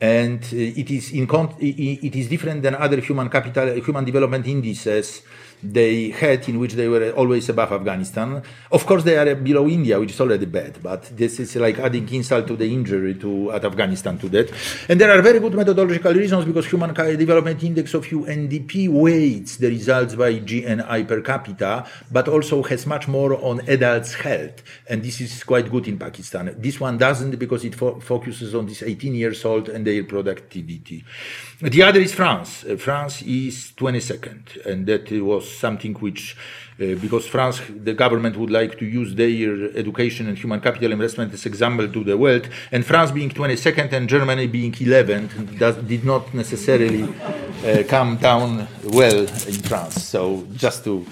and 0.00 0.42
uh, 0.42 0.56
it 0.56 0.90
is 0.90 1.12
in 1.12 1.28
it 1.60 2.16
is 2.16 2.28
different 2.28 2.62
than 2.62 2.76
other 2.76 3.00
human 3.00 3.28
capital, 3.28 3.74
human 3.74 4.02
development 4.02 4.46
indices 4.46 5.20
they 5.62 6.10
had 6.10 6.48
in 6.48 6.58
which 6.58 6.74
they 6.74 6.88
were 6.88 7.10
always 7.12 7.48
above 7.48 7.72
Afghanistan. 7.72 8.42
Of 8.70 8.86
course, 8.86 9.04
they 9.04 9.16
are 9.16 9.34
below 9.34 9.68
India, 9.68 9.98
which 9.98 10.12
is 10.12 10.20
already 10.20 10.46
bad, 10.46 10.82
but 10.82 11.16
this 11.16 11.38
is 11.38 11.54
like 11.56 11.78
adding 11.78 12.08
insult 12.12 12.46
to 12.48 12.56
the 12.56 12.66
injury 12.66 13.14
to 13.16 13.52
at 13.52 13.64
Afghanistan 13.64 14.18
to 14.18 14.28
that. 14.30 14.52
And 14.88 15.00
there 15.00 15.10
are 15.16 15.22
very 15.22 15.38
good 15.40 15.54
methodological 15.54 16.14
reasons 16.14 16.44
because 16.44 16.66
Human 16.66 16.92
Development 16.94 17.62
Index 17.62 17.94
of 17.94 18.04
UNDP 18.06 18.88
weights 18.88 19.56
the 19.56 19.68
results 19.68 20.14
by 20.14 20.34
GNI 20.34 21.06
per 21.06 21.20
capita, 21.20 21.86
but 22.10 22.28
also 22.28 22.62
has 22.64 22.86
much 22.86 23.06
more 23.08 23.34
on 23.42 23.60
adults' 23.68 24.14
health. 24.14 24.62
And 24.88 25.02
this 25.02 25.20
is 25.20 25.44
quite 25.44 25.70
good 25.70 25.86
in 25.88 25.98
Pakistan. 25.98 26.54
This 26.58 26.80
one 26.80 26.98
doesn't 26.98 27.38
because 27.38 27.64
it 27.64 27.74
fo 27.74 28.00
focuses 28.00 28.54
on 28.54 28.66
this 28.66 28.82
18 28.82 29.14
years 29.14 29.44
old 29.44 29.68
and 29.68 29.86
their 29.86 30.04
productivity. 30.04 31.04
The 31.60 31.82
other 31.82 32.00
is 32.00 32.12
France. 32.14 32.64
Uh, 32.64 32.76
France 32.76 33.22
is 33.22 33.72
22nd, 33.76 34.66
and 34.66 34.86
that 34.86 35.10
was 35.22 35.51
something 35.58 35.94
which, 35.94 36.36
uh, 36.80 36.94
because 37.00 37.26
France, 37.26 37.60
the 37.68 37.94
government 37.94 38.36
would 38.36 38.50
like 38.50 38.78
to 38.78 38.84
use 38.84 39.14
their 39.14 39.76
education 39.76 40.28
and 40.28 40.36
human 40.38 40.60
capital 40.60 40.92
investment 40.92 41.32
as 41.32 41.46
example 41.46 41.88
to 41.88 42.04
the 42.04 42.16
world, 42.16 42.48
and 42.70 42.84
France 42.84 43.10
being 43.10 43.30
22nd 43.30 43.92
and 43.92 44.08
Germany 44.08 44.46
being 44.46 44.72
11th 44.72 45.58
does, 45.58 45.76
did 45.76 46.04
not 46.04 46.32
necessarily 46.34 47.04
uh, 47.04 47.82
come 47.88 48.16
down 48.16 48.66
well 48.84 49.20
in 49.20 49.58
France. 49.70 50.02
So 50.02 50.46
just 50.54 50.84
to, 50.84 51.06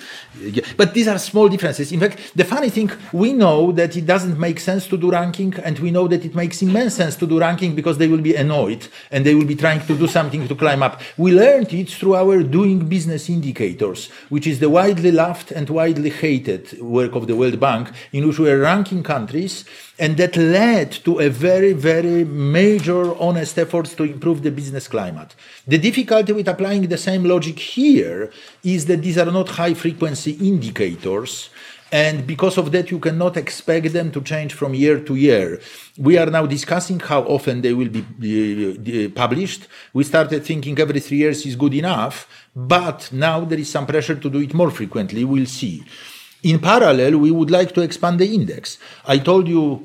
but 0.77 0.95
these 0.95 1.09
are 1.09 1.19
small 1.19 1.49
differences. 1.49 1.93
In 1.93 2.01
fact, 2.01 2.33
the 2.35 2.45
funny 2.45 2.71
thing, 2.71 2.91
we 3.13 3.33
know 3.33 3.73
that 3.73 3.97
it 3.97 4.07
doesn't 4.07 4.39
make 4.39 4.61
sense 4.61 4.87
to 4.89 4.97
do 4.97 5.11
ranking, 5.11 5.55
and 5.63 5.79
we 5.79 5.91
know 5.91 6.09
that 6.09 6.25
it 6.25 6.35
makes 6.35 6.63
immense 6.63 6.95
sense 6.95 7.17
to 7.17 7.27
do 7.27 7.41
ranking 7.41 7.75
because 7.75 7.99
they 7.99 8.09
will 8.09 8.21
be 8.21 8.35
annoyed 8.35 8.87
and 9.11 9.25
they 9.25 9.35
will 9.35 9.47
be 9.47 9.57
trying 9.57 9.85
to 9.87 9.97
do 9.97 10.07
something 10.07 10.47
to 10.49 10.55
climb 10.55 10.83
up. 10.83 11.01
We 11.17 11.33
learned 11.33 11.73
it 11.73 11.91
through 11.91 12.15
our 12.17 12.43
doing 12.43 12.89
business 12.89 13.29
indicators, 13.29 14.11
which 14.29 14.47
is 14.47 14.59
the 14.59 14.71
widely 14.71 15.13
loved 15.13 15.53
and 15.53 15.69
widely 15.69 16.11
hated 16.11 16.81
work 16.81 17.15
of 17.15 17.27
the 17.27 17.37
World 17.37 17.61
Bank, 17.61 17.91
in 18.13 18.27
which 18.27 18.39
we 18.39 18.51
are 18.51 18.59
ranking 18.59 19.03
countries 19.03 19.65
and 20.01 20.17
that 20.17 20.37
led 20.37 20.91
to 20.91 21.21
a 21.21 21.29
very, 21.29 21.73
very 21.75 22.25
major 22.25 23.15
honest 23.21 23.59
efforts 23.59 23.95
to 23.95 24.05
improve 24.05 24.43
the 24.43 24.51
business 24.51 24.89
climate. 24.89 25.35
The 25.69 25.79
difficulty 25.79 26.33
with 26.33 26.49
applying 26.49 26.89
the 26.89 26.99
same 26.99 27.25
logic 27.25 27.59
here 27.59 28.33
is 28.65 28.87
that 28.87 29.03
these 29.03 29.19
are 29.19 29.31
not 29.31 29.51
high 29.51 29.75
frequency 29.75 30.33
indicators 30.33 31.51
and 31.93 32.25
because 32.25 32.57
of 32.57 32.71
that, 32.73 32.91
you 32.91 33.01
cannot 33.01 33.37
expect 33.37 33.93
them 33.93 34.13
to 34.13 34.21
change 34.21 34.55
from 34.55 34.75
year 34.75 35.01
to 35.01 35.15
year. 35.17 35.61
We 35.99 36.19
are 36.19 36.27
now 36.27 36.47
discussing 36.47 37.01
how 37.01 37.23
often 37.23 37.63
they 37.63 37.75
will 37.75 37.89
be 37.89 39.09
published. 39.09 39.67
We 39.93 40.05
started 40.05 40.45
thinking 40.45 40.79
every 40.79 41.01
three 41.01 41.19
years 41.19 41.45
is 41.45 41.57
good 41.57 41.75
enough, 41.75 42.29
but 42.55 43.11
now 43.13 43.41
there 43.41 43.59
is 43.59 43.71
some 43.71 43.87
pressure 43.87 44.15
to 44.15 44.31
do 44.31 44.41
it 44.41 44.55
more 44.55 44.71
frequently. 44.71 45.25
We'll 45.25 45.47
see. 45.47 45.85
In 46.43 46.59
parallel, 46.59 47.19
we 47.19 47.31
would 47.31 47.51
like 47.51 47.75
to 47.75 47.83
expand 47.83 48.19
the 48.19 48.33
index. 48.35 48.79
I 49.07 49.19
told 49.19 49.47
you 49.47 49.85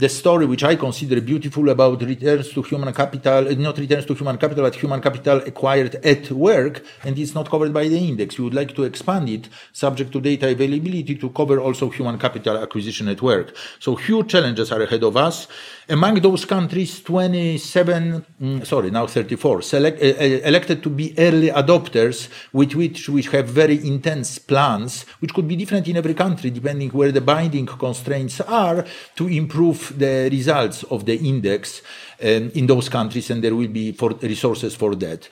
the 0.00 0.08
story 0.08 0.46
which 0.46 0.64
I 0.64 0.76
consider 0.76 1.20
beautiful 1.20 1.68
about 1.68 2.00
returns 2.00 2.50
to 2.54 2.62
human 2.62 2.92
capital, 2.94 3.48
uh, 3.48 3.54
not 3.54 3.76
returns 3.76 4.06
to 4.06 4.14
human 4.14 4.38
capital, 4.38 4.64
but 4.64 4.74
human 4.74 5.00
capital 5.00 5.38
acquired 5.46 5.94
at 5.96 6.30
work, 6.30 6.82
and 7.04 7.18
it's 7.18 7.34
not 7.34 7.50
covered 7.50 7.72
by 7.72 7.86
the 7.86 7.98
index. 7.98 8.38
We 8.38 8.44
would 8.44 8.54
like 8.54 8.74
to 8.76 8.84
expand 8.84 9.28
it, 9.28 9.50
subject 9.72 10.10
to 10.12 10.20
data 10.20 10.48
availability, 10.48 11.16
to 11.16 11.28
cover 11.28 11.60
also 11.60 11.90
human 11.90 12.18
capital 12.18 12.56
acquisition 12.56 13.08
at 13.08 13.20
work. 13.20 13.54
So 13.78 13.94
huge 13.94 14.28
challenges 14.28 14.72
are 14.72 14.80
ahead 14.80 15.04
of 15.04 15.18
us. 15.18 15.46
Among 15.86 16.14
those 16.20 16.46
countries, 16.46 17.02
27, 17.02 18.24
mm, 18.40 18.66
sorry, 18.66 18.90
now 18.90 19.06
34, 19.06 19.60
select, 19.60 20.02
uh, 20.02 20.06
uh, 20.06 20.48
elected 20.48 20.82
to 20.82 20.88
be 20.88 21.12
early 21.18 21.50
adopters, 21.50 22.28
with 22.54 22.74
which 22.74 23.08
we 23.10 23.22
have 23.22 23.48
very 23.48 23.86
intense 23.86 24.38
plans, 24.38 25.04
which 25.18 25.34
could 25.34 25.46
be 25.46 25.56
different 25.56 25.88
in 25.88 25.96
every 25.98 26.14
country, 26.14 26.48
depending 26.48 26.88
where 26.90 27.12
the 27.12 27.20
binding 27.20 27.66
constraints 27.66 28.40
are, 28.40 28.86
to 29.16 29.28
improve 29.28 29.89
the 29.98 30.28
results 30.30 30.82
of 30.84 31.04
the 31.04 31.16
index 31.16 31.82
um, 32.22 32.50
in 32.54 32.66
those 32.66 32.88
countries, 32.88 33.30
and 33.30 33.42
there 33.42 33.54
will 33.54 33.68
be 33.68 33.92
for 33.92 34.10
resources 34.10 34.74
for 34.74 34.94
that. 34.96 35.28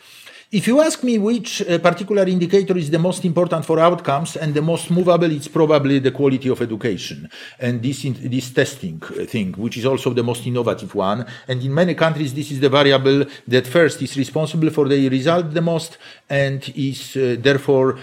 If 0.50 0.66
you 0.66 0.80
ask 0.80 1.02
me 1.04 1.18
which 1.18 1.60
uh, 1.60 1.76
particular 1.76 2.22
indicator 2.22 2.74
is 2.78 2.88
the 2.88 2.98
most 2.98 3.22
important 3.26 3.66
for 3.66 3.78
outcomes 3.78 4.34
and 4.34 4.54
the 4.54 4.62
most 4.62 4.90
movable, 4.90 5.30
it's 5.30 5.46
probably 5.46 5.98
the 5.98 6.10
quality 6.10 6.48
of 6.48 6.62
education 6.62 7.28
and 7.58 7.82
this, 7.82 8.06
this 8.18 8.50
testing 8.50 8.98
thing, 8.98 9.52
which 9.58 9.76
is 9.76 9.84
also 9.84 10.14
the 10.14 10.22
most 10.22 10.46
innovative 10.46 10.94
one. 10.94 11.26
And 11.46 11.62
in 11.62 11.74
many 11.74 11.94
countries, 11.94 12.32
this 12.32 12.50
is 12.50 12.60
the 12.60 12.70
variable 12.70 13.26
that 13.46 13.66
first 13.66 14.00
is 14.00 14.16
responsible 14.16 14.70
for 14.70 14.88
the 14.88 15.10
result 15.10 15.52
the 15.52 15.60
most 15.60 15.98
and 16.30 16.66
is 16.74 17.14
uh, 17.14 17.36
therefore 17.38 17.98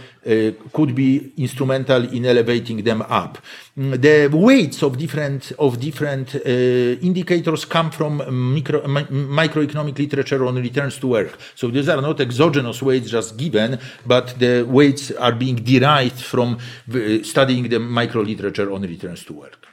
could 0.74 0.96
be 0.96 1.34
instrumental 1.38 2.04
in 2.12 2.26
elevating 2.26 2.84
them 2.84 3.04
up. 3.04 3.38
The 3.76 4.28
weights 4.32 4.82
of 4.82 4.98
different 4.98 5.52
of 5.60 5.80
different 5.80 6.36
uh, 6.36 6.40
indicators 6.40 7.66
come 7.66 7.92
from 7.92 8.24
micro, 8.54 8.82
microeconomic 8.82 9.98
literature 9.98 10.46
on 10.46 10.56
returns 10.56 10.98
to 11.00 11.08
work. 11.08 11.38
So 11.56 11.68
these 11.68 11.90
are 11.90 12.02
not 12.02 12.20
exogenous 12.22 12.82
weights 12.82 13.10
just 13.10 13.38
given, 13.38 13.80
but 14.06 14.40
the 14.40 14.64
weights 14.64 15.12
are 15.12 15.34
being 15.34 15.58
derived 15.58 16.22
from 16.22 16.58
uh, 16.58 17.24
studying 17.24 17.70
the 17.70 17.80
micro 17.80 18.22
literature 18.22 18.72
on 18.72 18.82
returns 18.82 19.24
to 19.26 19.34
work. 19.34 19.68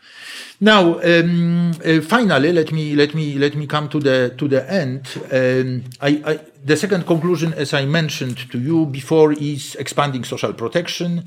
Now, 0.63 1.01
um, 1.01 1.73
uh, 1.85 2.01
finally, 2.03 2.53
let 2.53 2.71
me 2.71 2.95
let 2.95 3.15
me 3.17 3.35
let 3.35 3.57
me 3.57 3.67
come 3.67 3.89
to 3.89 3.99
the 3.99 4.33
to 4.39 4.47
the 4.47 4.63
end. 4.73 5.09
Um, 5.33 5.83
I, 6.01 6.23
I, 6.25 6.39
the 6.65 6.77
second 6.77 7.05
conclusion, 7.05 7.53
as 7.55 7.75
I 7.75 7.85
mentioned 7.85 8.49
to 8.53 8.61
you 8.61 8.87
before, 8.87 9.33
is 9.33 9.75
expanding 9.75 10.23
social 10.23 10.53
protection. 10.53 11.25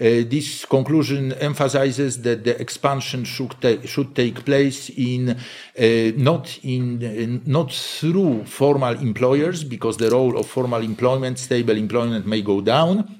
Uh, 0.00 0.22
this 0.30 0.64
conclusion 0.64 1.32
emphasizes 1.40 2.22
that 2.22 2.44
the 2.44 2.60
expansion 2.60 3.24
should, 3.24 3.60
ta- 3.60 3.84
should 3.84 4.14
take 4.14 4.44
place 4.44 4.90
in 4.90 5.30
uh, 5.30 6.12
not 6.16 6.60
in 6.62 7.02
uh, 7.02 7.50
not 7.50 7.72
through 7.72 8.44
formal 8.44 8.94
employers 9.00 9.64
because 9.64 9.96
the 9.96 10.08
role 10.08 10.38
of 10.38 10.46
formal 10.46 10.82
employment, 10.82 11.40
stable 11.40 11.76
employment, 11.76 12.28
may 12.28 12.42
go 12.42 12.60
down 12.60 13.18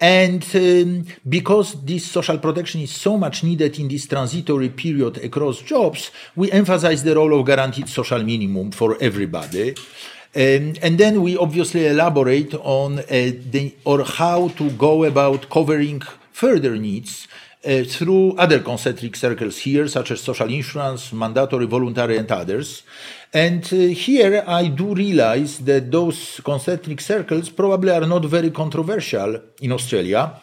and 0.00 0.42
um, 0.54 1.04
because 1.28 1.84
this 1.84 2.06
social 2.06 2.38
protection 2.38 2.80
is 2.80 2.90
so 2.90 3.18
much 3.18 3.44
needed 3.44 3.78
in 3.78 3.88
this 3.88 4.06
transitory 4.06 4.70
period 4.70 5.18
across 5.18 5.60
jobs, 5.60 6.10
we 6.34 6.50
emphasize 6.50 7.02
the 7.02 7.14
role 7.14 7.38
of 7.38 7.46
guaranteed 7.46 7.88
social 7.88 8.22
minimum 8.22 8.70
for 8.70 8.96
everybody. 9.00 9.74
Um, 10.34 10.74
and 10.80 10.96
then 10.96 11.22
we 11.22 11.36
obviously 11.36 11.86
elaborate 11.86 12.54
on 12.54 13.00
uh, 13.00 13.02
the, 13.08 13.74
or 13.84 14.04
how 14.04 14.48
to 14.48 14.70
go 14.70 15.04
about 15.04 15.50
covering 15.50 16.00
further 16.32 16.76
needs 16.76 17.28
uh, 17.64 17.84
through 17.84 18.32
other 18.38 18.60
concentric 18.60 19.16
circles 19.16 19.58
here, 19.58 19.86
such 19.86 20.12
as 20.12 20.22
social 20.22 20.50
insurance, 20.50 21.12
mandatory, 21.12 21.66
voluntary, 21.66 22.16
and 22.16 22.30
others. 22.32 22.84
And 23.32 23.62
uh, 23.72 23.76
here 23.94 24.42
I 24.44 24.66
do 24.66 24.92
realize 24.92 25.60
that 25.60 25.88
those 25.88 26.40
concentric 26.42 27.00
circles 27.00 27.48
probably 27.48 27.92
are 27.92 28.04
not 28.04 28.24
very 28.24 28.50
controversial 28.50 29.40
in 29.60 29.70
Australia 29.70 30.34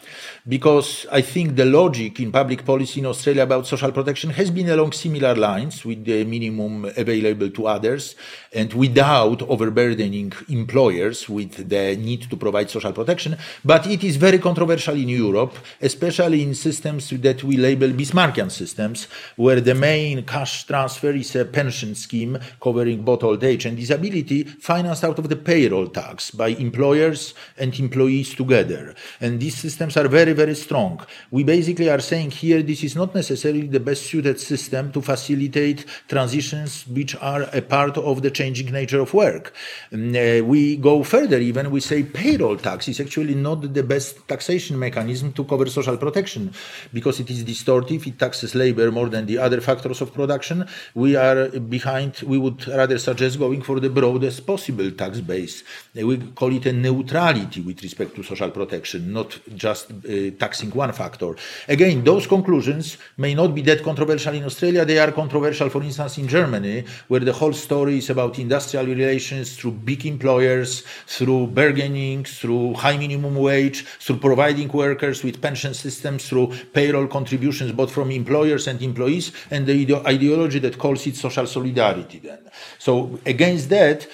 because 0.48 1.04
I 1.12 1.20
think 1.20 1.54
the 1.54 1.66
logic 1.66 2.20
in 2.20 2.32
public 2.32 2.64
policy 2.64 3.00
in 3.00 3.06
Australia 3.06 3.42
about 3.42 3.66
social 3.66 3.92
protection 3.92 4.30
has 4.30 4.50
been 4.50 4.70
along 4.70 4.92
similar 4.92 5.34
lines 5.34 5.84
with 5.84 6.02
the 6.06 6.24
minimum 6.24 6.86
available 6.96 7.50
to 7.50 7.66
others 7.66 8.16
and 8.54 8.72
without 8.72 9.42
overburdening 9.42 10.32
employers 10.48 11.28
with 11.28 11.68
the 11.68 11.94
need 11.96 12.30
to 12.30 12.36
provide 12.36 12.70
social 12.70 12.92
protection. 12.92 13.36
But 13.62 13.86
it 13.86 14.02
is 14.02 14.16
very 14.16 14.38
controversial 14.38 14.94
in 14.94 15.10
Europe, 15.10 15.54
especially 15.82 16.42
in 16.42 16.54
systems 16.54 17.10
that 17.10 17.44
we 17.44 17.58
label 17.58 17.88
Bismarckian 17.88 18.50
systems, 18.50 19.08
where 19.36 19.60
the 19.60 19.74
main 19.74 20.24
cash 20.24 20.64
transfer 20.64 21.10
is 21.10 21.36
a 21.36 21.44
pension 21.44 21.94
scheme 21.94 22.38
both 22.84 23.22
old 23.24 23.42
age 23.44 23.66
and 23.66 23.76
disability, 23.76 24.44
financed 24.44 25.04
out 25.04 25.18
of 25.18 25.28
the 25.28 25.36
payroll 25.36 25.88
tax 25.88 26.30
by 26.30 26.48
employers 26.48 27.34
and 27.56 27.78
employees 27.78 28.34
together. 28.34 28.94
And 29.20 29.40
these 29.40 29.56
systems 29.56 29.96
are 29.96 30.08
very, 30.08 30.32
very 30.32 30.54
strong. 30.54 31.04
We 31.30 31.44
basically 31.44 31.90
are 31.90 32.00
saying 32.00 32.32
here 32.32 32.62
this 32.62 32.84
is 32.84 32.96
not 32.96 33.14
necessarily 33.14 33.66
the 33.66 33.80
best 33.80 34.04
suited 34.06 34.40
system 34.40 34.92
to 34.92 35.02
facilitate 35.02 35.84
transitions 36.08 36.86
which 36.86 37.14
are 37.16 37.42
a 37.52 37.62
part 37.62 37.96
of 37.98 38.22
the 38.22 38.30
changing 38.30 38.72
nature 38.72 39.00
of 39.00 39.14
work. 39.14 39.54
Mm, 39.92 40.40
uh, 40.40 40.44
we 40.44 40.76
go 40.76 41.02
further 41.02 41.38
even, 41.38 41.70
we 41.70 41.80
say 41.80 42.02
payroll 42.02 42.56
tax 42.56 42.88
is 42.88 43.00
actually 43.00 43.34
not 43.34 43.74
the 43.74 43.82
best 43.82 44.26
taxation 44.28 44.78
mechanism 44.78 45.32
to 45.32 45.44
cover 45.44 45.66
social 45.66 45.96
protection 45.96 46.52
because 46.92 47.20
it 47.20 47.30
is 47.30 47.44
distortive, 47.44 48.06
it 48.06 48.18
taxes 48.18 48.54
labor 48.54 48.90
more 48.90 49.08
than 49.08 49.26
the 49.26 49.38
other 49.38 49.60
factors 49.60 50.00
of 50.00 50.12
production. 50.12 50.66
We 50.94 51.16
are 51.16 51.48
behind, 51.48 52.20
we 52.26 52.38
would 52.38 52.67
rather 52.68 52.98
suggest 52.98 53.38
going 53.38 53.62
for 53.62 53.80
the 53.80 53.90
broadest 53.90 54.46
possible 54.46 54.90
tax 54.92 55.20
base. 55.20 55.64
We 55.94 56.18
call 56.34 56.54
it 56.54 56.66
a 56.66 56.72
neutrality 56.72 57.60
with 57.60 57.82
respect 57.82 58.14
to 58.16 58.22
social 58.22 58.50
protection, 58.50 59.12
not 59.12 59.38
just 59.54 59.90
uh, 59.90 60.30
taxing 60.38 60.70
one 60.70 60.92
factor. 60.92 61.34
Again, 61.66 62.04
those 62.04 62.26
conclusions 62.26 62.98
may 63.16 63.34
not 63.34 63.54
be 63.54 63.62
that 63.62 63.82
controversial 63.82 64.34
in 64.34 64.44
Australia, 64.44 64.84
they 64.84 64.98
are 64.98 65.12
controversial, 65.12 65.70
for 65.70 65.82
instance, 65.82 66.18
in 66.18 66.28
Germany, 66.28 66.84
where 67.08 67.20
the 67.20 67.32
whole 67.32 67.52
story 67.52 67.98
is 67.98 68.10
about 68.10 68.28
about 68.28 68.38
industrial 68.38 68.86
relations 68.86 69.56
through 69.56 69.72
big 69.72 70.04
employers, 70.04 70.82
through 71.06 71.46
bargaining, 71.46 72.24
through 72.24 72.74
high 72.74 72.96
minimum 72.96 73.36
wage, 73.36 73.86
through 74.04 74.18
providing 74.18 74.68
workers 74.68 75.22
with 75.24 75.40
pension 75.40 75.72
systems, 75.72 76.28
through 76.28 76.48
payroll 76.72 77.06
contributions 77.06 77.72
both 77.72 77.90
from 77.90 78.10
employers 78.10 78.66
and 78.66 78.82
employees, 78.82 79.32
and 79.50 79.66
the 79.66 79.94
ideology 80.06 80.58
that 80.58 80.76
calls 80.78 81.06
it 81.06 81.16
social 81.16 81.46
solidarity 81.46 82.18
then. 82.18 82.40
So 82.78 83.18
against 83.26 83.68
that, 83.70 84.06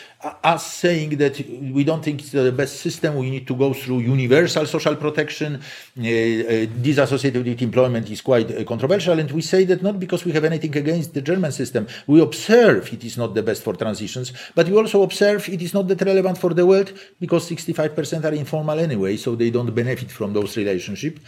us 0.43 0.73
saying 0.73 1.11
that 1.19 1.39
we 1.73 1.85
don't 1.85 2.03
think 2.03 2.21
it's 2.21 2.31
the 2.31 2.53
best 2.53 2.81
system, 2.81 3.17
we 3.17 3.31
need 3.31 3.47
to 3.47 3.55
go 3.55 3.73
through 3.75 4.01
universal 4.01 4.67
social 4.67 4.97
protection, 4.97 5.57
uh, 5.57 6.01
uh, 6.01 6.67
disassociated 6.81 7.45
with 7.47 7.61
employment 7.61 8.11
is 8.11 8.21
quite 8.21 8.51
uh, 8.51 8.65
controversial. 8.65 9.19
And 9.19 9.31
we 9.31 9.43
say 9.43 9.65
that 9.65 9.83
not 9.83 10.01
because 10.01 10.25
we 10.25 10.33
have 10.33 10.45
anything 10.45 10.75
against 10.77 11.13
the 11.15 11.23
German 11.23 11.53
system. 11.53 11.87
We 12.07 12.21
observe 12.21 12.93
it 12.93 13.05
is 13.05 13.19
not 13.19 13.35
the 13.35 13.43
best 13.43 13.63
for 13.63 13.75
transitions, 13.75 14.33
but 14.55 14.69
we 14.69 14.77
also 14.77 15.03
observe 15.03 15.49
it 15.49 15.61
is 15.61 15.75
not 15.75 15.89
that 15.89 16.01
relevant 16.01 16.39
for 16.39 16.55
the 16.55 16.65
world 16.65 16.93
because 17.21 17.49
65% 17.49 18.25
are 18.25 18.35
informal 18.35 18.79
anyway, 18.79 19.17
so 19.17 19.35
they 19.35 19.51
don't 19.51 19.75
benefit 19.75 20.11
from 20.11 20.33
those 20.33 20.57
relationships 20.57 21.21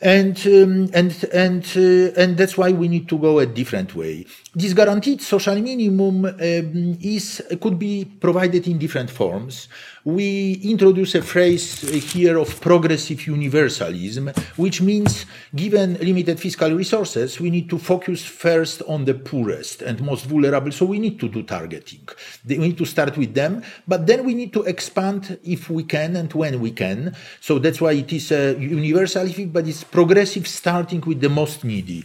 and 0.00 0.38
um, 0.46 0.88
and 0.94 1.24
and 1.32 1.64
uh, 1.76 2.20
and 2.20 2.36
that's 2.36 2.56
why 2.56 2.70
we 2.70 2.88
need 2.88 3.08
to 3.08 3.18
go 3.18 3.38
a 3.40 3.46
different 3.46 3.94
way. 3.94 4.26
This 4.58 4.72
guaranteed 4.72 5.22
social 5.22 5.54
minimum 5.60 6.24
um, 6.24 6.98
is 7.00 7.40
could 7.60 7.78
be 7.78 8.04
provided 8.04 8.66
in 8.66 8.76
different 8.76 9.08
forms 9.08 9.68
we 10.08 10.52
introduce 10.62 11.14
a 11.16 11.22
phrase 11.22 11.80
here 12.12 12.38
of 12.38 12.60
progressive 12.62 13.26
universalism, 13.26 14.32
which 14.56 14.80
means 14.80 15.26
given 15.54 15.98
limited 15.98 16.40
fiscal 16.40 16.70
resources, 16.72 17.38
we 17.38 17.50
need 17.50 17.68
to 17.68 17.76
focus 17.76 18.24
first 18.24 18.80
on 18.88 19.04
the 19.04 19.12
poorest 19.12 19.82
and 19.82 20.00
most 20.00 20.24
vulnerable. 20.24 20.72
So 20.72 20.86
we 20.86 20.98
need 20.98 21.20
to 21.20 21.28
do 21.28 21.42
targeting. 21.42 22.08
We 22.46 22.56
need 22.56 22.78
to 22.78 22.86
start 22.86 23.18
with 23.18 23.34
them, 23.34 23.62
but 23.86 24.06
then 24.06 24.24
we 24.24 24.32
need 24.32 24.54
to 24.54 24.62
expand 24.62 25.38
if 25.44 25.68
we 25.68 25.82
can 25.82 26.16
and 26.16 26.32
when 26.32 26.58
we 26.58 26.70
can. 26.70 27.14
So 27.42 27.58
that's 27.58 27.78
why 27.78 27.92
it 27.92 28.10
is 28.10 28.32
a 28.32 28.56
universal, 28.58 29.28
but 29.48 29.68
it's 29.68 29.84
progressive, 29.84 30.48
starting 30.48 31.02
with 31.02 31.20
the 31.20 31.28
most 31.28 31.64
needy. 31.64 32.02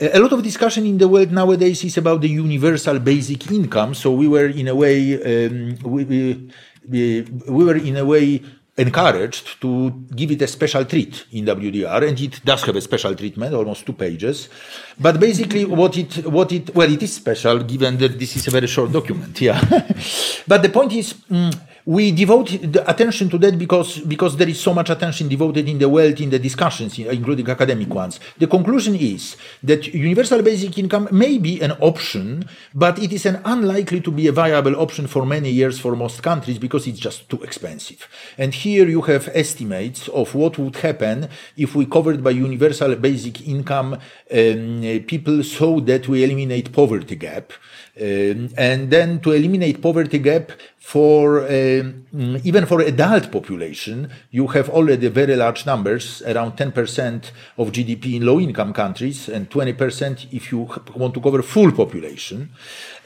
A 0.00 0.18
lot 0.20 0.32
of 0.32 0.42
discussion 0.42 0.86
in 0.86 0.96
the 0.96 1.08
world 1.08 1.32
nowadays 1.32 1.82
is 1.82 1.98
about 1.98 2.20
the 2.20 2.28
universal 2.28 3.00
basic 3.00 3.50
income. 3.50 3.94
So 3.94 4.12
we 4.12 4.28
were, 4.28 4.46
in 4.46 4.68
a 4.68 4.74
way, 4.74 5.46
um, 5.46 5.76
we, 5.82 6.04
we 6.04 6.50
we, 6.88 7.22
we 7.22 7.64
were 7.64 7.76
in 7.76 7.96
a 7.96 8.04
way 8.04 8.40
encouraged 8.76 9.60
to 9.60 9.90
give 10.14 10.30
it 10.30 10.40
a 10.42 10.46
special 10.46 10.84
treat 10.84 11.26
in 11.32 11.44
WDR, 11.44 12.08
and 12.08 12.20
it 12.20 12.44
does 12.44 12.62
have 12.62 12.76
a 12.76 12.80
special 12.80 13.14
treatment, 13.14 13.52
almost 13.52 13.84
two 13.84 13.92
pages. 13.92 14.48
But 14.98 15.18
basically, 15.18 15.64
what 15.64 15.96
it, 15.96 16.24
what 16.26 16.52
it, 16.52 16.74
well, 16.74 16.90
it 16.90 17.02
is 17.02 17.14
special 17.14 17.58
given 17.58 17.98
that 17.98 18.18
this 18.18 18.36
is 18.36 18.46
a 18.46 18.50
very 18.52 18.68
short 18.68 18.92
document, 18.92 19.40
yeah. 19.40 19.60
but 20.46 20.62
the 20.62 20.70
point 20.72 20.92
is, 20.92 21.14
mm, 21.28 21.52
we 21.88 22.12
devote 22.12 22.52
attention 22.86 23.30
to 23.30 23.38
that 23.38 23.56
because 23.56 24.00
because 24.00 24.36
there 24.36 24.50
is 24.50 24.60
so 24.60 24.74
much 24.74 24.90
attention 24.90 25.26
devoted 25.26 25.66
in 25.66 25.78
the 25.78 25.88
world 25.88 26.20
in 26.20 26.28
the 26.28 26.38
discussions, 26.38 26.98
including 26.98 27.48
academic 27.48 27.88
ones. 27.88 28.20
The 28.36 28.46
conclusion 28.46 28.94
is 28.94 29.38
that 29.62 29.86
universal 29.94 30.42
basic 30.42 30.76
income 30.76 31.08
may 31.10 31.38
be 31.38 31.62
an 31.62 31.72
option, 31.80 32.46
but 32.74 32.98
it 32.98 33.10
is 33.14 33.24
an 33.24 33.40
unlikely 33.46 34.02
to 34.02 34.10
be 34.10 34.26
a 34.26 34.32
viable 34.32 34.76
option 34.76 35.06
for 35.06 35.24
many 35.24 35.50
years 35.50 35.80
for 35.80 35.96
most 35.96 36.22
countries 36.22 36.58
because 36.58 36.86
it's 36.86 36.98
just 36.98 37.30
too 37.30 37.42
expensive. 37.42 38.06
And 38.36 38.52
here 38.52 38.86
you 38.86 39.00
have 39.02 39.30
estimates 39.32 40.08
of 40.08 40.34
what 40.34 40.58
would 40.58 40.76
happen 40.76 41.30
if 41.56 41.74
we 41.74 41.86
covered 41.86 42.22
by 42.22 42.32
universal 42.32 42.96
basic 42.96 43.48
income 43.48 43.94
um, 43.94 45.04
people 45.06 45.42
so 45.42 45.80
that 45.80 46.06
we 46.06 46.22
eliminate 46.22 46.70
poverty 46.70 47.16
gap. 47.16 47.54
Um, 48.00 48.50
and 48.56 48.90
then 48.90 49.20
to 49.20 49.32
eliminate 49.32 49.82
poverty 49.82 50.18
gap 50.18 50.52
for 50.88 51.44
um, 51.44 52.06
even 52.44 52.64
for 52.64 52.80
adult 52.80 53.30
population, 53.30 54.10
you 54.30 54.46
have 54.46 54.70
already 54.70 55.08
very 55.08 55.36
large 55.36 55.66
numbers, 55.66 56.22
around 56.22 56.52
10% 56.56 57.30
of 57.58 57.72
GDP 57.72 58.14
in 58.14 58.24
low 58.24 58.40
income 58.40 58.72
countries 58.72 59.28
and 59.28 59.50
20% 59.50 60.32
if 60.32 60.50
you 60.50 60.60
want 60.96 61.12
to 61.12 61.20
cover 61.20 61.42
full 61.42 61.72
population. 61.72 62.50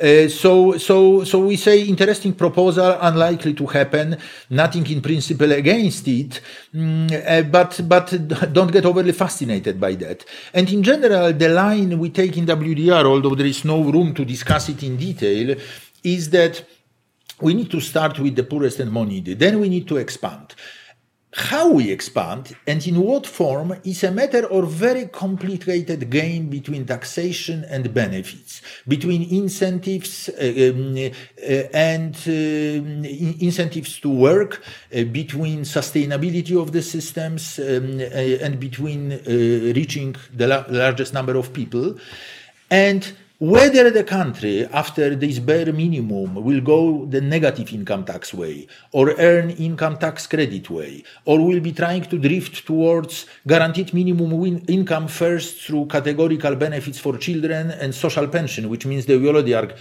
Uh, 0.01 0.29
so, 0.29 0.79
so, 0.79 1.25
so 1.25 1.47
we 1.47 1.57
say 1.57 1.83
interesting 1.83 2.35
proposal, 2.35 2.99
unlikely 3.01 3.55
to 3.55 3.67
happen, 3.67 4.17
nothing 4.51 4.87
in 4.89 5.01
principle 5.01 5.51
against 5.53 6.07
it, 6.07 6.41
mm, 6.75 7.11
uh, 7.27 7.43
but, 7.43 7.81
but 7.89 8.53
don't 8.53 8.71
get 8.71 8.85
overly 8.85 9.13
fascinated 9.13 9.81
by 9.81 9.95
that. 9.95 10.25
And 10.55 10.71
in 10.71 10.83
general, 10.83 11.33
the 11.33 11.49
line 11.49 11.99
we 11.99 12.11
take 12.11 12.37
in 12.37 12.47
WDR, 12.47 13.05
although 13.05 13.35
there 13.35 13.47
is 13.47 13.65
no 13.65 13.83
room 13.83 14.15
to 14.15 14.25
discuss 14.25 14.69
it 14.69 14.82
in 14.83 14.97
detail, 14.97 15.57
is 16.03 16.31
that 16.31 16.65
we 17.41 17.55
need 17.55 17.71
to 17.71 17.81
start 17.81 18.19
with 18.19 18.37
the 18.37 18.45
poorest 18.45 18.81
and 18.81 18.91
more 18.91 19.07
needy. 19.07 19.35
Then 19.35 19.61
we 19.61 19.69
need 19.69 19.89
to 19.89 19.97
expand. 19.97 20.55
How 21.35 21.71
we 21.71 21.91
expand 21.91 22.55
and 22.67 22.87
in 22.87 23.01
what 23.01 23.27
form 23.27 23.75
is 23.85 24.05
a 24.05 24.11
matter 24.11 24.47
of 24.53 24.71
very 24.71 25.07
complicated 25.07 26.11
game 26.11 26.51
between 26.51 26.85
taxation 26.85 27.65
and 27.71 27.95
benefits, 27.95 28.61
between 28.87 29.23
incentives 29.31 30.29
uh, 30.29 30.35
um, 30.35 30.95
uh, 30.95 31.51
and 31.73 32.15
uh, 32.29 33.41
incentives 33.41 33.99
to 34.01 34.11
work, 34.11 34.63
uh, 34.95 35.05
between 35.05 35.63
sustainability 35.63 36.61
of 36.61 36.73
the 36.73 36.83
systems, 36.83 37.59
um, 37.59 37.99
uh, 37.99 38.45
and 38.45 38.61
between 38.61 39.19
reaching 39.75 40.15
the 40.35 40.47
la- 40.47 40.67
largest 40.69 41.15
number 41.15 41.35
of 41.39 41.55
people. 41.55 41.97
And 42.71 43.11
whether 43.43 43.91
the 43.91 44.05
country, 44.05 44.65
after 44.67 45.17
this 45.17 45.41
bare 45.41 45.73
minimum, 45.73 46.37
will 46.37 46.61
go 46.61 47.07
the 47.07 47.21
negative 47.21 47.73
income 47.73 48.05
tax 48.05 48.33
way, 48.33 48.69
or 48.93 49.15
earn 49.19 49.51
income 49.51 49.99
tax 49.99 50.29
credit 50.29 50.71
way, 50.71 51.03
or 51.25 51.45
will 51.45 51.59
be 51.59 51.73
trying 51.73 52.05
to 52.05 52.19
drift 52.19 52.65
towards 52.65 53.27
guaranteed 53.45 53.93
minimum 53.93 54.63
income 54.69 55.09
first 55.09 55.61
through 55.61 55.87
categorical 55.87 56.55
benefits 56.55 57.01
for 57.01 57.19
children 57.19 57.73
and 57.73 57.93
social 57.93 58.29
pension, 58.29 58.69
which 58.69 58.87
means 58.87 59.07
they 59.07 59.17
already 59.17 59.55
are 59.55 59.75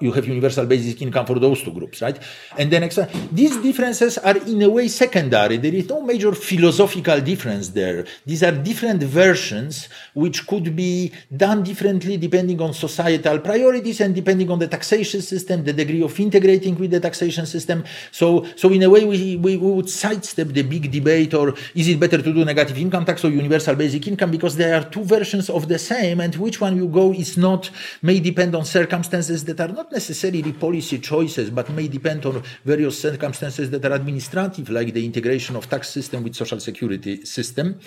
you 0.00 0.12
have 0.12 0.26
universal 0.26 0.66
basic 0.66 1.00
income 1.02 1.26
for 1.26 1.38
those 1.38 1.62
two 1.62 1.72
groups, 1.72 2.00
right? 2.02 2.18
And 2.58 2.70
then 2.70 2.88
these 3.32 3.56
differences 3.58 4.18
are 4.18 4.36
in 4.36 4.62
a 4.62 4.70
way 4.70 4.88
secondary. 4.88 5.56
There 5.58 5.74
is 5.74 5.88
no 5.88 6.00
major 6.00 6.32
philosophical 6.32 7.20
difference 7.20 7.68
there. 7.68 8.04
These 8.24 8.42
are 8.42 8.52
different 8.52 9.02
versions 9.02 9.88
which 10.14 10.46
could 10.46 10.74
be 10.74 11.12
done 11.34 11.62
differently 11.62 12.16
depending 12.16 12.60
on 12.60 12.72
societal 12.74 13.40
priorities 13.40 14.00
and 14.00 14.14
depending 14.14 14.50
on 14.50 14.58
the 14.58 14.68
taxation 14.68 15.20
system, 15.22 15.64
the 15.64 15.72
degree 15.72 16.02
of 16.02 16.18
integrating 16.18 16.76
with 16.76 16.90
the 16.90 17.00
taxation 17.00 17.46
system. 17.46 17.84
So, 18.10 18.46
so 18.56 18.70
in 18.70 18.82
a 18.82 18.90
way, 18.90 19.04
we, 19.04 19.36
we, 19.36 19.56
we 19.56 19.70
would 19.70 19.90
sidestep 19.90 20.48
the 20.48 20.62
big 20.62 20.90
debate 20.90 21.34
or 21.34 21.54
is 21.74 21.88
it 21.88 22.00
better 22.00 22.18
to 22.18 22.32
do 22.32 22.44
negative 22.44 22.78
income 22.78 23.04
tax 23.04 23.24
or 23.24 23.30
universal 23.30 23.74
basic 23.74 24.06
income 24.08 24.30
because 24.30 24.56
there 24.56 24.74
are 24.74 24.84
two 24.84 25.04
versions 25.04 25.50
of 25.50 25.68
the 25.68 25.78
same 25.78 26.20
and 26.20 26.36
which 26.36 26.60
one 26.60 26.76
you 26.76 26.86
go 26.86 27.12
is 27.12 27.36
not, 27.36 27.70
may 28.02 28.20
depend 28.20 28.54
on 28.54 28.64
circumstances 28.64 29.44
that 29.44 29.60
are 29.60 29.73
not 29.74 29.92
necessarily 29.92 30.52
policy 30.52 30.98
choices, 30.98 31.50
but 31.50 31.68
may 31.70 31.88
depend 31.88 32.24
on 32.26 32.42
various 32.64 33.00
circumstances 33.00 33.70
that 33.70 33.84
are 33.84 33.92
administrative, 33.92 34.70
like 34.70 34.92
the 34.92 35.04
integration 35.04 35.56
of 35.56 35.68
tax 35.68 35.90
system 35.90 36.22
with 36.22 36.34
social 36.34 36.60
security 36.60 37.24
system. 37.24 37.78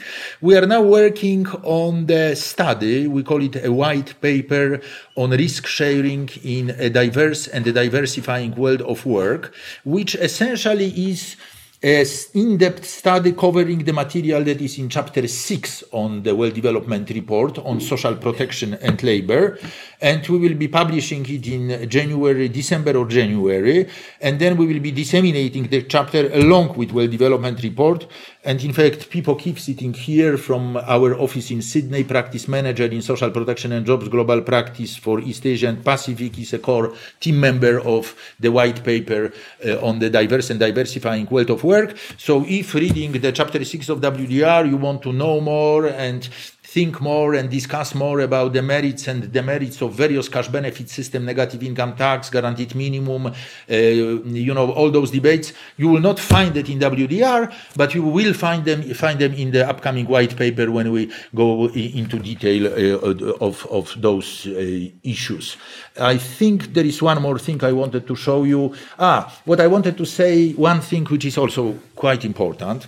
We 0.41 0.55
are 0.57 0.67
now 0.67 0.81
working 0.81 1.47
on 1.63 2.05
the 2.05 2.35
study, 2.35 3.07
we 3.07 3.23
call 3.23 3.41
it 3.41 3.63
a 3.63 3.71
white 3.71 4.19
paper 4.21 4.81
on 5.15 5.31
risk 5.31 5.65
sharing 5.65 6.29
in 6.43 6.71
a 6.71 6.89
diverse 6.89 7.47
and 7.47 7.65
a 7.65 7.71
diversifying 7.71 8.55
world 8.55 8.81
of 8.81 9.05
work, 9.05 9.53
which 9.83 10.15
essentially 10.15 10.89
is 11.11 11.37
a 11.83 12.03
in-depth 12.33 12.83
study 12.83 13.33
covering 13.33 13.83
the 13.83 13.93
material 13.93 14.43
that 14.43 14.59
is 14.59 14.79
in 14.79 14.89
chapter 14.89 15.27
6 15.27 15.83
on 15.91 16.23
the 16.23 16.35
World 16.35 16.55
Development 16.55 17.07
Report 17.11 17.59
on 17.59 17.79
social 17.79 18.15
protection 18.15 18.73
and 18.81 19.01
labor. 19.03 19.59
And 19.99 20.27
we 20.27 20.37
will 20.37 20.55
be 20.55 20.67
publishing 20.67 21.25
it 21.27 21.47
in 21.47 21.89
January, 21.89 22.49
December 22.49 22.95
or 22.97 23.07
January. 23.07 23.89
And 24.21 24.39
then 24.39 24.55
we 24.55 24.67
will 24.67 24.79
be 24.79 24.91
disseminating 24.91 25.67
the 25.67 25.83
chapter 25.83 26.31
along 26.33 26.77
with 26.77 26.91
World 26.91 27.11
Development 27.11 27.61
Report 27.63 28.07
and 28.47 28.63
in 28.63 28.71
fact, 28.71 29.03
Philip 29.03 29.27
O'Keefe 29.27 29.59
sitting 29.59 29.91
here 29.91 30.37
from 30.37 30.77
our 30.77 31.19
office 31.19 31.51
in 31.51 31.61
Sydney, 31.61 32.05
practice 32.05 32.47
manager 32.47 32.85
in 32.85 33.01
social 33.01 33.29
protection 33.29 33.73
and 33.73 33.85
jobs 33.85 34.07
global 34.07 34.39
practice 34.41 34.95
for 34.95 35.19
East 35.19 35.45
Asia 35.45 35.67
and 35.67 35.83
Pacific, 35.83 36.39
is 36.39 36.53
a 36.53 36.59
core 36.59 36.93
team 37.19 37.41
member 37.41 37.81
of 37.81 38.15
the 38.39 38.49
white 38.49 38.85
paper 38.85 39.33
uh, 39.65 39.85
on 39.85 39.99
the 39.99 40.09
diverse 40.09 40.49
and 40.49 40.61
diversifying 40.61 41.25
world 41.25 41.49
of 41.49 41.65
work. 41.65 41.97
So 42.17 42.45
if 42.47 42.73
reading 42.73 43.11
the 43.11 43.33
chapter 43.33 43.65
six 43.65 43.89
of 43.89 43.99
WDR, 43.99 44.69
you 44.69 44.77
want 44.77 45.01
to 45.01 45.11
know 45.11 45.41
more 45.41 45.85
and 45.85 46.29
think 46.67 46.99
more 46.99 47.33
and 47.33 47.49
discuss 47.49 47.95
more 47.95 48.19
about 48.19 48.51
the 48.51 48.61
merits 48.61 49.07
and 49.07 49.31
demerits 49.31 49.81
of 49.81 49.93
various 49.93 50.27
cash 50.27 50.49
benefit 50.49 50.89
system, 50.89 51.23
negative 51.23 51.63
income 51.63 51.95
tax, 51.95 52.29
guaranteed 52.29 52.75
minimum, 52.75 53.27
uh, 53.27 53.33
you 53.71 54.53
know, 54.53 54.71
all 54.71 54.91
those 54.91 55.09
debates. 55.09 55.53
You 55.77 55.87
will 55.87 56.01
not 56.01 56.19
find 56.19 56.57
it 56.57 56.69
in 56.69 56.79
WDR, 56.79 57.53
but 57.77 57.95
you 57.95 58.03
will 58.03 58.33
find 58.33 58.65
them 58.65 58.83
find 58.93 59.17
them 59.17 59.33
in 59.33 59.51
the 59.51 59.67
upcoming 59.67 60.07
white 60.07 60.35
paper 60.35 60.69
when 60.69 60.91
we 60.91 61.09
go 61.33 61.67
into 61.69 62.19
detail 62.19 62.67
uh, 62.67 63.45
of 63.47 63.65
of 63.67 63.95
those 64.01 64.45
uh, 64.47 64.89
issues. 65.03 65.55
I 65.97 66.17
think 66.17 66.73
there 66.73 66.85
is 66.85 67.01
one 67.01 67.21
more 67.21 67.39
thing 67.39 67.63
I 67.63 67.71
wanted 67.71 68.05
to 68.07 68.15
show 68.15 68.43
you. 68.43 68.73
Ah, 68.99 69.19
what 69.45 69.59
I 69.61 69.67
wanted 69.67 69.97
to 69.97 70.05
say, 70.05 70.51
one 70.51 70.81
thing 70.81 71.05
which 71.05 71.25
is 71.25 71.37
also 71.37 71.79
quite 71.95 72.25
important 72.25 72.87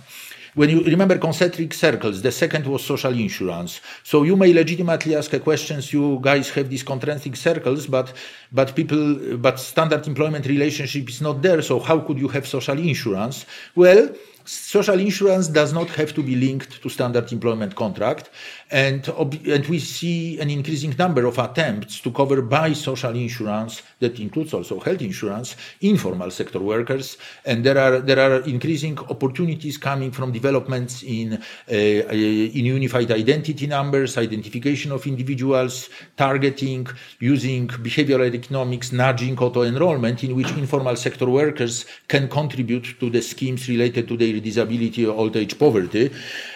when 0.54 0.70
you 0.70 0.82
remember 0.84 1.18
concentric 1.18 1.72
circles, 1.74 2.22
the 2.22 2.32
second 2.32 2.66
was 2.66 2.84
social 2.84 3.12
insurance. 3.12 3.80
So 4.02 4.22
you 4.22 4.36
may 4.36 4.52
legitimately 4.52 5.16
ask 5.16 5.32
a 5.32 5.40
questions. 5.40 5.92
You 5.92 6.18
guys 6.22 6.50
have 6.50 6.68
these 6.68 6.82
concentric 6.82 7.36
circles, 7.36 7.86
but 7.86 8.12
but 8.52 8.74
people, 8.74 9.36
but 9.36 9.60
standard 9.60 10.06
employment 10.06 10.46
relationship 10.46 11.08
is 11.08 11.20
not 11.20 11.42
there. 11.42 11.62
So 11.62 11.78
how 11.78 12.00
could 12.00 12.18
you 12.18 12.28
have 12.28 12.46
social 12.46 12.78
insurance? 12.78 13.46
Well, 13.74 14.10
social 14.44 14.98
insurance 14.98 15.48
does 15.48 15.72
not 15.72 15.88
have 15.90 16.14
to 16.14 16.22
be 16.22 16.36
linked 16.36 16.82
to 16.82 16.88
standard 16.88 17.32
employment 17.32 17.74
contract. 17.74 18.30
And, 18.70 19.06
and 19.08 19.66
we 19.66 19.78
see 19.78 20.38
an 20.40 20.50
increasing 20.50 20.94
number 20.98 21.26
of 21.26 21.38
attempts 21.38 22.00
to 22.00 22.10
cover 22.10 22.42
by 22.42 22.72
social 22.72 23.14
insurance 23.14 23.82
that 23.98 24.18
includes 24.18 24.54
also 24.54 24.80
health 24.80 25.02
insurance 25.02 25.56
informal 25.80 26.30
sector 26.30 26.58
workers. 26.58 27.16
And 27.44 27.64
there 27.64 27.78
are 27.78 28.00
there 28.00 28.18
are 28.18 28.40
increasing 28.42 28.98
opportunities 28.98 29.76
coming 29.76 30.10
from 30.10 30.32
developments 30.32 31.02
in 31.02 31.34
uh, 31.34 31.74
in 31.74 32.64
unified 32.64 33.10
identity 33.10 33.66
numbers 33.66 34.16
identification 34.16 34.92
of 34.92 35.06
individuals 35.06 35.88
targeting 36.16 36.86
using 37.18 37.68
behavioral 37.68 38.32
economics 38.34 38.92
nudging 38.92 39.38
auto 39.38 39.62
enrollment 39.62 40.24
in 40.24 40.34
which 40.34 40.50
informal 40.52 40.96
sector 40.96 41.28
workers 41.28 41.86
can 42.08 42.28
contribute 42.28 42.98
to 43.00 43.10
the 43.10 43.22
schemes 43.22 43.68
related 43.68 44.08
to 44.08 44.16
their 44.16 44.39
disability 44.40 45.06
or 45.06 45.16
old 45.16 45.36
age 45.36 45.58
poverty 45.58 46.10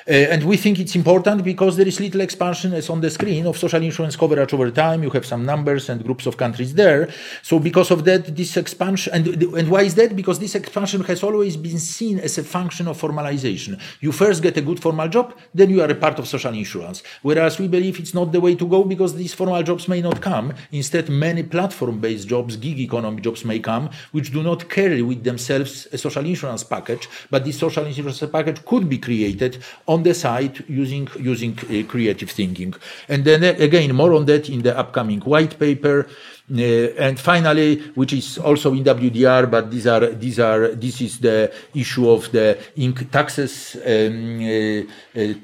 Uh, 0.07 0.12
and 0.12 0.44
we 0.44 0.59
think 0.59 0.78
it's 0.78 0.94
important 0.94 1.42
because 1.42 1.78
there 1.78 1.88
is 1.88 1.98
little 1.98 2.20
expansion, 2.20 2.74
as 2.74 2.90
on 2.90 3.00
the 3.00 3.09
screen, 3.09 3.46
of 3.46 3.57
social 3.57 3.82
insurance 3.82 4.16
coverage 4.16 4.52
over 4.52 4.70
time. 4.70 5.02
You 5.02 5.09
have 5.09 5.24
some 5.24 5.46
numbers 5.46 5.88
and 5.88 6.05
groups 6.05 6.26
of 6.26 6.36
countries 6.36 6.74
there. 6.74 7.09
So 7.42 7.59
because 7.59 7.90
of 7.90 8.05
that, 8.05 8.36
this 8.36 8.55
expansion, 8.59 9.14
and, 9.14 9.26
and 9.26 9.70
why 9.70 9.82
is 9.82 9.94
that? 9.94 10.14
Because 10.14 10.38
this 10.38 10.55
expansion 10.55 11.02
has 11.05 11.22
always 11.22 11.57
been 11.57 11.78
seen 11.78 12.18
as 12.18 12.36
a 12.36 12.44
function 12.44 12.86
of 12.86 13.00
formalization. 13.00 13.80
You 14.00 14.12
first 14.12 14.42
get 14.42 14.59
a 14.59 14.61
good 14.61 14.78
formal 14.78 15.09
job, 15.09 15.38
then 15.55 15.70
you 15.70 15.80
are 15.80 15.90
a 15.90 15.94
part 15.94 16.18
of 16.18 16.28
social 16.28 16.52
insurance. 16.52 17.02
Whereas 17.22 17.59
we 17.59 17.66
believe 17.66 17.98
it's 17.98 18.12
not 18.12 18.30
the 18.30 18.40
way 18.40 18.57
to 18.57 18.66
go 18.66 18.84
because 18.84 19.14
these 19.14 19.32
formal 19.32 19.62
jobs 19.62 19.88
may 19.88 20.02
not 20.02 20.20
come. 20.20 20.52
Instead, 20.70 21.09
many 21.09 21.44
platform-based 21.44 22.28
jobs, 22.28 22.59
gig 22.59 22.78
economy 22.78 23.22
jobs 23.22 23.42
may 23.46 23.59
come, 23.59 23.88
which 24.12 24.32
do 24.32 24.42
not 24.42 24.68
carry 24.68 25.00
with 25.00 25.24
themselves 25.24 25.88
a 25.92 25.96
social 25.96 26.26
insurance 26.26 26.62
package, 26.62 27.09
but 27.30 27.42
this 27.46 27.59
social 27.59 27.86
insurance 27.86 28.22
package 28.30 28.62
could 28.66 28.86
be 28.86 28.98
created 28.98 29.64
on 29.95 30.03
the 30.03 30.14
side 30.14 30.64
using 30.68 31.09
using 31.18 31.53
uh, 31.59 31.82
creative 31.92 32.30
thinking. 32.30 32.74
And 33.09 33.24
then 33.24 33.40
uh, 33.45 33.55
again, 33.68 33.95
more 33.95 34.12
on 34.14 34.24
that 34.26 34.49
in 34.49 34.62
the 34.62 34.76
upcoming 34.82 35.20
white 35.20 35.59
paper. 35.59 36.07
Uh, 36.51 37.07
and 37.07 37.18
finally, 37.18 37.80
which 37.95 38.12
is 38.12 38.36
also 38.36 38.74
in 38.74 38.84
WDR, 38.84 39.51
but 39.51 39.70
these 39.70 39.86
are 39.86 40.07
these 40.24 40.38
are 40.38 40.74
this 40.74 41.01
is 41.01 41.18
the 41.18 41.51
issue 41.74 42.11
of 42.11 42.30
the 42.32 42.59
ink 42.76 43.11
taxes. 43.11 43.76
Um, 43.76 44.40
uh, 44.45 44.82
uh, 45.16 45.34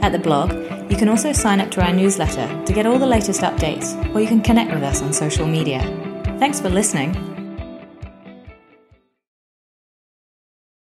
At 0.01 0.13
the 0.13 0.19
blog, 0.19 0.53
you 0.89 0.95
can 0.95 1.09
also 1.09 1.33
sign 1.33 1.59
up 1.59 1.69
to 1.71 1.85
our 1.85 1.91
newsletter 1.91 2.47
to 2.63 2.71
get 2.71 2.85
all 2.85 2.99
the 2.99 3.05
latest 3.05 3.41
updates, 3.41 3.97
or 4.15 4.21
you 4.21 4.27
can 4.27 4.39
connect 4.39 4.73
with 4.73 4.83
us 4.83 5.01
on 5.01 5.11
social 5.11 5.45
media. 5.45 5.81
Thanks 6.39 6.61
for 6.61 6.69
listening. 6.69 7.36